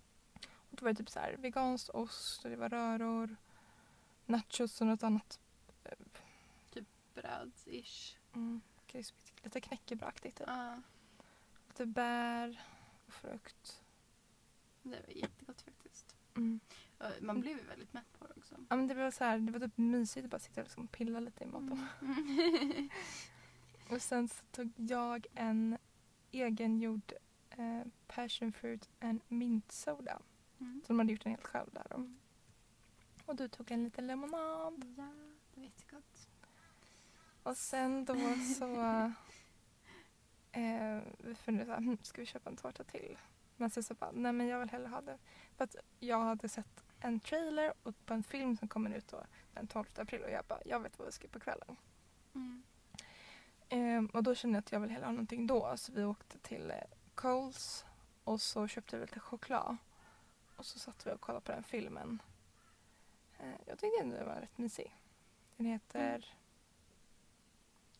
Och 0.45 0.77
då 0.77 0.85
var 0.85 0.93
det 0.93 0.99
typ 0.99 1.11
så 1.11 1.21
här 1.21 1.37
vegansk 1.37 1.95
ost 1.95 2.45
och 2.45 2.51
det 2.51 2.57
var 2.57 2.69
röror, 2.69 3.37
nachos 4.27 4.81
och 4.81 4.87
något 4.87 5.03
annat 5.03 5.41
Bröd-ish. 7.15 8.17
mm, 8.35 8.61
krispigt. 8.87 9.45
Lite 9.45 9.61
knäckebrödaktigt. 9.61 10.39
Typ. 10.39 10.47
Ja, 10.49 10.83
Lite 11.69 11.87
bär 11.87 12.61
och 13.07 13.13
frukt. 13.13 13.83
det 14.83 14.91
var 15.07 15.15
jättegott 15.15 15.61
faktiskt. 15.63 16.17
Mm. 16.37 16.61
Man 17.21 17.41
blev 17.41 17.57
ju 17.59 17.65
väldigt 17.65 17.93
mätt 17.93 18.19
på 18.19 18.27
det 18.27 18.35
också. 18.37 18.55
Ja, 18.71 18.77
men 18.77 18.87
det 18.89 18.95
var 18.95 19.11
så 19.11 19.25
här, 19.25 19.39
det 19.39 19.53
var 19.53 19.61
typ 19.61 19.79
mysigt 19.79 20.25
att 20.25 20.31
bara 20.31 20.39
sitta 20.39 20.61
och 20.61 20.65
liksom 20.67 20.89
pilla 20.89 21.21
lite 21.21 21.45
i 21.45 21.47
maten. 21.47 21.87
Mm. 22.01 22.89
Och 23.93 24.03
sen 24.03 24.29
så 24.29 24.45
tog 24.51 24.73
jag 24.77 25.27
en 25.35 25.79
egengjord 26.31 27.13
eh, 27.51 27.83
passion 28.07 28.53
fruit 28.53 28.89
and 29.01 29.21
mint 29.29 29.73
soda. 29.73 30.19
Mm. 30.61 30.83
Så 30.87 30.89
de 30.89 30.99
hade 30.99 31.13
gjort 31.13 31.23
den 31.23 31.33
helt 31.33 31.47
själv 31.47 31.71
där 31.73 31.87
då. 31.91 32.11
Och 33.27 33.37
du 33.37 33.49
tog 33.49 33.71
en 33.71 33.85
liten 33.85 34.07
lemonad. 34.07 34.35
Ja, 34.37 34.73
det 34.77 35.03
var 35.55 35.63
jättegott. 35.65 36.29
Och 37.43 37.57
sen 37.57 38.05
då 38.05 38.15
så 38.59 38.75
eh, 40.53 41.01
vi 41.19 41.35
funderade 41.35 41.67
så 41.67 41.73
här, 41.73 41.79
hm, 41.79 41.99
ska 42.03 42.21
vi 42.21 42.27
köpa 42.27 42.51
en 42.51 42.57
tårta 42.57 42.85
till? 42.85 43.19
Men 43.57 43.71
sen 43.71 43.83
så 43.83 43.95
bara, 43.95 44.11
nej 44.13 44.33
men 44.33 44.47
jag 44.47 44.61
vill 44.61 44.71
hellre 44.71 44.89
ha 44.89 45.01
det. 45.01 45.19
För 45.57 45.65
att 45.65 45.77
jag 46.01 46.21
hade 46.21 46.49
sett 46.49 46.85
en 47.01 47.21
trailer 47.21 47.73
och 47.83 48.07
på 48.07 48.15
en 48.15 48.23
film 48.23 48.57
som 48.57 48.69
kommer 48.69 48.91
ut 48.91 49.09
då 49.09 49.25
den 49.55 49.67
12 49.67 49.87
april 49.97 50.23
och 50.23 50.31
jag 50.31 50.45
bara, 50.45 50.61
jag 50.65 50.81
vet 50.81 50.99
vad 50.99 51.07
vi 51.07 51.13
ska 51.13 51.29
på 51.29 51.41
kvällen. 51.41 51.77
Mm. 52.35 52.63
Ehm, 53.73 54.07
och 54.07 54.23
då 54.23 54.35
kände 54.35 54.57
jag 54.57 54.61
att 54.63 54.73
jag 54.73 54.81
vill 54.81 54.91
hellre 54.91 55.05
ha 55.07 55.13
någonting 55.13 55.47
då. 55.47 55.77
Så 55.77 55.93
vi 55.93 56.05
åkte 56.05 56.39
till 56.39 56.71
eh, 56.71 56.77
Coles 57.15 57.85
och 58.25 58.41
så 58.41 58.69
köpte 58.69 58.97
vi 58.97 59.03
lite 59.07 59.21
choklad. 59.21 59.77
Och 60.57 60.67
så 60.67 60.79
satt 60.79 61.07
vi 61.07 61.11
och 61.13 61.21
kollade 61.21 61.45
på 61.45 61.53
den 61.53 61.63
filmen. 61.65 62.23
Eh, 63.39 63.55
jag 63.67 63.79
tyckte 63.79 64.01
ändå 64.03 64.17
den 64.17 64.27
var 64.27 64.35
rätt 64.41 64.59
mysig. 64.59 64.97
Den 65.57 65.67
heter, 65.67 66.35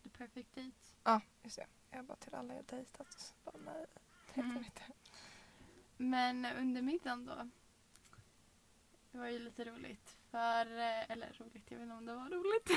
The 0.03 0.09
perfect 0.09 0.55
date. 0.55 0.71
ja 1.03 1.21
just 1.43 1.55
det, 1.57 1.65
jag 1.91 2.05
bara 2.05 2.15
till 2.17 2.35
alla 2.35 2.55
jag 2.55 2.65
dejtat. 2.65 3.11
Så 3.19 3.33
bara, 3.43 3.57
nej, 3.65 3.85
det 4.25 4.41
heter 4.41 4.49
Mm. 4.49 4.57
inte. 4.65 4.81
Men 5.97 6.45
under 6.45 6.81
middagen 6.81 7.25
då. 7.25 7.49
Det 9.11 9.17
var 9.17 9.27
ju 9.27 9.39
lite 9.39 9.65
roligt. 9.65 10.17
För, 10.33 10.65
eh, 10.79 11.11
eller 11.11 11.33
roligt, 11.39 11.71
jag 11.71 11.77
vet 11.77 11.83
inte 11.83 11.93
om 11.95 12.05
det 12.05 12.13
var 12.13 12.29
roligt. 12.29 12.69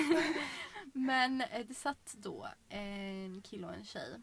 Men 0.93 1.41
eh, 1.41 1.67
det 1.67 1.75
satt 1.75 2.15
då 2.19 2.49
en 2.69 3.43
kille 3.43 3.67
och 3.67 3.75
en 3.75 3.85
tjej 3.85 4.23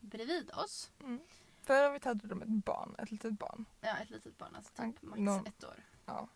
bredvid 0.00 0.50
oss. 0.50 0.90
Mm. 1.02 1.20
Förra 1.62 1.90
året 1.90 2.04
hade 2.04 2.28
de 2.28 2.42
ett 2.42 2.48
barn, 2.48 2.94
ett 2.98 3.10
litet 3.10 3.38
barn. 3.38 3.64
Ja, 3.80 3.96
ett 3.96 4.10
litet 4.10 4.38
barn, 4.38 4.54
alltså 4.56 4.72
typ 4.72 4.96
Ja, 5.00 5.08
max 5.08 5.18
någon- 5.20 5.46
ett 5.46 5.64
år. 5.64 5.84
Ja, 6.06 6.28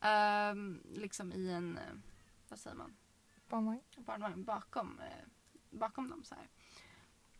Ehm, 0.00 0.82
liksom 0.94 1.32
i 1.32 1.50
en, 1.52 1.78
eh, 1.78 1.94
vad 2.48 2.58
säger 2.58 2.76
man, 2.76 2.96
barnvagn. 3.48 3.80
barnvagn 3.96 4.44
bakom, 4.44 5.00
bakom 5.70 6.10
dem 6.10 6.24
så 6.24 6.34
här. 6.34 6.48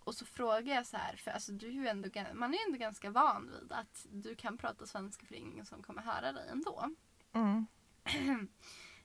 Och 0.05 0.15
så 0.15 0.27
frågar 0.27 0.75
jag 0.75 0.87
så 0.87 0.97
här, 0.97 1.17
för 1.17 1.31
alltså 1.31 1.53
du 1.53 1.67
är 1.67 1.71
ju 1.73 1.87
ändå, 1.89 2.09
man 2.35 2.55
är 2.55 2.59
ju 2.59 2.65
ändå 2.67 2.79
ganska 2.79 3.11
van 3.11 3.51
vid 3.61 3.73
att 3.73 4.07
du 4.11 4.35
kan 4.37 4.59
prata 4.59 4.87
svenska 4.87 5.27
för 5.27 5.33
det 5.35 5.39
är 5.41 5.43
ingen 5.43 5.67
som 5.67 5.83
kommer 5.83 6.03
höra 6.03 6.33
dig 6.33 6.49
ändå. 6.49 6.79
Mm. 6.79 6.97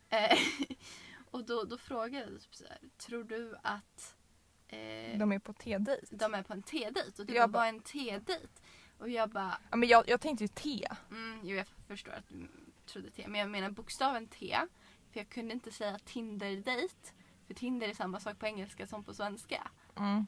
Eh, 0.10 0.38
och 1.32 1.46
då, 1.46 1.64
då 1.64 1.78
frågar 1.78 2.20
jag 2.20 2.42
typ 2.42 2.56
så 2.56 2.66
här, 2.68 2.78
tror 2.98 3.24
du 3.24 3.56
att 3.64 4.16
eh, 4.68 5.18
De 5.20 5.32
är 5.32 5.40
på 5.40 5.54
te-dejt. 5.54 6.16
de 6.16 6.34
är 6.34 6.44
på 6.44 6.54
en 6.54 6.64
te-dejt? 6.64 7.22
Och 7.22 7.26
du 7.28 7.34
Jag 7.34 7.50
bara, 7.50 7.60
vad 7.60 7.66
är 7.66 7.70
en 7.70 7.80
te-dejt? 7.82 8.48
Och 8.98 9.10
jag 9.10 9.30
bara, 9.30 9.58
Ja, 9.72 9.78
men 9.78 9.90
jag, 9.90 10.10
jag 10.10 10.22
tänkte 10.22 10.44
ju 10.44 10.48
te. 10.48 10.88
mm, 11.12 11.40
jo 11.44 11.56
jag 11.56 11.68
förstår 11.88 12.12
att 12.12 12.30
du 12.30 12.48
trodde 12.86 13.12
te, 13.12 13.28
men 13.28 13.40
jag 13.42 13.50
menar 13.50 13.70
bokstaven 13.70 14.28
T. 14.28 14.58
För 15.12 15.20
jag 15.20 15.30
kunde 15.30 15.54
inte 15.54 15.72
säga 15.72 16.00
Tinder-dejt. 16.00 16.96
För 17.48 17.54
Tinder 17.54 17.90
är 17.90 17.94
samma 17.94 18.20
sak 18.20 18.40
på 18.40 18.46
engelska 18.46 18.88
som 18.88 19.04
på 19.04 19.14
svenska. 19.14 19.72
Mm. 19.96 20.26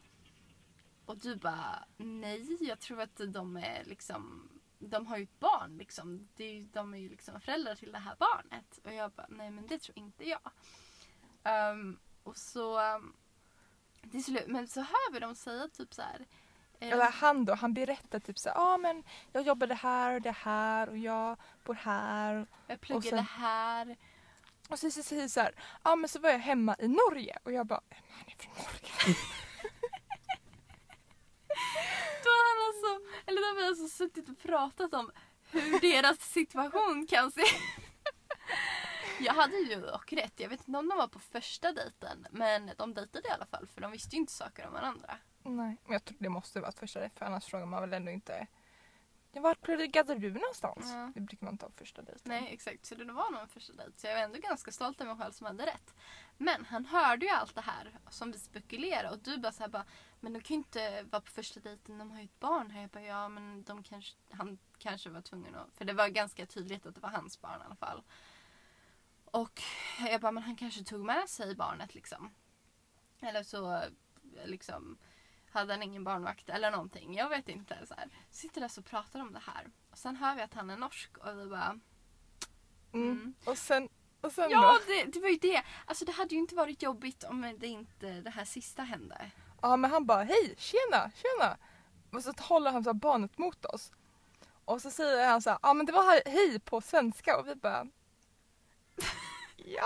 Och 1.05 1.17
du 1.17 1.35
bara, 1.35 1.83
nej 1.97 2.57
jag 2.61 2.79
tror 2.79 3.01
att 3.01 3.21
de 3.27 3.57
är 3.57 3.83
liksom 3.85 4.49
de 4.79 5.07
har 5.07 5.17
ju 5.17 5.23
ett 5.23 5.39
barn 5.39 5.77
liksom. 5.77 6.27
Det 6.35 6.43
är, 6.43 6.53
ju- 6.53 6.65
de 6.73 6.93
är 6.93 6.97
ju 6.97 7.09
liksom 7.09 7.41
föräldrar 7.41 7.75
till 7.75 7.91
det 7.91 7.99
här 7.99 8.15
barnet. 8.19 8.79
Och 8.83 8.93
jag 8.93 9.11
bara, 9.11 9.27
nej 9.29 9.51
men 9.51 9.67
det 9.67 9.79
tror 9.79 9.97
inte 9.99 10.29
jag. 10.29 10.51
Ehm, 11.43 11.99
och 12.23 12.37
så 12.37 12.95
um, 12.95 13.13
till 14.11 14.23
slut, 14.23 14.47
men 14.47 14.67
så 14.67 14.79
hör 14.81 15.13
vi 15.13 15.19
dem 15.19 15.35
säga 15.35 15.67
typ 15.67 15.93
så 15.93 16.01
här. 16.01 16.25
eh, 16.79 16.91
Eller 16.91 17.11
han 17.11 17.45
då, 17.45 17.53
han 17.53 17.73
berättar 17.73 18.19
typ 18.19 18.39
så 18.39 18.49
ja 18.49 18.53
ah, 18.73 18.77
men 18.77 19.03
jag 19.31 19.43
jobbade 19.43 19.73
här 19.75 20.13
och 20.15 20.21
det 20.21 20.31
här 20.31 20.89
och 20.89 20.97
jag 20.97 21.37
bor 21.63 21.73
här. 21.73 22.47
jag 22.67 22.81
pluggade 22.81 23.09
sen- 23.09 23.19
här. 23.25 23.97
Och 24.69 24.79
så 24.79 24.91
säger 24.91 25.27
så 25.27 25.39
här, 25.39 25.53
ja 25.57 25.61
ah, 25.91 25.95
men 25.95 26.09
så 26.09 26.19
var 26.19 26.29
jag 26.29 26.39
hemma 26.39 26.75
i 26.79 26.87
Norge 26.87 27.37
och 27.43 27.51
jag 27.51 27.65
bara, 27.67 27.81
"Men 27.89 27.99
han 28.11 28.25
är 28.27 28.35
från 28.43 28.53
Norge. 28.53 29.15
Alltså, 32.83 33.09
eller 33.25 33.41
då 33.41 33.61
har 33.61 33.67
alltså 33.67 33.87
suttit 33.87 34.29
och 34.29 34.39
pratat 34.39 34.93
om 34.93 35.11
hur 35.51 35.79
deras 35.79 36.19
situation 36.19 37.07
kan 37.07 37.31
se 37.31 37.41
Jag 39.19 39.33
hade 39.33 39.57
ju 39.57 39.81
dock 39.81 40.13
rätt. 40.13 40.33
Jag 40.39 40.49
vet 40.49 40.59
inte 40.67 40.77
om 40.77 40.89
de 40.89 40.97
var 40.97 41.07
på 41.07 41.19
första 41.19 41.73
dejten. 41.73 42.27
Men 42.31 42.71
de 42.77 42.93
dejtade 42.93 43.27
i 43.27 43.31
alla 43.31 43.45
fall 43.45 43.67
för 43.67 43.81
de 43.81 43.91
visste 43.91 44.15
ju 44.15 44.19
inte 44.19 44.33
saker 44.33 44.67
om 44.67 44.73
varandra. 44.73 45.17
Nej, 45.43 45.77
men 45.83 45.93
jag 45.93 46.05
tror 46.05 46.17
det 46.19 46.29
måste 46.29 46.59
vara 46.59 46.71
första 46.71 46.99
dejt 46.99 47.15
för 47.17 47.25
annars 47.25 47.45
frågar 47.45 47.65
man 47.65 47.81
väl 47.81 47.93
ändå 47.93 48.11
inte 48.11 48.47
vart 49.31 49.61
pluggade 49.61 50.15
du 50.15 50.31
någonstans? 50.33 50.91
Ja. 50.93 51.11
Det 51.15 51.21
brukar 51.21 51.45
man 51.45 51.53
inte 51.53 51.65
ha 51.65 51.69
på 51.69 51.77
första 51.77 52.01
dejten. 52.01 52.21
Nej 52.25 52.49
exakt, 52.53 52.85
så 52.85 52.95
det 52.95 53.05
var 53.05 53.31
nog 53.31 53.41
en 53.41 53.47
första 53.47 53.73
dejt. 53.73 53.99
Så 53.99 54.07
jag 54.07 54.15
var 54.15 54.21
ändå 54.21 54.39
ganska 54.39 54.71
stolt 54.71 55.01
över 55.01 55.13
mig 55.13 55.23
själv 55.23 55.31
som 55.31 55.47
hade 55.47 55.65
rätt. 55.65 55.95
Men 56.37 56.65
han 56.65 56.85
hörde 56.85 57.25
ju 57.25 57.31
allt 57.31 57.55
det 57.55 57.61
här 57.61 57.99
som 58.09 58.31
vi 58.31 58.39
spekulerade 58.39 59.09
och 59.09 59.19
du 59.19 59.37
bara 59.37 59.51
såhär 59.51 59.69
bara 59.69 59.85
Men 60.19 60.33
de 60.33 60.41
kan 60.41 60.55
ju 60.55 60.57
inte 60.57 61.03
vara 61.03 61.21
på 61.21 61.31
första 61.31 61.59
dejten, 61.59 61.97
de 61.97 62.11
har 62.11 62.19
ju 62.19 62.25
ett 62.25 62.39
barn 62.39 62.71
här. 62.71 62.81
Jag 62.81 62.89
bara 62.89 63.03
ja 63.03 63.29
men 63.29 63.63
de 63.63 63.83
kanske, 63.83 64.15
han 64.29 64.57
kanske 64.77 65.09
var 65.09 65.21
tvungen 65.21 65.55
att, 65.55 65.73
för 65.73 65.85
det 65.85 65.93
var 65.93 66.07
ganska 66.07 66.45
tydligt 66.45 66.85
att 66.85 66.95
det 66.95 67.01
var 67.01 67.09
hans 67.09 67.41
barn 67.41 67.61
i 67.61 67.65
alla 67.65 67.75
fall. 67.75 68.03
Och 69.25 69.61
jag 69.99 70.21
bara 70.21 70.31
men 70.31 70.43
han 70.43 70.55
kanske 70.55 70.83
tog 70.83 71.05
med 71.05 71.29
sig 71.29 71.55
barnet 71.55 71.95
liksom. 71.95 72.35
Eller 73.19 73.43
så 73.43 73.81
liksom 74.45 74.97
hade 75.51 75.73
han 75.73 75.83
ingen 75.83 76.03
barnvakt 76.03 76.49
eller 76.49 76.71
någonting. 76.71 77.15
Jag 77.15 77.29
vet 77.29 77.49
inte. 77.49 77.85
Så 77.87 77.93
här. 77.97 78.09
Sitter 78.31 78.61
där 78.61 78.71
och 78.79 78.85
pratar 78.85 79.19
om 79.19 79.33
det 79.33 79.39
här. 79.39 79.69
Och 79.91 79.97
sen 79.97 80.15
hör 80.15 80.35
vi 80.35 80.41
att 80.41 80.53
han 80.53 80.69
är 80.69 80.77
norsk 80.77 81.17
och 81.17 81.39
vi 81.39 81.45
bara 81.45 81.79
Mm. 82.93 83.11
Mm. 83.11 83.33
Och 83.45 83.57
sen, 83.57 83.89
och 84.21 84.31
sen 84.31 84.51
Ja, 84.51 84.71
då? 84.73 84.93
det, 84.93 85.11
det 85.11 85.19
var 85.19 85.29
ju 85.29 85.37
det. 85.37 85.63
Alltså 85.85 86.05
det 86.05 86.11
hade 86.11 86.35
ju 86.35 86.41
inte 86.41 86.55
varit 86.55 86.81
jobbigt 86.83 87.23
om 87.23 87.55
det 87.57 87.67
inte 87.67 88.21
det 88.21 88.29
här 88.29 88.45
sista 88.45 88.83
hände. 88.83 89.31
Ja 89.61 89.77
men 89.77 89.91
han 89.91 90.05
bara 90.05 90.23
hej, 90.23 90.55
tjena, 90.57 91.11
tjena. 91.15 91.57
Och 92.11 92.23
så 92.23 92.33
håller 92.39 92.71
han 92.71 92.83
så 92.83 92.93
barnet 92.93 93.37
mot 93.37 93.65
oss. 93.65 93.91
Och 94.65 94.81
så 94.81 94.91
säger 94.91 95.27
han 95.27 95.41
så 95.41 95.49
här, 95.49 95.59
ja 95.61 95.73
men 95.73 95.85
det 95.85 95.91
var 95.91 96.03
här- 96.03 96.21
hej 96.25 96.59
på 96.59 96.81
svenska 96.81 97.37
och 97.39 97.47
vi 97.47 97.55
bara 97.55 97.87
Ja. 99.57 99.83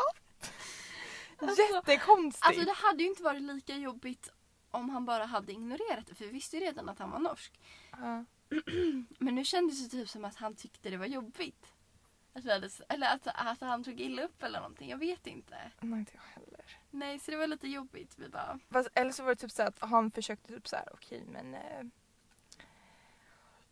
Alltså- 1.37 1.61
Jättekonstigt. 1.73 2.45
Alltså 2.45 2.65
det 2.65 2.73
hade 2.73 3.03
ju 3.03 3.09
inte 3.09 3.23
varit 3.23 3.41
lika 3.41 3.75
jobbigt 3.75 4.29
om 4.71 4.89
han 4.89 5.05
bara 5.05 5.25
hade 5.25 5.51
ignorerat 5.51 6.07
det. 6.07 6.15
För 6.15 6.25
vi 6.25 6.31
visste 6.31 6.57
ju 6.57 6.63
redan 6.63 6.89
att 6.89 6.99
han 6.99 7.11
var 7.11 7.19
norsk. 7.19 7.59
Ja. 7.91 8.25
Men 9.19 9.35
nu 9.35 9.45
kändes 9.45 9.83
det 9.83 9.89
typ 9.89 10.09
som 10.09 10.25
att 10.25 10.35
han 10.35 10.55
tyckte 10.55 10.89
det 10.89 10.97
var 10.97 11.05
jobbigt. 11.05 11.73
Att 12.33 12.45
hade, 12.45 12.69
eller 12.89 13.15
att, 13.15 13.27
att 13.27 13.61
han 13.61 13.83
tog 13.83 13.99
illa 14.01 14.23
upp 14.23 14.43
eller 14.43 14.59
någonting. 14.59 14.89
Jag 14.89 14.97
vet 14.97 15.27
inte. 15.27 15.71
Nej 15.79 15.99
inte 15.99 16.11
jag 16.15 16.41
heller. 16.41 16.52
Nej, 16.93 17.19
så 17.19 17.31
det 17.31 17.37
var 17.37 17.47
lite 17.47 17.67
jobbigt. 17.67 18.13
Vi 18.17 18.29
bara... 18.29 18.59
Fast, 18.69 18.89
eller 18.93 19.11
så 19.11 19.23
var 19.23 19.29
det 19.29 19.35
typ 19.35 19.51
så 19.51 19.63
att 19.63 19.79
han 19.79 20.11
försökte 20.11 20.47
typ 20.47 20.67
så 20.67 20.75
här, 20.75 20.89
okej 20.93 21.23
men 21.27 21.53
eh, 21.53 21.83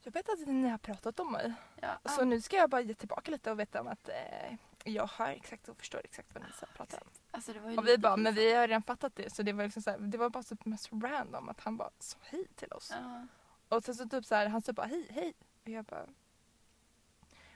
jag 0.04 0.12
vet 0.12 0.30
att 0.30 0.48
ni 0.48 0.70
har 0.70 0.78
pratat 0.78 1.20
om 1.20 1.32
mig. 1.32 1.54
Ja, 1.82 2.00
Så 2.06 2.26
nu 2.26 2.42
ska 2.42 2.56
jag 2.56 2.70
bara 2.70 2.82
ge 2.82 2.94
tillbaka 2.94 3.32
lite 3.32 3.52
och 3.52 3.60
veta 3.60 3.82
om 3.82 3.88
att 3.88 4.10
eh, 4.10 4.56
jag 4.84 5.08
hör 5.08 5.28
exakt 5.28 5.70
och 5.70 5.78
förstår 5.78 6.02
exakt 6.04 6.34
vad 6.34 6.44
ni 6.44 6.50
här 6.62 6.70
pratar 6.76 7.04
om. 7.04 7.10
alltså 7.32 7.52
Och 7.78 7.88
vi 7.88 7.98
bara, 7.98 8.18
men 8.18 8.34
vi 8.34 8.54
har 8.54 8.68
redan 8.68 8.84
fattat 8.84 9.16
det. 9.16 9.34
Så 9.34 9.44
det 9.44 9.54
var 9.54 9.64
liksom 9.64 9.82
så 9.82 9.90
här, 9.92 9.98
det 9.98 10.18
var 10.18 10.30
bara 10.30 10.44
typ 10.44 10.66
mest 10.66 10.90
random 10.92 11.50
att 11.50 11.62
han 11.62 11.78
bara 11.78 11.92
sa 12.00 12.18
hej 12.22 12.48
till 12.56 12.72
oss. 12.74 12.94
Ja. 12.96 13.28
Och 13.70 13.84
sen 13.84 13.96
så 13.96 14.10
typ 14.10 14.26
så 14.26 14.36
här, 14.36 14.48
han 14.48 14.62
sa 14.62 14.74
bara 14.74 14.88
hej, 14.88 15.08
hej. 15.10 15.34
Och 15.64 15.70
jag 15.70 15.86
bara... 15.86 16.06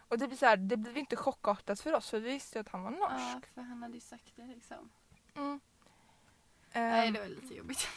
Och 0.07 0.17
det 0.17 0.27
blir 0.27 0.37
så 0.37 0.45
här, 0.45 0.57
det 0.57 0.77
blev 0.77 0.97
inte 0.97 1.15
chockartat 1.15 1.79
för 1.79 1.93
oss 1.93 2.09
för 2.09 2.19
vi 2.19 2.29
visste 2.29 2.57
ju 2.57 2.61
att 2.61 2.69
han 2.69 2.83
var 2.83 2.91
ja, 2.91 2.97
norsk. 2.97 3.53
för 3.53 3.61
han 3.61 3.81
hade 3.83 3.93
ju 3.93 4.01
sagt 4.01 4.35
det 4.35 4.47
liksom. 4.47 4.89
Mm. 5.35 5.59
Nej, 6.73 7.07
Ehm, 7.07 7.13
det 7.13 7.19
var 7.19 7.27
lite 7.27 7.53
jobbigt. 7.55 7.87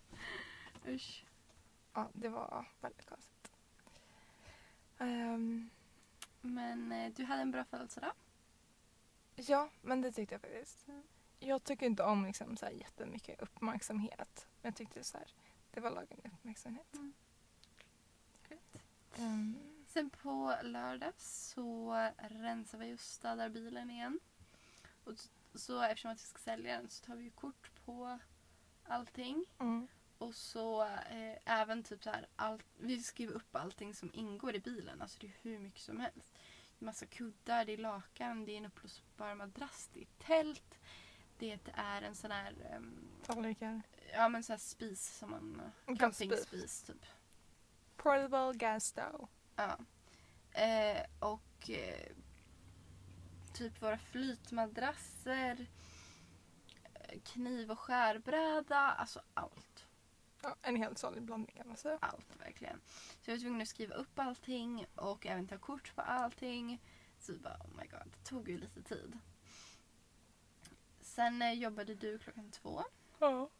Usch. 0.86 1.24
Ja, 1.94 2.08
det 2.12 2.28
var 2.28 2.66
väldigt 2.80 3.06
konstigt. 3.06 3.52
Ehm, 4.98 5.70
Men 6.40 6.92
eh, 6.92 7.12
du 7.12 7.24
hade 7.24 7.42
en 7.42 7.50
bra 7.50 7.64
födelsedag. 7.64 8.12
ja, 9.36 9.68
men 9.82 10.00
det 10.00 10.12
tyckte 10.12 10.34
jag 10.34 10.40
faktiskt. 10.40 10.88
Mm. 10.88 11.02
Jag 11.38 11.64
tycker 11.64 11.86
inte 11.86 12.02
om 12.02 12.24
liksom 12.26 12.56
så 12.56 12.66
här 12.66 12.72
jättemycket 12.72 13.42
uppmärksamhet. 13.42 14.46
Men 14.62 14.68
jag 14.68 14.76
tyckte 14.76 15.04
så 15.04 15.18
här, 15.18 15.26
det 15.70 15.80
var 15.80 15.90
lagom 15.90 16.20
uppmärksamhet. 16.24 16.94
Mm. 16.94 17.12
Ehm, 19.16 19.56
Sen 19.88 20.10
på 20.10 20.56
lördag 20.62 21.12
så 21.16 21.92
rensar 22.18 22.78
vi 22.78 22.94
och 22.94 23.00
städar 23.00 23.48
bilen 23.48 23.90
igen. 23.90 24.20
Och 25.04 25.14
så 25.60 25.82
eftersom 25.82 26.10
att 26.10 26.18
vi 26.18 26.26
ska 26.26 26.38
sälja 26.38 26.76
den 26.76 26.90
så 26.90 27.04
tar 27.04 27.16
vi 27.16 27.24
ju 27.24 27.30
kort 27.30 27.70
på 27.84 28.18
allting. 28.84 29.44
mm. 29.58 29.88
Och 30.18 30.34
så 30.34 30.82
eh, 30.82 31.38
även 31.44 31.82
typ 31.82 32.04
så 32.04 32.10
här, 32.10 32.26
allt, 32.36 32.66
vi 32.78 33.02
skriver 33.02 33.34
upp 33.34 33.56
allting 33.56 33.94
som 33.94 34.10
ingår 34.14 34.54
i 34.54 34.60
bilen. 34.60 35.02
Alltså 35.02 35.18
det 35.20 35.26
är 35.26 35.34
hur 35.42 35.58
mycket 35.58 35.80
som 35.80 36.00
helst. 36.00 36.34
Det 36.78 36.84
är 36.84 36.86
massa 36.86 37.06
kuddar, 37.06 37.64
det 37.64 37.72
är 37.72 37.76
lakan, 37.76 38.44
det 38.44 38.52
är 38.52 38.56
en 38.56 38.66
uppblåsbar 38.66 39.34
madrass, 39.34 39.90
det 39.92 40.00
är 40.00 40.06
tält. 40.18 40.78
Det 41.38 41.58
är 41.74 42.02
en 42.02 42.14
sån 42.14 42.30
här, 42.30 42.54
um, 42.76 43.08
Tallrikar. 43.22 43.82
Ja 44.12 44.28
men 44.28 44.44
så 44.44 44.52
här 44.52 44.58
spis 44.58 45.16
som 45.18 45.30
man... 45.30 45.62
Campingspis 45.98 46.82
typ. 46.82 47.06
Portable 47.96 48.52
gas 48.54 48.84
stove. 48.84 49.26
Ja. 49.56 49.78
Eh, 50.52 51.02
och 51.18 51.70
eh, 51.70 52.12
typ 53.52 53.82
våra 53.82 53.98
flytmadrasser, 53.98 55.66
kniv 57.24 57.70
och 57.70 57.78
skärbräda, 57.78 58.76
alltså 58.76 59.22
allt. 59.34 59.86
Ja, 60.42 60.56
en 60.62 60.76
helt 60.76 60.98
salig 60.98 61.22
blandning 61.22 61.56
kan 61.56 61.68
man 61.68 61.76
säga. 61.76 61.98
Allt 62.00 62.40
verkligen. 62.40 62.80
Så 63.20 63.30
jag 63.30 63.36
var 63.36 63.40
tvungen 63.40 63.62
att 63.62 63.68
skriva 63.68 63.94
upp 63.94 64.18
allting 64.18 64.86
och 64.94 65.26
även 65.26 65.48
ta 65.48 65.58
kort 65.58 65.94
på 65.94 66.02
allting. 66.02 66.82
Så 67.18 67.32
bara, 67.32 67.56
oh 67.56 67.76
my 67.76 67.86
god, 67.86 68.12
det 68.12 68.28
tog 68.28 68.48
ju 68.48 68.58
lite 68.58 68.82
tid. 68.82 69.18
Sen 71.00 71.42
eh, 71.42 71.52
jobbade 71.52 71.94
du 71.94 72.18
klockan 72.18 72.50
två. 72.50 72.84
Ja. 73.18 73.50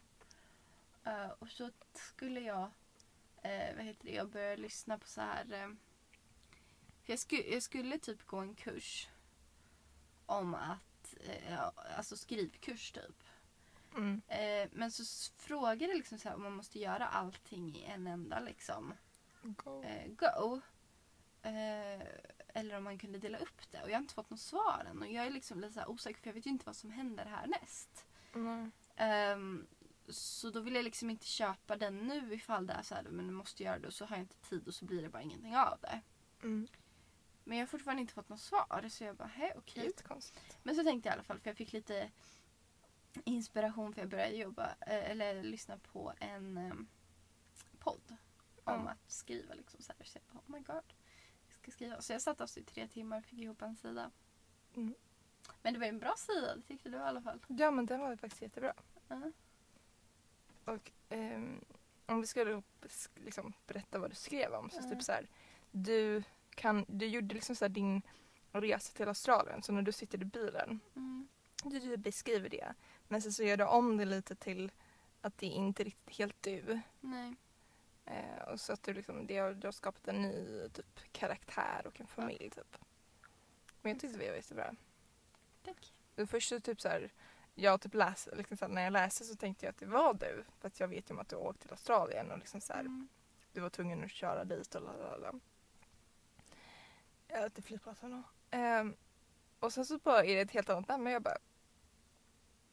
Eh, 1.05 1.30
och 1.38 1.49
så 1.49 1.70
skulle 1.95 2.40
jag, 2.40 2.70
eh, 3.43 3.76
vad 3.76 3.84
heter 3.84 4.05
det, 4.05 4.12
jag 4.12 4.30
började 4.30 4.57
lyssna 4.57 4.99
på 4.99 5.09
så 5.09 5.20
här. 5.20 5.53
Eh, 5.53 5.68
för 7.03 7.12
jag, 7.12 7.18
sku, 7.18 7.36
jag 7.36 7.62
skulle 7.62 7.99
typ 7.99 8.26
gå 8.26 8.36
en 8.36 8.55
kurs 8.55 9.09
om 10.27 10.55
att, 10.55 11.14
eh, 11.27 11.61
alltså 11.99 12.16
skrivkurs 12.16 12.93
typ. 12.93 13.25
Mm. 13.97 14.23
Eh, 14.29 14.68
men 14.73 14.91
så 14.91 15.03
s- 15.03 15.33
frågade 15.37 15.95
liksom 15.95 16.18
så 16.18 16.29
här 16.29 16.37
om 16.37 16.43
man 16.43 16.53
måste 16.53 16.79
göra 16.79 17.07
allting 17.09 17.77
i 17.77 17.85
en 17.85 18.07
enda 18.07 18.41
liksom 18.41 18.95
Go. 19.43 19.83
eh, 19.83 20.07
go. 20.12 20.61
Eh, 21.43 22.07
eller 22.55 22.77
om 22.77 22.85
man 22.85 22.99
kunde 22.99 23.18
dela 23.18 23.39
upp 23.39 23.70
det. 23.70 23.83
Och 23.83 23.89
jag 23.91 23.95
har 23.95 24.01
inte 24.03 24.14
fått 24.14 24.31
något 24.31 24.41
svar 24.41 24.87
än. 24.91 24.99
Och 25.03 25.07
jag 25.12 25.27
är 25.27 25.31
liksom 25.31 25.61
lite 25.61 25.87
osäker 25.87 26.20
för 26.20 26.29
jag 26.29 26.35
vet 26.35 26.47
ju 26.47 26.51
inte 26.51 26.66
vad 26.66 26.77
som 26.77 26.91
händer 26.91 27.25
härnäst. 27.25 28.07
Ehm, 28.97 29.66
så 30.09 30.51
då 30.51 30.61
vill 30.61 30.75
jag 30.75 30.85
liksom 30.85 31.11
inte 31.11 31.27
köpa 31.27 31.77
den 31.77 31.99
nu 31.99 32.35
ifall 32.35 32.66
det 32.66 32.73
är 32.73 32.83
så 32.83 32.95
här, 32.95 33.03
men 33.03 33.27
du 33.27 33.33
måste 33.33 33.62
göra 33.62 33.79
det 33.79 33.87
och 33.87 33.95
så 33.95 34.05
har 34.05 34.16
jag 34.16 34.23
inte 34.23 34.37
tid 34.49 34.68
och 34.68 34.75
så 34.75 34.85
blir 34.85 35.03
det 35.03 35.09
bara 35.09 35.23
ingenting 35.23 35.57
av 35.57 35.79
det. 35.81 36.01
Mm. 36.43 36.68
Men 37.45 37.59
jag 37.59 37.62
har 37.62 37.68
fortfarande 37.68 38.01
inte 38.01 38.14
fått 38.14 38.28
något 38.28 38.40
svar 38.40 38.88
så 38.88 39.05
jag 39.05 39.16
bara, 39.16 39.28
hej 39.28 39.53
okej. 39.57 39.84
Jättekonstigt. 39.84 40.59
Men 40.62 40.74
så 40.74 40.84
tänkte 40.84 41.09
jag 41.09 41.12
i 41.12 41.16
alla 41.16 41.22
fall 41.24 41.38
för 41.40 41.51
jag 41.51 41.57
fick 41.57 41.72
lite 41.72 42.11
inspiration 43.24 43.93
för 43.95 44.01
jag 44.01 44.09
började 44.11 44.36
jobba 44.36 44.66
eh, 44.80 45.11
eller 45.11 45.43
lyssna 45.43 45.78
på 45.78 46.12
en 46.20 46.57
um, 46.59 46.88
podd 47.78 48.16
om 48.64 48.84
Ja. 48.84 48.90
att 48.90 49.11
skriva 49.11 49.55
liksom 49.55 49.82
så 49.82 49.93
här. 49.99 50.07
Så 50.07 50.18
jag 50.18 50.34
bara, 50.34 50.38
oh 50.47 50.53
my 50.59 50.64
god. 50.64 50.93
Jag 51.47 51.55
ska 51.55 51.70
skriva. 51.70 52.01
Så 52.01 52.12
jag 52.12 52.22
satt 52.22 52.40
alltså 52.40 52.61
i 52.61 52.64
tre 52.64 52.88
timmar 52.88 53.18
och 53.18 53.24
fick 53.24 53.38
ihop 53.38 53.62
en 53.62 53.76
sida. 53.76 54.11
Mm. 54.74 54.95
Men 55.62 55.72
det 55.74 55.78
var 55.78 55.86
ju 55.86 55.90
en 55.90 55.99
bra 55.99 56.14
sida, 56.18 56.57
det 56.57 56.62
tyckte 56.62 56.88
du 56.88 56.97
i 56.97 57.01
alla 57.01 57.22
fall. 57.22 57.40
Ja 57.49 57.70
men 57.70 57.86
den 57.86 58.01
var 58.01 58.16
faktiskt 58.16 58.43
jättebra. 58.43 58.74
Ja. 59.09 59.32
Och 60.64 60.93
ehm, 61.09 61.64
om 62.07 62.20
vi 62.20 62.26
bes- 62.80 63.09
liksom 63.14 63.53
berätta 63.66 63.99
vad 63.99 64.11
du 64.11 64.14
skrev 64.14 64.55
om. 64.55 64.70
Så 64.70 64.82
typ 64.82 65.03
så 65.03 65.12
här, 65.12 65.28
du, 65.70 66.22
kan, 66.55 66.84
du 66.88 67.07
gjorde 67.07 67.34
liksom 67.34 67.57
så 67.57 67.64
här 67.64 67.68
din 67.70 68.03
resa 68.53 68.92
till 68.96 69.09
Australien. 69.09 69.62
Så 69.62 69.72
när 69.72 69.82
du 69.82 69.92
sitter 69.92 70.22
i 70.22 70.24
bilen, 70.24 70.80
Mm. 70.96 71.28
du, 71.64 71.78
du 71.80 71.96
beskriver 71.96 72.48
det. 72.48 72.74
Men 73.09 73.22
sen 73.22 73.32
så 73.32 73.42
gör 73.42 73.57
du 73.57 73.64
om 73.64 73.96
det 73.96 74.05
lite 74.05 74.34
till 74.34 74.72
att 75.20 75.38
det 75.38 75.46
är 75.46 75.50
inte 75.50 75.84
riktigt 75.84 76.16
helt 76.18 76.42
du. 76.42 76.80
Nej. 77.00 77.34
Eh, 78.05 78.42
och 78.48 78.61
så 78.61 78.72
att 78.72 78.82
du, 78.82 78.94
liksom, 78.94 79.26
det 79.26 79.38
har, 79.38 79.53
du 79.55 79.66
har 79.66 79.72
skapat 79.72 80.09
en 80.09 80.22
ny 80.22 80.68
typ, 80.72 81.12
karaktär 81.12 81.82
och 81.86 82.00
en 82.00 82.07
familj. 82.07 82.50
Typ. 82.50 82.76
Men 83.82 83.92
jag 83.92 84.00
tyckte 84.00 84.18
det 84.18 84.28
var 84.28 84.36
jättebra. 84.36 84.74
Tack. 85.64 85.92
Först 86.26 86.48
så 86.48 86.61
typ 86.61 86.80
så 86.80 86.88
här, 86.88 87.11
jag 87.55 87.80
typ 87.80 87.94
läste, 87.94 88.34
liksom 88.36 88.57
så 88.57 88.64
här, 88.64 88.72
när 88.72 88.82
jag 88.82 88.92
läste 88.92 89.24
så 89.24 89.36
tänkte 89.36 89.66
jag 89.66 89.70
att 89.70 89.78
det 89.78 89.86
var 89.86 90.14
du. 90.14 90.44
För 90.61 90.68
att 90.68 90.80
jag 90.80 90.88
vet 90.88 91.11
ju 91.11 91.14
om 91.14 91.20
att 91.20 91.28
du 91.28 91.36
har 91.36 91.42
åkt 91.42 91.61
till 91.61 91.70
Australien 91.70 92.30
och 92.30 92.38
liksom 92.38 92.61
så 92.61 92.72
här, 92.72 92.80
Mm. 92.80 93.09
du 93.53 93.61
var 93.61 93.70
tvungen 93.70 94.05
att 94.05 94.11
köra 94.11 94.44
dit 94.44 94.74
och 94.74 94.82
lalala. 94.82 95.32
Ja, 97.33 97.49
till 97.49 97.62
flygplatsen 97.64 98.11
då. 98.11 98.22
Ehm, 98.57 98.97
och 99.61 99.72
sen 99.72 99.87
så 99.87 99.99
bara 99.99 100.24
är 100.24 100.35
det 100.35 100.41
ett 100.41 100.51
helt 100.51 100.70
annat 100.70 100.89
namn 100.89 101.05
men 101.05 101.12
jag 101.12 101.22
bara 101.22 101.39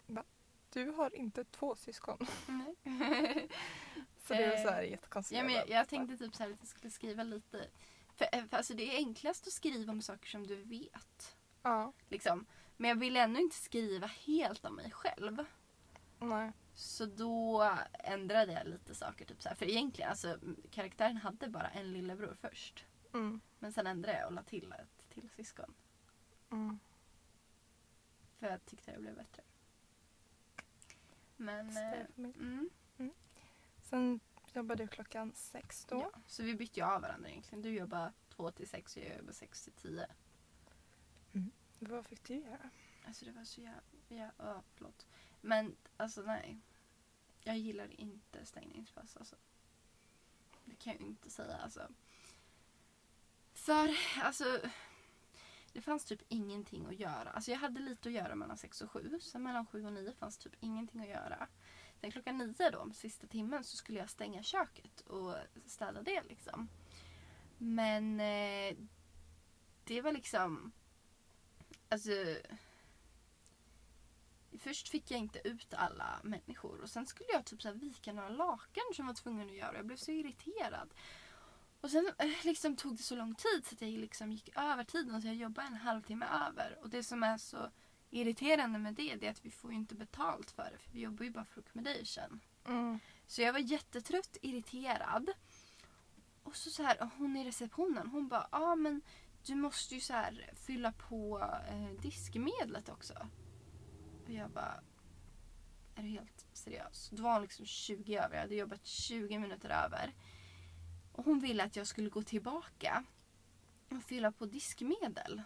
Va? 0.08 0.24
Du 0.74 0.90
har 0.92 1.16
inte 1.16 1.44
två 1.44 1.76
syskon. 1.76 2.28
Nej. 2.48 2.76
Så 4.28 4.34
det 4.34 4.44
är 4.44 4.64
så 4.64 4.70
här 4.70 4.84
Eh, 4.84 4.92
jättekonstigt. 4.92 5.38
Ja, 5.38 5.44
men 5.44 5.54
jag, 5.54 5.70
jag 5.70 5.88
tänkte 5.88 6.18
typ 6.18 6.36
så 6.36 6.44
här 6.44 6.52
att 6.52 6.60
jag 6.60 6.68
skulle 6.68 6.92
skriva 6.92 7.24
lite. 7.24 7.68
För, 8.16 8.28
eh, 8.32 8.46
för 8.46 8.58
alltså 8.58 8.74
det 8.74 8.84
är 8.84 8.98
enklast 8.98 9.48
att 9.48 9.54
skriva 9.54 9.92
om 9.92 10.02
saker 10.02 10.28
som 10.30 10.48
du 10.48 10.56
vet. 10.64 11.38
Ja, 11.62 11.94
Liksom. 12.10 12.46
Men 12.78 12.90
jag 12.90 12.96
ville 12.96 13.20
ändå 13.24 13.40
inte 13.40 13.56
skriva 13.56 14.08
helt 14.08 14.66
om 14.66 14.76
mig 14.76 14.92
själv. 14.92 15.46
nej. 16.20 16.52
Så 16.76 17.06
då 17.06 17.70
ändrade 17.94 18.54
jag 18.54 18.68
lite 18.68 18.96
saker. 18.96 19.26
Typ 19.26 19.42
så 19.42 19.50
här. 19.50 19.56
För 19.56 19.66
egentligen, 19.66 20.10
alltså, 20.10 20.38
karaktären 20.72 21.18
hade 21.18 21.50
bara 21.50 21.68
en 21.70 21.94
lillebror 21.94 22.38
först. 22.42 22.86
Mm, 23.14 23.42
Men 23.60 23.74
sen 23.74 23.88
ändrade 23.88 24.18
jag 24.20 24.28
och 24.28 24.34
la 24.34 24.44
till 24.44 24.72
ett 24.72 25.10
till 25.10 25.30
syskon. 25.30 25.74
mm. 26.50 26.80
För 28.40 28.48
jag 28.48 28.66
tyckte 28.66 28.92
det 28.92 29.00
blev 29.00 29.16
bättre. 29.16 29.44
Men... 31.38 31.78
Eh, 31.78 32.06
familj. 32.16 32.36
mm, 32.40 32.70
Sen 33.82 34.20
jobbade 34.54 34.84
du 34.84 34.88
klockan 34.88 35.34
sex 35.34 35.86
då. 35.86 35.96
ja. 36.14 36.22
Så 36.28 36.44
vi 36.44 36.56
bytte 36.56 36.80
ju 36.80 36.86
av 36.86 37.02
varandra 37.02 37.30
egentligen. 37.30 37.62
Du 37.62 37.70
jobbar 37.70 38.14
två 38.30 38.52
till 38.52 38.70
sex 38.70 38.96
och 38.98 39.04
jag 39.04 39.18
jobbar 39.18 39.34
sex 39.34 39.64
till 39.64 39.74
tio. 39.74 40.08
Vad 41.80 42.06
fick 42.06 42.24
du 42.24 42.36
göra? 42.36 42.70
Alltså 43.08 43.26
det 43.26 43.32
var 43.32 43.44
så 43.44 43.62
jävla... 43.62 43.82
Ja, 44.08 44.32
ja, 44.38 44.64
förlåt. 44.76 45.08
Men 45.42 45.76
alltså 45.98 46.22
nej. 46.22 46.60
Jag 47.44 47.58
gillar 47.58 48.02
inte 48.02 48.46
stängningspass 48.46 49.18
alltså. 49.18 49.36
Det 50.66 50.76
kan 50.76 50.94
jag 50.94 51.02
ju 51.02 51.08
inte 51.08 51.30
säga 51.30 51.58
alltså. 51.58 51.88
För 53.70 53.96
alltså. 54.22 54.62
Det 55.74 55.82
fanns 55.82 56.06
typ 56.06 56.22
ingenting 56.28 56.86
att 56.86 57.00
göra. 57.00 57.30
Alltså 57.30 57.52
jag 57.52 57.58
hade 57.58 57.80
lite 57.80 58.10
att 58.10 58.16
göra 58.16 58.36
mellan 58.36 58.58
sex 58.58 58.82
och 58.82 58.92
sju. 58.92 59.20
Sen 59.22 59.44
mellan 59.44 59.66
sju 59.66 59.86
och 59.86 59.94
nio 59.94 60.14
fanns 60.14 60.38
typ 60.38 60.54
ingenting 60.60 61.02
att 61.02 61.10
göra. 61.10 61.48
Sen 62.02 62.12
klockan 62.12 62.38
nio 62.38 62.70
då, 62.70 62.90
sista 62.94 63.28
timmen, 63.28 63.64
så 63.64 63.78
skulle 63.78 64.00
jag 64.00 64.10
stänga 64.10 64.44
köket 64.44 65.02
och 65.02 65.36
städa 65.66 66.02
det 66.02 66.24
liksom. 66.24 66.70
Men 67.58 68.20
eh, 68.20 68.78
det 69.84 70.02
var 70.02 70.12
liksom... 70.12 70.72
Alltså... 71.90 72.12
Först 74.60 74.90
fick 74.90 75.12
jag 75.12 75.20
inte 75.20 75.48
ut 75.48 75.74
alla 75.74 76.20
människor 76.24 76.82
och 76.82 76.90
sen 76.90 77.06
skulle 77.06 77.30
jag 77.34 77.46
typ 77.46 77.62
så 77.62 77.68
här 77.68 77.76
vika 77.76 78.14
några 78.14 78.30
lakan 78.30 78.84
som 78.96 79.06
jag 79.06 79.14
var 79.14 79.22
tvungen 79.22 79.50
att 79.50 79.56
göra. 79.56 79.76
Jag 79.76 79.86
blev 79.86 79.98
så 79.98 80.12
irriterad. 80.12 80.94
Och 81.82 81.92
sen 81.92 82.12
eh, 82.18 82.30
liksom 82.44 82.76
tog 82.76 82.98
det 82.98 83.04
så 83.04 83.16
lång 83.16 83.36
tid 83.36 83.66
så 83.66 83.76
att 83.76 83.82
jag 83.82 83.92
liksom 83.92 84.32
gick 84.32 84.58
över 84.58 84.84
tiden 84.84 85.22
så 85.22 85.28
jag 85.28 85.36
jobbade 85.36 85.68
en 85.68 85.74
halvtimme 85.74 86.26
över. 86.48 86.78
Och 86.82 86.90
det 86.90 87.04
som 87.04 87.24
är 87.24 87.38
så 87.38 87.72
irriterande 88.10 88.80
med 88.80 88.94
det, 88.94 89.16
det 89.16 89.28
är 89.28 89.32
att 89.32 89.46
vi 89.46 89.52
får 89.52 89.72
ju 89.72 89.78
inte 89.78 89.96
betalt 89.96 90.52
för 90.52 90.70
det 90.72 90.78
för 90.78 90.92
vi 90.92 91.02
jobbar 91.02 91.26
ju 91.26 91.32
bara 91.32 91.46
för 91.46 91.62
accommodation. 91.62 92.40
Mm. 92.66 93.00
Så 93.28 93.42
jag 93.42 93.54
var 93.54 93.60
jättetrött, 93.60 94.38
irriterad. 94.42 95.30
Och 96.44 96.56
så, 96.56 96.70
så 96.70 96.84
här, 96.84 97.10
hon 97.18 97.38
i 97.38 97.46
receptionen, 97.46 98.08
hon 98.08 98.28
bara, 98.28 98.48
ja 98.52 98.72
ah, 98.72 98.76
men 98.76 99.02
du 99.46 99.56
måste 99.56 99.96
ju 99.96 100.02
så 100.02 100.14
här 100.14 100.54
fylla 100.56 100.92
på 100.92 101.40
eh, 101.70 102.02
diskmedlet 102.02 102.90
också. 102.90 103.14
Och 104.26 104.32
jag 104.32 104.50
bara, 104.50 104.84
är 105.96 106.04
du 106.04 106.10
helt 106.10 106.46
seriös? 106.54 107.10
Då 107.12 107.24
var 107.24 107.42
liksom 107.42 107.66
20 107.66 108.18
över, 108.18 108.36
jag 108.36 108.42
hade 108.42 108.56
jobbat 108.56 108.86
20 108.86 109.40
minuter 109.40 109.70
över. 109.70 110.14
Och 111.20 111.26
hon 111.26 111.40
ville 111.40 111.64
att 111.64 111.76
jag 111.76 111.88
skulle 111.88 112.10
gå 112.10 112.24
tillbaka 112.24 113.04
och 113.90 114.04
fylla 114.04 114.32
på 114.32 114.46
diskmedel. 114.46 115.42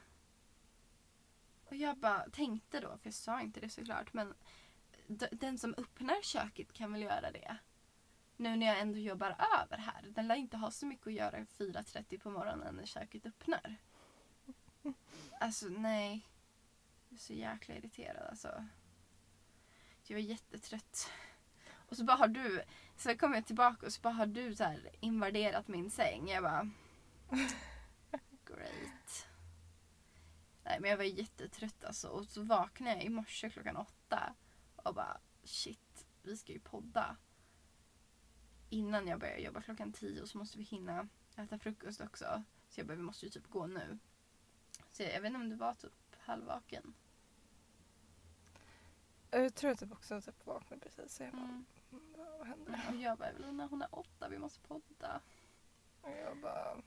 Och 1.65 1.75
jag 1.75 1.97
bara 1.97 2.29
tänkte 2.29 2.79
då, 2.79 2.97
för 2.97 3.07
jag 3.07 3.13
sa 3.13 3.41
inte 3.41 3.59
det 3.59 3.69
såklart, 3.69 4.13
men 4.13 4.33
den 5.31 5.57
som 5.57 5.73
öppnar 5.77 6.21
köket 6.21 6.73
kan 6.73 6.93
väl 6.93 7.01
göra 7.01 7.31
det. 7.31 7.57
Nu 8.37 8.55
när 8.55 8.65
jag 8.67 8.79
ändå 8.79 8.99
jobbar 8.99 9.29
över 9.61 9.77
här. 9.77 10.03
Den 10.09 10.27
lär 10.27 10.35
inte 10.35 10.57
ha 10.57 10.71
så 10.71 10.85
mycket 10.85 11.07
att 11.07 11.13
göra 11.13 11.39
4.30 11.39 12.19
på 12.19 12.29
morgonen 12.29 12.75
när 12.75 12.85
köket 12.85 13.25
öppnar. 13.25 13.75
Alltså 15.39 15.65
nej. 15.65 16.27
Jag 17.09 17.15
är 17.15 17.21
så 17.21 17.33
jäkla 17.33 17.75
irriterad 17.75 18.27
alltså. 18.29 18.67
Jag 20.03 20.19
är 20.19 20.23
jättetrött. 20.23 21.09
Och 21.93 21.97
så 21.97 22.03
bara 22.03 22.17
har 22.17 22.27
du, 22.27 22.63
så 22.95 23.17
kom 23.17 23.33
jag 23.33 23.45
tillbaka 23.45 23.85
och 23.85 23.93
så 23.93 24.01
bara 24.01 24.13
har 24.13 24.25
du 24.25 24.55
så 24.55 24.63
här 24.63 24.89
invaderat 24.99 25.67
min 25.67 25.91
säng. 25.91 26.29
Jag 26.29 26.43
bara... 26.43 26.69
Great. 28.45 29.27
Nej 30.63 30.79
men 30.79 30.89
jag 30.89 30.97
var 30.97 31.03
jättetrött 31.03 31.83
alltså. 31.83 32.07
Och 32.07 32.25
så 32.25 32.43
vaknade 32.43 32.95
jag 32.95 33.03
i 33.03 33.09
morse 33.09 33.49
klockan 33.49 33.77
åtta. 33.77 34.33
Och 34.75 34.95
bara 34.95 35.17
shit, 35.43 36.05
vi 36.23 36.37
ska 36.37 36.53
ju 36.53 36.59
podda. 36.59 37.17
Innan 38.69 39.07
jag 39.07 39.19
börjar 39.19 39.37
jobba 39.37 39.61
klockan 39.61 39.93
tio 39.93 40.27
så 40.27 40.37
måste 40.37 40.57
vi 40.57 40.63
hinna 40.63 41.07
äta 41.35 41.59
frukost 41.59 42.01
också. 42.01 42.43
Så 42.69 42.79
jag 42.79 42.87
bara, 42.87 42.95
vi 42.95 43.03
måste 43.03 43.25
ju 43.25 43.31
typ 43.31 43.49
gå 43.49 43.67
nu. 43.67 43.99
Så 44.91 45.03
jag, 45.03 45.13
jag 45.13 45.21
vet 45.21 45.29
inte 45.29 45.39
om 45.39 45.49
du 45.49 45.55
var 45.55 45.75
typ 45.75 46.15
halvvaken. 46.19 46.93
Jag 49.31 49.55
tror 49.55 49.75
typ 49.75 49.91
också 49.91 50.13
jag 50.13 50.33
vaknade 50.43 50.81
precis. 50.81 51.15
Så 51.15 51.23
jag 51.23 51.31
bara, 51.31 51.43
Mm. 51.43 51.65
Vad, 52.37 52.47
händer? 52.47 52.81
Och 52.89 52.95
jag 52.95 53.17
bara, 53.17 53.29
Evelina 53.29 53.65
hon 53.65 53.81
är 53.81 53.87
åtta, 53.91 54.29
vi 54.29 54.37
måste 54.37 54.59
podda. 54.59 55.21
Och 56.01 56.11
jag 56.25 56.37
bara... 56.37 56.81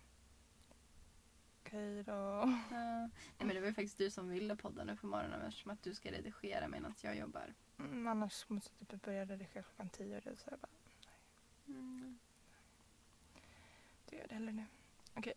Okej 1.63 2.03
då. 2.03 2.13
Uh, 2.13 2.47
nej 2.71 3.09
men 3.39 3.49
det 3.49 3.61
var 3.61 3.67
ju 3.67 3.75
faktiskt 3.75 3.99
du 3.99 4.11
som 4.11 4.29
ville 4.29 4.57
podda 4.57 4.85
nu 4.85 4.97
på 4.97 5.07
morgonen 5.07 5.43
eftersom 5.43 5.71
att 5.71 5.83
du 5.83 5.95
ska 5.95 6.11
redigera 6.13 6.69
medan 6.69 6.95
jag 7.03 7.17
jobbar. 7.17 7.55
Mm, 7.79 8.07
annars 8.07 8.49
måste 8.49 8.71
jag 8.79 8.89
typ 8.89 9.03
börja 9.03 9.25
redigera 9.25 9.63
klockan 9.63 9.89
tio. 9.89 10.17
och 10.19 10.39
Så 10.39 10.51
jag 10.51 10.59
bara, 10.59 10.69
Mm. 11.69 12.19
du 14.11 14.17
gör 14.17 14.27
det 14.29 14.35
heller 14.35 14.53
nu. 14.53 14.65
Okej. 15.15 15.33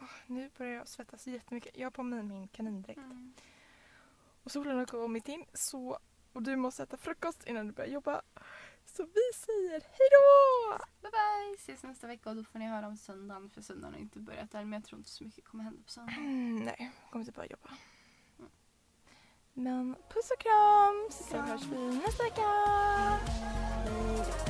Åh, 0.00 0.10
nu 0.26 0.50
börjar 0.58 0.72
jag 0.72 0.88
svettas 0.88 1.26
jättemycket. 1.26 1.76
Jag 1.76 1.86
har 1.86 1.90
på 1.90 2.02
mig 2.02 2.22
min 2.22 2.48
kanindräkt. 2.48 2.98
Mm. 2.98 3.34
Och 4.42 4.50
solen 4.52 4.78
har 4.78 4.86
kommit 4.86 5.28
in 5.28 5.44
så, 5.52 5.98
och 6.38 6.44
du 6.44 6.56
måste 6.56 6.82
äta 6.82 6.96
frukost 6.96 7.44
innan 7.46 7.66
du 7.66 7.72
börjar 7.72 7.90
jobba. 7.90 8.22
Så 8.84 9.02
vi 9.02 9.20
säger 9.34 9.70
hejdå! 9.70 10.84
Bye 11.02 11.10
bye! 11.10 11.54
Ses 11.58 11.82
nästa 11.82 12.06
vecka 12.06 12.30
och 12.30 12.36
då 12.36 12.44
får 12.44 12.58
ni 12.58 12.66
höra 12.66 12.86
om 12.86 12.96
söndagen 12.96 13.50
för 13.50 13.62
söndagen 13.62 13.94
har 13.94 14.00
inte 14.00 14.18
börjat 14.18 14.54
än 14.54 14.70
men 14.70 14.80
jag 14.80 14.84
tror 14.84 14.98
inte 14.98 15.10
så 15.10 15.24
mycket 15.24 15.44
kommer 15.44 15.64
hända 15.64 15.82
på 15.82 15.90
söndag. 15.90 16.12
Mm, 16.12 16.56
nej, 16.56 16.76
jag 16.78 17.10
kommer 17.12 17.22
inte 17.24 17.32
bara 17.32 17.46
jobba. 17.46 17.70
Mm. 18.38 18.50
Men 19.52 19.94
puss 19.94 20.30
och 20.30 20.40
kram! 20.40 21.08
Så 21.10 21.36
hörs 21.36 21.64
vi 21.64 21.96
nästa 21.96 22.22
vecka! 22.22 22.48
Hej 23.84 24.16
då. 24.16 24.47